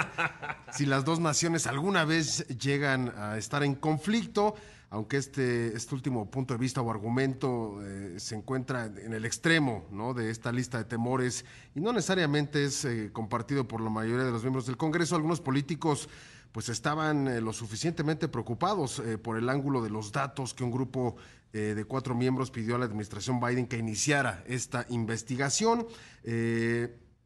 si 0.71 0.85
las 0.85 1.03
dos 1.03 1.19
naciones 1.19 1.65
alguna 1.65 2.05
vez 2.05 2.47
llegan 2.59 3.11
a 3.17 3.39
estar 3.39 3.63
en 3.63 3.73
conflicto, 3.73 4.53
aunque 4.91 5.17
este, 5.17 5.75
este 5.75 5.95
último 5.95 6.29
punto 6.29 6.53
de 6.53 6.59
vista 6.59 6.79
o 6.79 6.91
argumento 6.91 7.79
eh, 7.81 8.19
se 8.19 8.35
encuentra 8.35 8.85
en 8.85 9.13
el 9.13 9.25
extremo 9.25 9.87
¿no? 9.89 10.13
de 10.13 10.29
esta 10.29 10.51
lista 10.51 10.77
de 10.77 10.83
temores 10.83 11.43
y 11.73 11.79
no 11.79 11.91
necesariamente 11.91 12.65
es 12.65 12.85
eh, 12.85 13.09
compartido 13.11 13.67
por 13.67 13.81
la 13.81 13.89
mayoría 13.89 14.25
de 14.25 14.31
los 14.31 14.43
miembros 14.43 14.67
del 14.67 14.77
Congreso, 14.77 15.15
algunos 15.15 15.41
políticos 15.41 16.07
pues 16.51 16.69
estaban 16.69 17.27
eh, 17.27 17.41
lo 17.41 17.53
suficientemente 17.53 18.27
preocupados 18.27 18.99
eh, 18.99 19.17
por 19.17 19.37
el 19.37 19.49
ángulo 19.49 19.81
de 19.81 19.89
los 19.89 20.11
datos 20.11 20.53
que 20.53 20.63
un 20.63 20.71
grupo 20.71 21.15
eh, 21.53 21.73
de 21.75 21.85
cuatro 21.85 22.15
miembros 22.15 22.51
pidió 22.51 22.75
a 22.75 22.79
la 22.79 22.85
administración 22.85 23.39
Biden 23.39 23.67
que 23.67 23.77
iniciara 23.77 24.43
esta 24.47 24.85
investigación. 24.89 25.87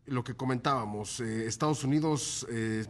Lo 0.05 0.25
que 0.25 0.35
comentábamos, 0.35 1.21
Estados 1.21 1.85
Unidos 1.85 2.45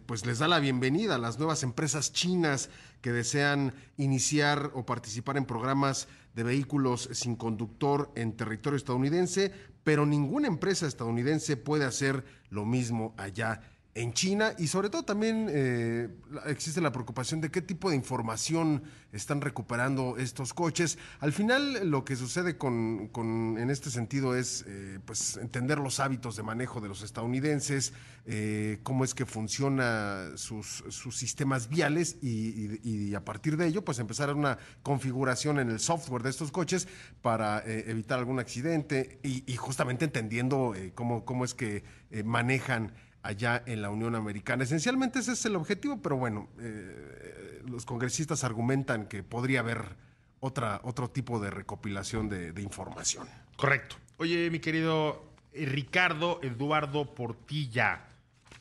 pues 0.07 0.25
les 0.25 0.39
da 0.39 0.47
la 0.47 0.57
bienvenida 0.57 1.13
a 1.13 1.19
las 1.19 1.37
nuevas 1.37 1.61
empresas 1.61 2.11
chinas 2.11 2.71
que 3.01 3.11
desean 3.11 3.75
iniciar 3.97 4.71
o 4.73 4.83
participar 4.83 5.37
en 5.37 5.45
programas 5.45 6.07
de 6.33 6.41
vehículos 6.41 7.09
sin 7.11 7.35
conductor 7.35 8.11
en 8.15 8.35
territorio 8.35 8.77
estadounidense, 8.77 9.51
pero 9.83 10.07
ninguna 10.07 10.47
empresa 10.47 10.87
estadounidense 10.87 11.55
puede 11.55 11.85
hacer 11.85 12.25
lo 12.49 12.65
mismo 12.65 13.13
allá 13.17 13.61
en 13.95 14.11
China 14.13 14.53
y 14.57 14.67
sobre 14.67 14.89
todo 14.89 15.03
también 15.03 15.47
eh, 15.51 16.09
existe 16.47 16.81
la 16.81 16.91
preocupación 16.91 17.41
de 17.41 17.51
qué 17.51 17.61
tipo 17.61 17.91
de 17.91 17.95
información 17.95 18.81
están 19.11 19.39
recuperando 19.39 20.17
estos 20.17 20.53
coches. 20.55 20.97
Al 21.19 21.31
final 21.31 21.89
lo 21.91 22.03
que 22.03 22.15
sucede 22.15 22.57
con, 22.57 23.09
con- 23.09 23.57
en 23.59 23.69
este 23.69 23.91
sentido 23.91 24.35
es 24.35 24.65
eh, 24.67 24.99
pues 25.05 25.37
entender 25.37 25.77
los 25.77 25.99
hábitos 25.99 26.35
de 26.35 26.41
manejo 26.41 26.81
de 26.81 26.87
los 26.87 27.03
estadounidenses, 27.03 27.93
eh, 28.25 28.79
cómo 28.81 29.03
es 29.03 29.13
que 29.13 29.27
funciona 29.27 30.31
sus, 30.37 30.83
sus 30.89 31.15
sistemas 31.15 31.69
viales 31.69 32.17
y, 32.23 33.13
a 33.13 33.23
partir 33.23 33.57
de 33.57 33.67
ello 33.67 33.85
pues 33.85 33.99
empezar 33.99 34.33
una 34.33 34.57
configuración 34.81 35.59
en 35.59 35.69
el 35.69 35.79
software 35.79 36.23
de 36.23 36.31
estos 36.31 36.51
coches 36.51 36.87
para 37.21 37.61
evitar 37.65 38.17
algún 38.17 38.39
accidente 38.39 39.19
y, 39.21 39.43
y 39.45 39.55
justamente 39.55 40.05
entendiendo 40.05 40.73
cómo, 40.95 41.25
cómo 41.25 41.45
es 41.45 41.53
que 41.53 41.83
manejan 42.25 42.93
allá 43.23 43.63
en 43.65 43.81
la 43.81 43.89
Unión 43.89 44.15
Americana. 44.15 44.63
Esencialmente 44.63 45.19
ese 45.19 45.31
es 45.31 45.45
el 45.45 45.55
objetivo, 45.55 46.01
pero 46.01 46.17
bueno, 46.17 46.49
eh, 46.59 47.61
los 47.65 47.85
congresistas 47.85 48.43
argumentan 48.43 49.07
que 49.07 49.23
podría 49.23 49.61
haber 49.61 49.95
otra, 50.39 50.81
otro 50.83 51.09
tipo 51.09 51.39
de 51.39 51.49
recopilación 51.49 52.29
de, 52.29 52.51
de 52.51 52.61
información. 52.61 53.27
Correcto. 53.55 53.95
Oye, 54.17 54.49
mi 54.51 54.59
querido 54.59 55.23
eh, 55.53 55.65
Ricardo 55.65 56.39
Eduardo 56.43 57.15
Portilla, 57.15 58.01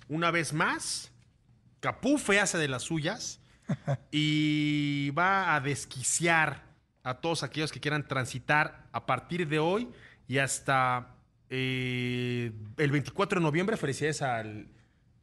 una 0.09 0.31
vez 0.31 0.53
más, 0.53 1.11
Capufe 1.81 2.39
hace 2.39 2.57
de 2.59 2.69
las 2.69 2.85
suyas 2.85 3.41
y 4.13 5.11
va 5.11 5.55
a 5.55 5.61
desquiciar 5.61 6.63
a 7.03 7.15
todos 7.15 7.43
aquellos 7.43 7.73
que 7.73 7.81
quieran 7.81 8.07
transitar 8.07 8.87
a 8.93 9.07
partir 9.07 9.49
de 9.49 9.59
hoy 9.59 9.89
y 10.29 10.39
hasta 10.39 11.17
eh, 11.55 12.51
el 12.79 12.91
24 12.91 13.39
de 13.39 13.45
noviembre. 13.45 13.77
Felicidades 13.77 14.23
al, 14.23 14.69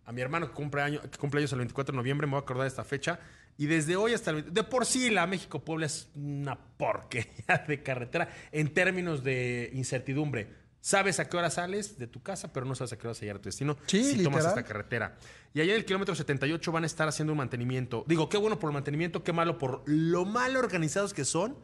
a 0.05 0.11
mi 0.11 0.21
hermano 0.21 0.47
que 0.47 0.53
cumple, 0.53 0.83
año, 0.83 1.01
que 1.01 1.17
cumple 1.17 1.39
años 1.39 1.51
el 1.53 1.57
24 1.57 1.91
de 1.91 1.97
noviembre, 1.97 2.27
me 2.27 2.31
voy 2.31 2.39
a 2.39 2.43
acordar 2.43 2.63
de 2.63 2.67
esta 2.67 2.83
fecha. 2.83 3.19
Y 3.57 3.65
desde 3.65 3.95
hoy 3.95 4.13
hasta 4.13 4.29
el... 4.31 4.53
De 4.53 4.63
por 4.63 4.85
sí 4.85 5.09
la 5.09 5.25
México-Puebla 5.25 5.87
es 5.87 6.09
una 6.13 6.55
porquería 6.77 7.65
de 7.67 7.81
carretera 7.81 8.29
en 8.51 8.71
términos 8.73 9.23
de 9.23 9.71
incertidumbre. 9.73 10.53
Sabes 10.81 11.19
a 11.19 11.27
qué 11.27 11.35
hora 11.35 11.49
sales 11.49 11.97
de 11.97 12.05
tu 12.05 12.21
casa, 12.21 12.53
pero 12.53 12.65
no 12.65 12.75
sabes 12.75 12.93
a 12.93 12.97
qué 12.97 13.01
hora 13.01 13.09
vas 13.09 13.17
a 13.17 13.21
llegar 13.21 13.37
a 13.37 13.41
tu 13.41 13.49
destino 13.49 13.75
Sí, 13.87 14.03
si 14.03 14.23
tomas 14.23 14.45
esta 14.45 14.63
carretera. 14.63 15.17
Y 15.53 15.61
allá 15.61 15.73
en 15.73 15.79
el 15.79 15.85
kilómetro 15.85 16.13
78 16.13 16.71
van 16.71 16.83
a 16.83 16.85
estar 16.85 17.07
haciendo 17.07 17.33
un 17.33 17.37
mantenimiento. 17.37 18.05
Digo, 18.07 18.29
qué 18.29 18.37
bueno 18.37 18.59
por 18.59 18.69
el 18.69 18.75
mantenimiento, 18.75 19.23
qué 19.23 19.33
malo 19.33 19.57
por 19.57 19.81
lo 19.87 20.25
mal 20.25 20.55
organizados 20.55 21.13
que 21.13 21.25
son 21.25 21.57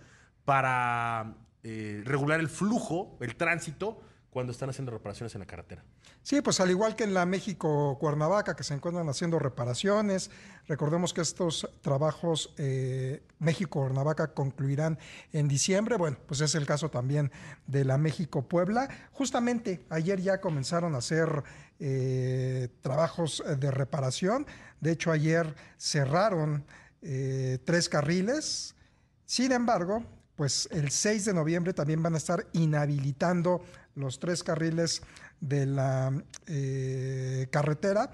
para 0.44 1.36
eh, 1.64 2.02
regular 2.04 2.40
el 2.40 2.50
flujo, 2.50 3.18
el 3.22 3.36
tránsito, 3.36 4.02
cuando 4.36 4.52
están 4.52 4.70
haciendo 4.70 4.92
reparaciones 4.92 5.34
en 5.36 5.40
la 5.40 5.46
carretera. 5.46 5.82
Sí, 6.22 6.42
pues 6.42 6.60
al 6.60 6.70
igual 6.70 6.98
que 6.98 7.06
en 7.06 7.14
la 7.14 7.26
México 7.26 7.98
Cuernavaca, 7.98 8.54
que 8.54 8.66
se 8.66 8.74
encuentran 8.74 9.08
haciendo 9.08 9.40
reparaciones, 9.40 10.30
recordemos 10.68 11.14
que 11.14 11.22
estos 11.22 11.70
trabajos 11.80 12.54
eh, 12.58 13.24
México 13.40 13.80
Cuernavaca 13.80 14.34
concluirán 14.34 15.00
en 15.32 15.48
diciembre. 15.48 15.96
Bueno, 15.96 16.18
pues 16.28 16.42
es 16.42 16.54
el 16.54 16.66
caso 16.66 16.92
también 16.92 17.32
de 17.66 17.86
la 17.86 17.98
México 17.98 18.46
Puebla. 18.46 18.90
Justamente 19.14 19.86
ayer 19.90 20.20
ya 20.20 20.42
comenzaron 20.42 20.96
a 20.96 20.98
hacer 20.98 21.42
eh, 21.80 22.68
trabajos 22.82 23.42
de 23.58 23.72
reparación. 23.72 24.46
De 24.82 24.92
hecho, 24.92 25.14
ayer 25.14 25.56
cerraron 25.78 26.66
eh, 27.02 27.60
tres 27.64 27.88
carriles. 27.88 28.76
Sin 29.24 29.54
embargo, 29.54 30.04
pues 30.36 30.68
el 30.72 30.92
6 30.92 31.24
de 31.24 31.34
noviembre 31.34 31.74
también 31.74 32.04
van 32.04 32.16
a 32.16 32.18
estar 32.18 32.46
inhabilitando 32.52 33.62
los 33.96 34.20
tres 34.20 34.44
carriles 34.44 35.02
de 35.40 35.66
la 35.66 36.12
eh, 36.48 37.48
carretera 37.52 38.12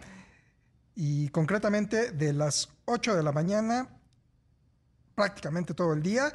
y 0.95 1.29
concretamente 1.29 2.11
de 2.11 2.33
las 2.33 2.69
8 2.85 3.15
de 3.15 3.23
la 3.23 3.31
mañana 3.31 3.89
prácticamente 5.15 5.73
todo 5.73 5.93
el 5.93 6.01
día. 6.01 6.31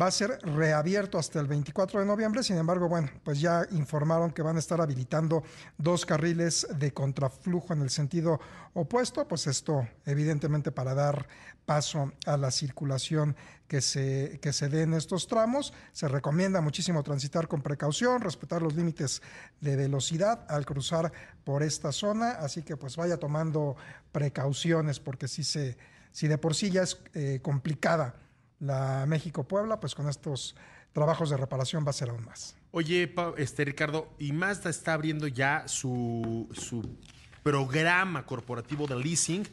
Va 0.00 0.06
a 0.06 0.10
ser 0.12 0.38
reabierto 0.42 1.18
hasta 1.18 1.40
el 1.40 1.48
24 1.48 1.98
de 1.98 2.06
noviembre, 2.06 2.44
sin 2.44 2.56
embargo, 2.56 2.88
bueno, 2.88 3.10
pues 3.24 3.40
ya 3.40 3.66
informaron 3.72 4.30
que 4.30 4.42
van 4.42 4.54
a 4.54 4.60
estar 4.60 4.80
habilitando 4.80 5.42
dos 5.76 6.06
carriles 6.06 6.68
de 6.78 6.92
contraflujo 6.92 7.72
en 7.72 7.82
el 7.82 7.90
sentido 7.90 8.38
opuesto, 8.74 9.26
pues 9.26 9.48
esto 9.48 9.88
evidentemente 10.06 10.70
para 10.70 10.94
dar 10.94 11.26
paso 11.66 12.12
a 12.26 12.36
la 12.36 12.52
circulación 12.52 13.34
que 13.66 13.80
se, 13.80 14.38
que 14.40 14.52
se 14.52 14.68
dé 14.68 14.82
en 14.82 14.94
estos 14.94 15.26
tramos. 15.26 15.74
Se 15.92 16.06
recomienda 16.06 16.60
muchísimo 16.60 17.02
transitar 17.02 17.48
con 17.48 17.62
precaución, 17.62 18.20
respetar 18.20 18.62
los 18.62 18.76
límites 18.76 19.20
de 19.60 19.74
velocidad 19.74 20.46
al 20.48 20.64
cruzar 20.64 21.12
por 21.42 21.64
esta 21.64 21.90
zona, 21.90 22.32
así 22.32 22.62
que 22.62 22.76
pues 22.76 22.94
vaya 22.96 23.16
tomando 23.16 23.74
precauciones 24.12 25.00
porque 25.00 25.26
si, 25.26 25.42
se, 25.42 25.76
si 26.12 26.28
de 26.28 26.38
por 26.38 26.54
sí 26.54 26.70
ya 26.70 26.82
es 26.82 27.00
eh, 27.14 27.40
complicada 27.42 28.14
la 28.60 29.06
México-Puebla, 29.06 29.80
pues 29.80 29.94
con 29.94 30.08
estos 30.08 30.56
trabajos 30.92 31.30
de 31.30 31.36
reparación 31.36 31.84
va 31.86 31.90
a 31.90 31.94
ser 31.94 32.10
aún 32.10 32.24
más. 32.24 32.56
Oye, 32.70 33.14
este 33.36 33.64
Ricardo, 33.64 34.12
y 34.18 34.32
Mazda 34.32 34.70
está 34.70 34.94
abriendo 34.94 35.26
ya 35.26 35.66
su, 35.66 36.48
su 36.52 36.96
programa 37.42 38.26
corporativo 38.26 38.86
de 38.86 38.96
leasing. 38.96 39.46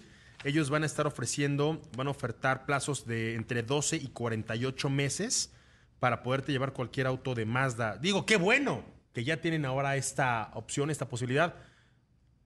Ellos 0.44 0.70
van 0.70 0.84
a 0.84 0.86
estar 0.86 1.08
ofreciendo, 1.08 1.82
van 1.96 2.08
a 2.08 2.12
ofertar 2.12 2.66
plazos 2.66 3.06
de 3.06 3.36
entre 3.36 3.64
12 3.64 3.98
y 3.98 4.08
48 4.08 4.90
meses 4.90 5.52
para 6.00 6.24
poderte 6.24 6.52
llevar 6.52 6.74
cualquier 6.74 7.08
auto 7.08 7.36
de 7.36 7.46
Mazda. 7.46 7.98
Digo, 7.98 8.26
qué 8.26 8.38
bueno 8.38 8.84
que 9.14 9.24
ya 9.24 9.40
tienen 9.40 9.66
ahora 9.66 9.96
esta 9.96 10.52
opción, 10.54 10.90
esta 10.90 11.08
posibilidad. 11.08 11.56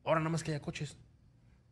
Ahora 0.06 0.20
nada 0.20 0.30
más 0.30 0.44
que 0.44 0.52
haya 0.52 0.62
coches, 0.62 0.98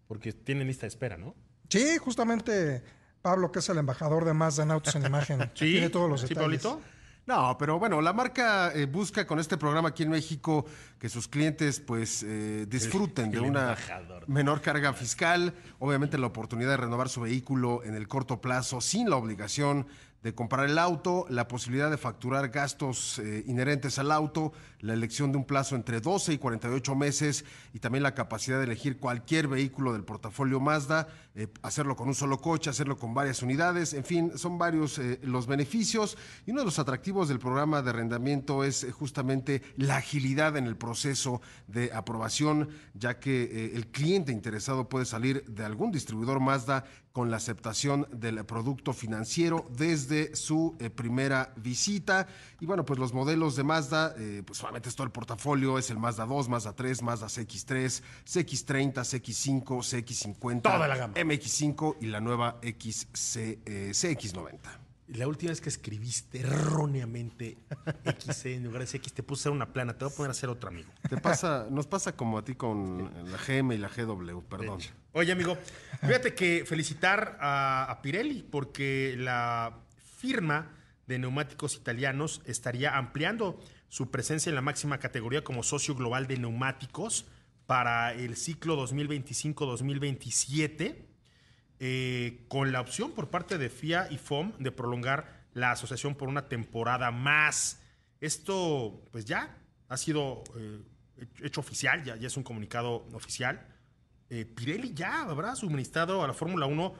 porque 0.07 0.33
tienen 0.33 0.67
lista 0.67 0.81
de 0.81 0.89
espera, 0.89 1.17
¿no? 1.17 1.35
Sí, 1.69 1.97
justamente 1.97 2.83
Pablo, 3.27 3.51
que 3.51 3.59
es 3.59 3.67
el 3.67 3.77
embajador 3.77 4.23
de 4.23 4.33
Mazda 4.33 4.63
en 4.63 4.71
Autos 4.71 4.95
en 4.95 5.05
Imagen, 5.05 5.39
Sí, 5.53 5.71
tiene 5.71 5.89
todos 5.89 6.09
los 6.09 6.21
sí, 6.21 6.27
detalles. 6.29 6.63
Pablito. 6.63 6.81
No, 7.25 7.57
pero 7.57 7.77
bueno, 7.77 7.99
la 7.99 8.13
marca 8.13 8.71
eh, 8.73 8.85
busca 8.85 9.27
con 9.27 9.37
este 9.37 9.57
programa 9.57 9.89
aquí 9.89 10.03
en 10.03 10.11
México 10.11 10.65
que 10.97 11.09
sus 11.09 11.27
clientes 11.27 11.81
pues 11.81 12.23
eh, 12.25 12.65
disfruten 12.69 13.29
de 13.31 13.37
el 13.39 13.43
una 13.43 13.59
embajador. 13.63 14.29
menor 14.29 14.61
carga 14.61 14.93
fiscal, 14.93 15.53
obviamente 15.79 16.17
la 16.17 16.27
oportunidad 16.27 16.69
de 16.69 16.77
renovar 16.77 17.09
su 17.09 17.19
vehículo 17.19 17.83
en 17.83 17.95
el 17.95 18.07
corto 18.07 18.39
plazo 18.39 18.79
sin 18.79 19.09
la 19.09 19.17
obligación 19.17 19.87
de 20.27 20.35
comprar 20.35 20.69
el 20.69 20.77
auto, 20.77 21.25
la 21.29 21.47
posibilidad 21.47 21.89
de 21.89 21.97
facturar 21.97 22.49
gastos 22.49 23.17
eh, 23.19 23.45
inherentes 23.47 23.97
al 23.97 24.11
auto, 24.11 24.51
la 24.81 24.93
elección 24.93 25.31
de 25.31 25.37
un 25.37 25.45
plazo 25.45 25.77
entre 25.77 26.01
12 26.01 26.33
y 26.33 26.37
48 26.37 26.95
meses 26.95 27.45
y 27.73 27.79
también 27.79 28.03
la 28.03 28.13
capacidad 28.13 28.57
de 28.57 28.65
elegir 28.65 28.99
cualquier 28.99 29.47
vehículo 29.47 29.93
del 29.93 30.03
portafolio 30.03 30.59
Mazda, 30.59 31.07
eh, 31.33 31.47
hacerlo 31.61 31.95
con 31.95 32.09
un 32.09 32.13
solo 32.13 32.41
coche, 32.41 32.69
hacerlo 32.69 32.97
con 32.97 33.13
varias 33.13 33.41
unidades, 33.41 33.93
en 33.93 34.03
fin, 34.03 34.37
son 34.37 34.57
varios 34.57 34.99
eh, 34.99 35.21
los 35.23 35.47
beneficios. 35.47 36.17
Y 36.45 36.51
uno 36.51 36.59
de 36.59 36.65
los 36.65 36.77
atractivos 36.77 37.29
del 37.29 37.39
programa 37.39 37.81
de 37.81 37.91
arrendamiento 37.91 38.65
es 38.65 38.85
justamente 38.91 39.61
la 39.77 39.95
agilidad 39.95 40.57
en 40.57 40.67
el 40.67 40.75
proceso 40.75 41.39
de 41.67 41.93
aprobación, 41.93 42.67
ya 42.95 43.17
que 43.17 43.71
el 43.73 43.87
cliente 43.87 44.33
interesado 44.33 44.89
puede 44.89 45.05
salir 45.05 45.45
de 45.45 45.63
algún 45.63 45.93
distribuidor 45.93 46.41
Mazda 46.41 46.83
con 47.17 47.31
la 47.31 47.37
aceptación 47.37 48.07
del 48.11 48.45
producto 48.45 48.93
financiero 48.93 49.65
desde 49.75 50.35
su 50.35 50.77
eh, 50.77 50.91
primera 50.91 51.51
visita. 51.55 52.27
Y 52.59 52.67
bueno, 52.67 52.85
pues 52.85 52.99
los 52.99 53.11
modelos 53.11 53.55
de 53.55 53.63
Mazda, 53.63 54.13
eh, 54.19 54.43
pues 54.45 54.59
solamente 54.59 54.89
es 54.89 54.95
todo 54.95 55.05
el 55.05 55.11
portafolio, 55.11 55.79
es 55.79 55.89
el 55.89 55.97
Mazda 55.97 56.27
2, 56.27 56.47
Mazda 56.47 56.73
3, 56.73 57.01
Mazda 57.01 57.25
CX3, 57.25 58.03
CX30, 58.23 58.93
CX5, 58.93 59.65
CX50, 59.65 60.61
Toda 60.61 60.87
la 60.87 60.95
gama. 60.95 61.15
MX5 61.15 61.95
y 62.01 62.05
la 62.05 62.21
nueva 62.21 62.59
XC, 62.61 63.61
eh, 63.65 63.89
CX90. 63.93 64.86
La 65.09 65.27
última 65.27 65.51
vez 65.51 65.61
que 65.61 65.69
escribiste 65.69 66.41
erróneamente 66.41 67.57
XC 68.05 68.55
en 68.55 68.65
lugar 68.65 68.85
de 68.85 68.99
CX, 68.99 69.13
te 69.13 69.23
puse 69.23 69.39
a 69.39 69.41
hacer 69.43 69.51
una 69.53 69.71
plana. 69.71 69.97
Te 69.97 70.03
voy 70.03 70.13
a 70.13 70.17
poner 70.17 70.29
a 70.29 70.31
hacer 70.31 70.49
otra, 70.49 70.69
amigo. 70.69 70.89
Te 71.09 71.17
pasa, 71.17 71.67
nos 71.71 71.87
pasa 71.87 72.15
como 72.15 72.37
a 72.37 72.43
ti 72.43 72.55
con 72.55 73.09
la 73.31 73.37
GM 73.37 73.73
y 73.73 73.77
la 73.77 73.87
GW, 73.87 74.41
perdón. 74.49 74.79
Oye, 75.13 75.31
amigo, 75.31 75.57
fíjate 76.01 76.35
que 76.35 76.65
felicitar 76.65 77.37
a, 77.39 77.89
a 77.89 78.01
Pirelli 78.01 78.43
porque 78.43 79.15
la 79.17 79.79
firma 80.17 80.73
de 81.07 81.19
neumáticos 81.19 81.75
italianos 81.75 82.41
estaría 82.45 82.97
ampliando 82.97 83.59
su 83.89 84.09
presencia 84.11 84.49
en 84.49 84.55
la 84.55 84.61
máxima 84.61 84.99
categoría 84.99 85.43
como 85.43 85.63
socio 85.63 85.95
global 85.95 86.27
de 86.27 86.37
neumáticos 86.37 87.25
para 87.65 88.13
el 88.13 88.35
ciclo 88.35 88.77
2025-2027, 88.85 90.97
eh, 91.79 92.45
con 92.47 92.71
la 92.71 92.81
opción 92.81 93.11
por 93.11 93.29
parte 93.29 93.57
de 93.57 93.69
FIA 93.69 94.07
y 94.11 94.17
FOM 94.17 94.53
de 94.57 94.71
prolongar 94.71 95.45
la 95.53 95.71
asociación 95.71 96.15
por 96.15 96.29
una 96.29 96.47
temporada 96.47 97.11
más. 97.11 97.81
Esto, 98.21 99.03
pues 99.11 99.25
ya 99.25 99.57
ha 99.89 99.97
sido 99.97 100.43
eh, 100.55 100.81
hecho 101.41 101.61
oficial, 101.61 102.03
ya, 102.03 102.15
es 102.15 102.37
un 102.37 102.43
comunicado 102.43 103.07
oficial. 103.13 103.65
Eh, 104.29 104.45
Pirelli 104.45 104.93
ya 104.93 105.23
habrá 105.23 105.55
suministrado 105.55 106.23
a 106.23 106.27
la 106.27 106.33
Fórmula 106.33 106.65
1 106.65 106.93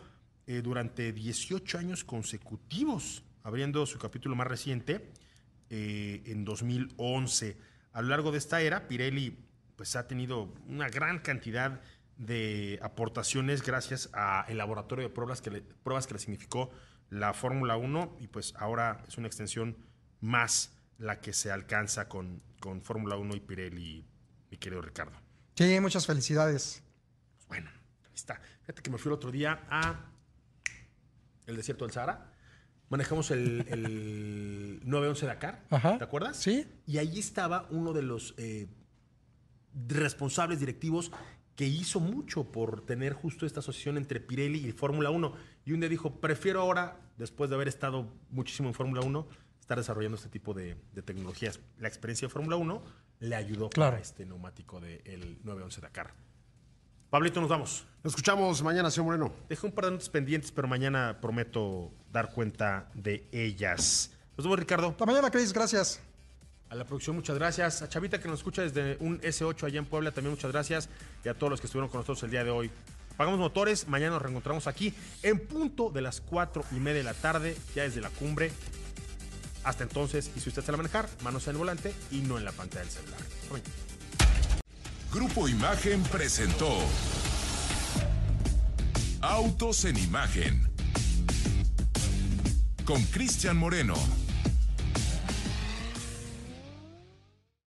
eh, 0.47 0.61
durante 0.61 1.11
18 1.11 1.77
años 1.77 2.03
consecutivos, 2.03 3.23
abriendo 3.43 3.85
su 3.85 3.99
capítulo 3.99 4.35
más 4.35 4.47
reciente 4.47 5.11
en 5.69 6.45
2011. 6.45 7.57
A 7.91 8.01
lo 8.01 8.07
largo 8.07 8.31
de 8.31 8.37
esta 8.37 8.61
era, 8.61 8.87
Pirelli 8.87 9.37
pues, 9.75 9.97
ha 9.97 10.07
tenido 10.07 10.53
una 10.67 10.87
gran 10.87 11.19
cantidad 11.19 11.71
de 11.71 11.79
aportaciones 12.81 13.63
gracias 13.63 14.09
al 14.13 14.57
laboratorio 14.57 15.07
de 15.07 15.13
pruebas 15.13 15.41
que 15.41 15.51
le, 15.51 15.61
pruebas 15.61 16.07
que 16.07 16.13
le 16.13 16.19
significó 16.19 16.69
la 17.09 17.33
Fórmula 17.33 17.77
1 17.77 18.17
y 18.19 18.27
pues 18.27 18.53
ahora 18.57 19.03
es 19.07 19.17
una 19.17 19.27
extensión 19.27 19.77
más 20.19 20.73
la 20.97 21.21
que 21.21 21.31
se 21.33 21.51
alcanza 21.51 22.09
con, 22.09 22.41
con 22.59 22.81
Fórmula 22.81 23.15
1 23.17 23.35
y 23.35 23.39
Pirelli, 23.39 24.05
mi 24.49 24.57
querido 24.57 24.81
Ricardo. 24.81 25.15
Sí, 25.55 25.79
muchas 25.79 26.05
felicidades. 26.05 26.83
Bueno, 27.47 27.69
ahí 28.03 28.11
está. 28.15 28.41
Fíjate 28.61 28.81
que 28.81 28.89
me 28.89 28.97
fui 28.97 29.09
el 29.09 29.13
otro 29.13 29.31
día 29.31 29.63
a 29.69 30.11
el 31.45 31.55
desierto 31.55 31.85
del 31.85 31.93
Sahara. 31.93 32.33
Manejamos 32.89 33.31
el, 33.31 33.65
el 33.69 34.79
911 34.85 35.25
Dakar, 35.25 35.63
Ajá. 35.69 35.97
¿te 35.97 36.03
acuerdas? 36.03 36.37
Sí. 36.37 36.67
Y 36.85 36.97
allí 36.97 37.19
estaba 37.19 37.67
uno 37.69 37.93
de 37.93 38.01
los 38.01 38.33
eh, 38.37 38.67
responsables 39.87 40.59
directivos 40.59 41.11
que 41.57 41.65
hizo 41.65 41.99
mucho 41.99 42.45
por 42.45 42.85
tener 42.85 43.11
justo 43.11 43.45
esta 43.45 43.59
asociación 43.59 43.97
entre 43.97 44.21
Pirelli 44.21 44.65
y 44.65 44.71
Fórmula 44.71 45.09
1. 45.09 45.33
Y 45.65 45.73
un 45.73 45.81
día 45.81 45.89
dijo, 45.89 46.21
prefiero 46.21 46.61
ahora, 46.61 46.97
después 47.17 47.49
de 47.49 47.55
haber 47.57 47.67
estado 47.67 48.07
muchísimo 48.29 48.69
en 48.69 48.73
Fórmula 48.73 49.01
1, 49.01 49.27
estar 49.59 49.77
desarrollando 49.77 50.15
este 50.15 50.29
tipo 50.29 50.53
de, 50.53 50.77
de 50.93 51.01
tecnologías. 51.01 51.59
La 51.79 51.89
experiencia 51.89 52.27
de 52.27 52.33
Fórmula 52.33 52.55
1 52.55 52.81
le 53.19 53.35
ayudó 53.35 53.69
Claro. 53.71 53.91
para 53.91 54.01
este 54.01 54.25
neumático 54.25 54.79
del 54.79 55.39
911 55.43 55.81
Dakar. 55.81 56.13
Pablito, 57.09 57.41
nos 57.41 57.49
vamos. 57.49 57.85
Nos 58.03 58.11
escuchamos 58.13 58.61
mañana, 58.61 58.91
señor 58.91 59.05
Moreno. 59.05 59.33
Dejé 59.49 59.65
un 59.65 59.71
par 59.73 59.85
de 59.85 59.91
notas 59.91 60.09
pendientes, 60.09 60.51
pero 60.51 60.67
mañana 60.67 61.17
prometo 61.19 61.91
dar 62.11 62.31
cuenta 62.33 62.91
de 62.93 63.27
ellas. 63.31 64.11
Nos 64.37 64.45
vemos, 64.45 64.59
Ricardo. 64.59 64.89
Hasta 64.89 65.05
mañana, 65.05 65.31
Cris. 65.31 65.51
Gracias. 65.53 66.01
A 66.69 66.75
la 66.75 66.83
producción, 66.83 67.15
muchas 67.15 67.37
gracias. 67.37 67.81
A 67.81 67.89
Chavita 67.89 68.19
que 68.19 68.27
nos 68.27 68.39
escucha 68.39 68.61
desde 68.61 68.97
un 68.99 69.21
S8 69.21 69.67
allá 69.67 69.79
en 69.79 69.85
Puebla, 69.85 70.11
también 70.11 70.31
muchas 70.31 70.51
gracias. 70.51 70.89
Y 71.23 71.29
a 71.29 71.33
todos 71.33 71.49
los 71.49 71.61
que 71.61 71.67
estuvieron 71.67 71.89
con 71.89 71.99
nosotros 71.99 72.23
el 72.23 72.31
día 72.31 72.43
de 72.43 72.51
hoy. 72.51 72.69
Pagamos 73.15 73.39
motores, 73.39 73.87
mañana 73.87 74.13
nos 74.13 74.21
reencontramos 74.21 74.67
aquí 74.67 74.93
en 75.23 75.39
punto 75.39 75.89
de 75.89 76.01
las 76.01 76.21
4 76.21 76.63
y 76.71 76.75
media 76.75 76.99
de 76.99 77.03
la 77.03 77.13
tarde, 77.13 77.57
ya 77.73 77.83
desde 77.83 78.01
la 78.01 78.09
cumbre. 78.09 78.51
Hasta 79.63 79.83
entonces, 79.83 80.29
y 80.35 80.39
si 80.39 80.49
usted 80.49 80.63
sale 80.63 80.75
a 80.75 80.77
manejar, 80.77 81.09
manos 81.23 81.47
en 81.47 81.51
el 81.51 81.57
volante 81.57 81.93
y 82.11 82.19
no 82.21 82.37
en 82.37 82.45
la 82.45 82.51
pantalla 82.51 82.83
del 82.83 82.91
celular. 82.91 83.19
Grupo 85.11 85.47
Imagen 85.47 86.03
presentó 86.03 86.69
Autos 89.21 89.85
en 89.85 89.97
Imagen 89.97 90.69
con 92.85 93.01
Cristian 93.05 93.57
Moreno. 93.57 93.95